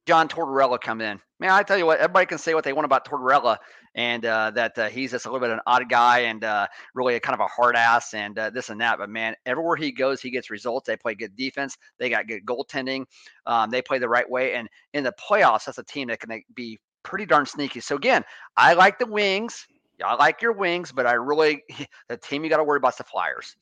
John 0.05 0.27
Tortorella 0.27 0.79
come 0.79 0.99
in. 0.99 1.19
Man, 1.39 1.51
I 1.51 1.63
tell 1.63 1.77
you 1.77 1.85
what, 1.85 1.99
everybody 1.99 2.25
can 2.25 2.37
say 2.37 2.53
what 2.53 2.63
they 2.65 2.73
want 2.73 2.85
about 2.85 3.07
Tortorella, 3.07 3.57
and 3.95 4.25
uh, 4.25 4.51
that 4.51 4.77
uh, 4.77 4.89
he's 4.89 5.11
just 5.11 5.25
a 5.25 5.29
little 5.29 5.39
bit 5.39 5.51
of 5.51 5.55
an 5.55 5.63
odd 5.67 5.89
guy 5.89 6.19
and 6.19 6.43
uh, 6.43 6.67
really 6.93 7.15
a 7.15 7.19
kind 7.19 7.33
of 7.33 7.39
a 7.39 7.47
hard 7.47 7.77
ass 7.77 8.13
and 8.13 8.37
uh, 8.37 8.49
this 8.49 8.69
and 8.69 8.81
that. 8.81 8.97
But 8.97 9.09
man, 9.09 9.35
everywhere 9.45 9.77
he 9.77 9.91
goes, 9.91 10.21
he 10.21 10.29
gets 10.29 10.49
results. 10.49 10.85
They 10.85 10.97
play 10.97 11.15
good 11.15 11.35
defense. 11.35 11.77
They 11.97 12.09
got 12.09 12.27
good 12.27 12.45
goaltending. 12.45 13.05
Um, 13.45 13.69
they 13.69 13.81
play 13.81 13.99
the 13.99 14.09
right 14.09 14.29
way, 14.29 14.53
and 14.53 14.67
in 14.93 15.05
the 15.05 15.13
playoffs, 15.13 15.65
that's 15.65 15.77
a 15.77 15.83
team 15.83 16.09
that 16.09 16.19
can 16.19 16.43
be 16.55 16.77
pretty 17.03 17.25
darn 17.25 17.45
sneaky. 17.45 17.79
So 17.79 17.95
again, 17.95 18.23
I 18.57 18.73
like 18.73 18.99
the 18.99 19.05
Wings. 19.05 19.65
I 20.03 20.15
like 20.15 20.41
your 20.41 20.53
Wings, 20.53 20.91
but 20.91 21.05
I 21.05 21.13
really 21.13 21.63
the 22.09 22.17
team 22.17 22.43
you 22.43 22.49
got 22.49 22.57
to 22.57 22.63
worry 22.63 22.77
about 22.77 22.93
is 22.93 22.97
the 22.97 23.03
Flyers. 23.03 23.55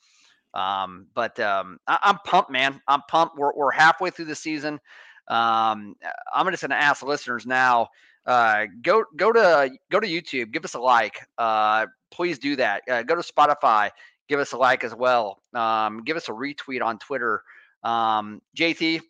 Um, 0.54 1.08
but 1.14 1.40
um, 1.40 1.78
I, 1.88 2.00
am 2.04 2.18
pumped, 2.26 2.50
man. 2.50 2.82
I'm 2.88 3.02
pumped. 3.08 3.38
We're, 3.38 3.54
we're 3.56 3.72
halfway 3.72 4.10
through 4.10 4.26
the 4.26 4.36
season. 4.36 4.80
Um, 5.28 5.96
I'm 6.34 6.50
just 6.50 6.62
going 6.62 6.72
to 6.72 6.76
ask 6.76 7.02
the 7.02 7.06
listeners 7.06 7.46
now. 7.46 7.90
Uh, 8.26 8.66
go 8.82 9.06
go 9.16 9.32
to 9.32 9.72
go 9.92 10.00
to 10.00 10.08
YouTube. 10.08 10.52
Give 10.52 10.66
us 10.66 10.74
a 10.74 10.80
like. 10.80 11.28
Uh, 11.38 11.86
please 12.12 12.40
do 12.40 12.56
that. 12.56 12.82
Uh, 12.90 13.04
go 13.04 13.16
to 13.16 13.22
Spotify. 13.22 13.92
Give 14.28 14.40
us 14.40 14.52
a 14.52 14.58
like 14.58 14.84
as 14.84 14.94
well. 14.94 15.42
Um, 15.54 16.04
give 16.04 16.18
us 16.18 16.30
a 16.30 16.32
retweet 16.32 16.84
on 16.84 17.00
Twitter. 17.00 17.42
Um, 17.84 18.42
JT, 18.58 19.02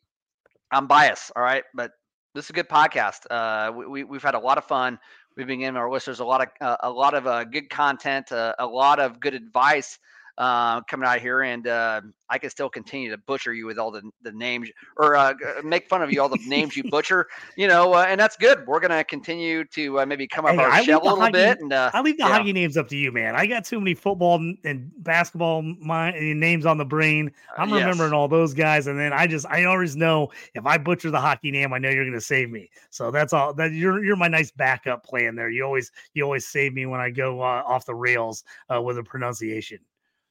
I'm 0.71 0.88
biased. 0.88 1.32
All 1.36 1.43
right, 1.43 1.63
but 1.73 1.91
this 2.36 2.45
is 2.45 2.49
a 2.51 2.53
good 2.53 2.69
podcast. 2.69 3.25
Uh, 3.30 3.71
we, 3.73 4.03
we 4.03 4.15
have 4.15 4.23
had 4.23 4.36
a 4.36 4.39
lot 4.39 4.57
of 4.57 4.65
fun. 4.65 4.99
We've 5.39 5.47
been 5.47 5.61
giving 5.61 5.77
our 5.77 5.89
listeners 5.89 6.19
a 6.19 6.25
lot 6.25 6.41
of 6.41 6.49
uh, 6.59 6.75
a 6.81 6.89
lot 6.89 7.13
of 7.13 7.25
uh, 7.25 7.45
good 7.45 7.69
content, 7.69 8.29
uh, 8.33 8.55
a 8.59 8.65
lot 8.67 8.99
of 8.99 9.21
good 9.21 9.33
advice 9.33 9.97
uh, 10.39 10.79
coming 10.83 11.07
out 11.07 11.19
here, 11.19 11.41
and 11.41 11.67
uh, 11.67 11.99
I 12.29 12.37
can 12.37 12.49
still 12.49 12.69
continue 12.69 13.11
to 13.11 13.17
butcher 13.17 13.53
you 13.53 13.65
with 13.65 13.77
all 13.77 13.91
the, 13.91 14.01
the 14.21 14.31
names 14.31 14.69
or 14.95 15.17
uh, 15.17 15.33
make 15.65 15.89
fun 15.89 16.01
of 16.01 16.13
you 16.13 16.21
all 16.21 16.29
the 16.29 16.39
names 16.47 16.77
you 16.77 16.83
butcher, 16.89 17.27
you 17.57 17.67
know, 17.67 17.93
uh, 17.93 18.05
and 18.07 18.19
that's 18.19 18.37
good. 18.37 18.65
We're 18.65 18.79
gonna 18.79 19.03
continue 19.03 19.65
to 19.65 19.99
uh, 19.99 20.05
maybe 20.05 20.27
come 20.27 20.45
up 20.45 20.55
hey, 20.55 20.63
our 20.63 20.69
I 20.69 20.83
shell 20.83 21.01
a 21.01 21.03
little 21.03 21.19
hockey, 21.19 21.33
bit, 21.33 21.59
and 21.59 21.73
uh, 21.73 21.91
I 21.93 22.01
leave 22.01 22.17
the 22.17 22.23
yeah. 22.23 22.37
hockey 22.37 22.53
names 22.53 22.77
up 22.77 22.87
to 22.87 22.95
you, 22.95 23.11
man. 23.11 23.35
I 23.35 23.47
got 23.47 23.65
too 23.65 23.79
many 23.79 23.93
football 23.93 24.35
and 24.63 24.91
basketball 24.99 25.61
my, 25.61 26.11
names 26.11 26.65
on 26.65 26.77
the 26.77 26.85
brain. 26.85 27.31
I'm 27.57 27.69
yes. 27.69 27.81
remembering 27.81 28.13
all 28.13 28.29
those 28.29 28.53
guys, 28.53 28.87
and 28.87 28.97
then 28.97 29.11
I 29.11 29.27
just 29.27 29.45
I 29.47 29.65
always 29.65 29.97
know 29.97 30.29
if 30.55 30.65
I 30.65 30.77
butcher 30.77 31.11
the 31.11 31.19
hockey 31.19 31.51
name, 31.51 31.73
I 31.73 31.79
know 31.79 31.89
you're 31.89 32.05
gonna 32.05 32.21
save 32.21 32.49
me. 32.49 32.69
So 32.91 33.11
that's 33.11 33.33
all. 33.33 33.53
That 33.53 33.73
you're 33.73 34.05
you're 34.05 34.15
my 34.15 34.29
nice 34.29 34.51
backup 34.51 35.03
plan 35.03 35.35
there. 35.35 35.49
You 35.49 35.65
always 35.65 35.91
you 36.13 36.23
always 36.23 36.47
save 36.47 36.73
me 36.73 36.85
when 36.85 37.01
I 37.01 37.09
go 37.09 37.41
off 37.41 37.85
the 37.85 37.95
rails 37.95 38.45
with 38.69 38.97
a 38.97 39.03
pronunciation. 39.03 39.79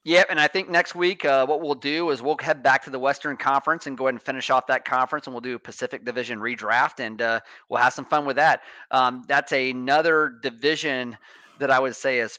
Yep, 0.08 0.28
and 0.30 0.40
I 0.40 0.48
think 0.48 0.70
next 0.70 0.94
week 0.94 1.26
uh, 1.26 1.44
what 1.44 1.60
we'll 1.60 1.74
do 1.74 2.08
is 2.08 2.22
we'll 2.22 2.38
head 2.40 2.62
back 2.62 2.82
to 2.84 2.88
the 2.88 2.98
Western 2.98 3.36
Conference 3.36 3.86
and 3.86 3.98
go 3.98 4.06
ahead 4.06 4.14
and 4.14 4.22
finish 4.22 4.48
off 4.48 4.66
that 4.68 4.86
conference, 4.86 5.26
and 5.26 5.34
we'll 5.34 5.42
do 5.42 5.56
a 5.56 5.58
Pacific 5.58 6.02
Division 6.02 6.38
redraft, 6.38 7.00
and 7.00 7.20
uh, 7.20 7.40
we'll 7.68 7.82
have 7.82 7.92
some 7.92 8.06
fun 8.06 8.24
with 8.24 8.36
that. 8.36 8.62
Um, 8.90 9.22
that's 9.28 9.52
another 9.52 10.38
division 10.42 11.14
that 11.58 11.70
I 11.70 11.78
would 11.78 11.94
say 11.94 12.20
is 12.20 12.38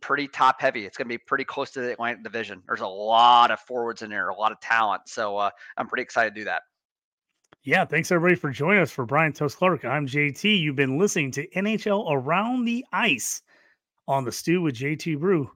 pretty 0.00 0.28
top 0.28 0.60
heavy. 0.60 0.86
It's 0.86 0.96
going 0.96 1.08
to 1.08 1.12
be 1.12 1.18
pretty 1.18 1.42
close 1.42 1.72
to 1.72 1.80
the 1.80 1.90
Atlantic 1.90 2.22
Division. 2.22 2.62
There's 2.68 2.80
a 2.80 2.86
lot 2.86 3.50
of 3.50 3.58
forwards 3.58 4.02
in 4.02 4.10
there, 4.10 4.28
a 4.28 4.34
lot 4.36 4.52
of 4.52 4.60
talent, 4.60 5.02
so 5.06 5.36
uh, 5.36 5.50
I'm 5.76 5.88
pretty 5.88 6.04
excited 6.04 6.32
to 6.36 6.40
do 6.42 6.44
that. 6.44 6.62
Yeah, 7.64 7.86
thanks 7.86 8.12
everybody 8.12 8.36
for 8.36 8.50
joining 8.50 8.82
us. 8.82 8.92
For 8.92 9.04
Bryan 9.04 9.32
Toast 9.32 9.56
Clark, 9.56 9.84
I'm 9.84 10.06
JT. 10.06 10.60
You've 10.60 10.76
been 10.76 10.96
listening 10.96 11.32
to 11.32 11.48
NHL 11.56 12.04
Around 12.08 12.66
the 12.66 12.84
Ice 12.92 13.42
on 14.06 14.24
the 14.24 14.30
Stew 14.30 14.62
with 14.62 14.76
JT 14.76 15.18
Brew 15.18 15.50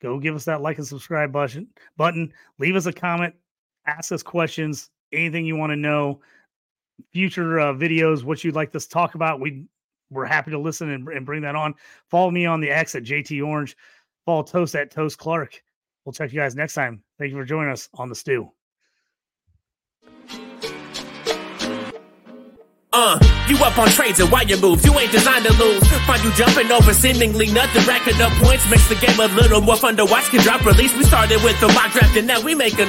go 0.00 0.18
give 0.18 0.34
us 0.34 0.44
that 0.44 0.60
like 0.60 0.78
and 0.78 0.86
subscribe 0.86 1.32
button. 1.32 1.68
Button. 1.96 2.32
Leave 2.58 2.76
us 2.76 2.86
a 2.86 2.92
comment. 2.92 3.34
Ask 3.86 4.12
us 4.12 4.22
questions. 4.22 4.90
Anything 5.12 5.46
you 5.46 5.56
want 5.56 5.70
to 5.70 5.76
know. 5.76 6.20
Future 7.12 7.60
uh, 7.60 7.72
videos. 7.72 8.24
What 8.24 8.42
you'd 8.42 8.54
like 8.54 8.74
us 8.74 8.84
to 8.84 8.90
talk 8.90 9.14
about. 9.14 9.40
We 9.40 9.64
we're 10.10 10.24
happy 10.24 10.50
to 10.52 10.58
listen 10.58 10.90
and, 10.90 11.06
and 11.08 11.26
bring 11.26 11.42
that 11.42 11.56
on. 11.56 11.74
Follow 12.10 12.30
me 12.30 12.46
on 12.46 12.60
the 12.60 12.70
X 12.70 12.94
at 12.94 13.02
JT 13.02 13.44
Orange. 13.44 13.76
Follow 14.24 14.42
Toast 14.42 14.74
at 14.74 14.90
Toast 14.90 15.18
Clark. 15.18 15.62
We'll 16.04 16.12
check 16.12 16.32
you 16.32 16.38
guys 16.38 16.54
next 16.54 16.74
time. 16.74 17.02
Thank 17.18 17.32
you 17.32 17.36
for 17.36 17.44
joining 17.44 17.72
us 17.72 17.88
on 17.94 18.08
the 18.08 18.14
Stew. 18.14 18.50
Uh, 22.98 23.18
you 23.46 23.56
up 23.62 23.76
on 23.76 23.88
trades 23.88 24.20
and 24.20 24.32
why 24.32 24.40
you 24.40 24.56
move? 24.56 24.82
You 24.82 24.98
ain't 24.98 25.12
designed 25.12 25.44
to 25.44 25.52
lose. 25.52 25.84
Find 26.08 26.22
you 26.24 26.32
jumping 26.32 26.72
over 26.72 26.94
seemingly 26.94 27.46
nothing, 27.52 27.84
racking 27.84 28.20
up 28.22 28.32
points 28.40 28.68
makes 28.70 28.88
the 28.88 28.94
game 28.94 29.20
a 29.20 29.28
little 29.36 29.60
more 29.60 29.76
fun 29.76 29.96
to 29.98 30.06
watch. 30.06 30.24
Can 30.30 30.40
drop 30.40 30.64
release. 30.64 30.96
We 30.96 31.04
started 31.04 31.42
with 31.44 31.60
the 31.60 31.68
mock 31.68 31.92
draft 31.92 32.16
and 32.16 32.26
now 32.26 32.40
we 32.40 32.54
make 32.54 32.78
a 32.78 32.84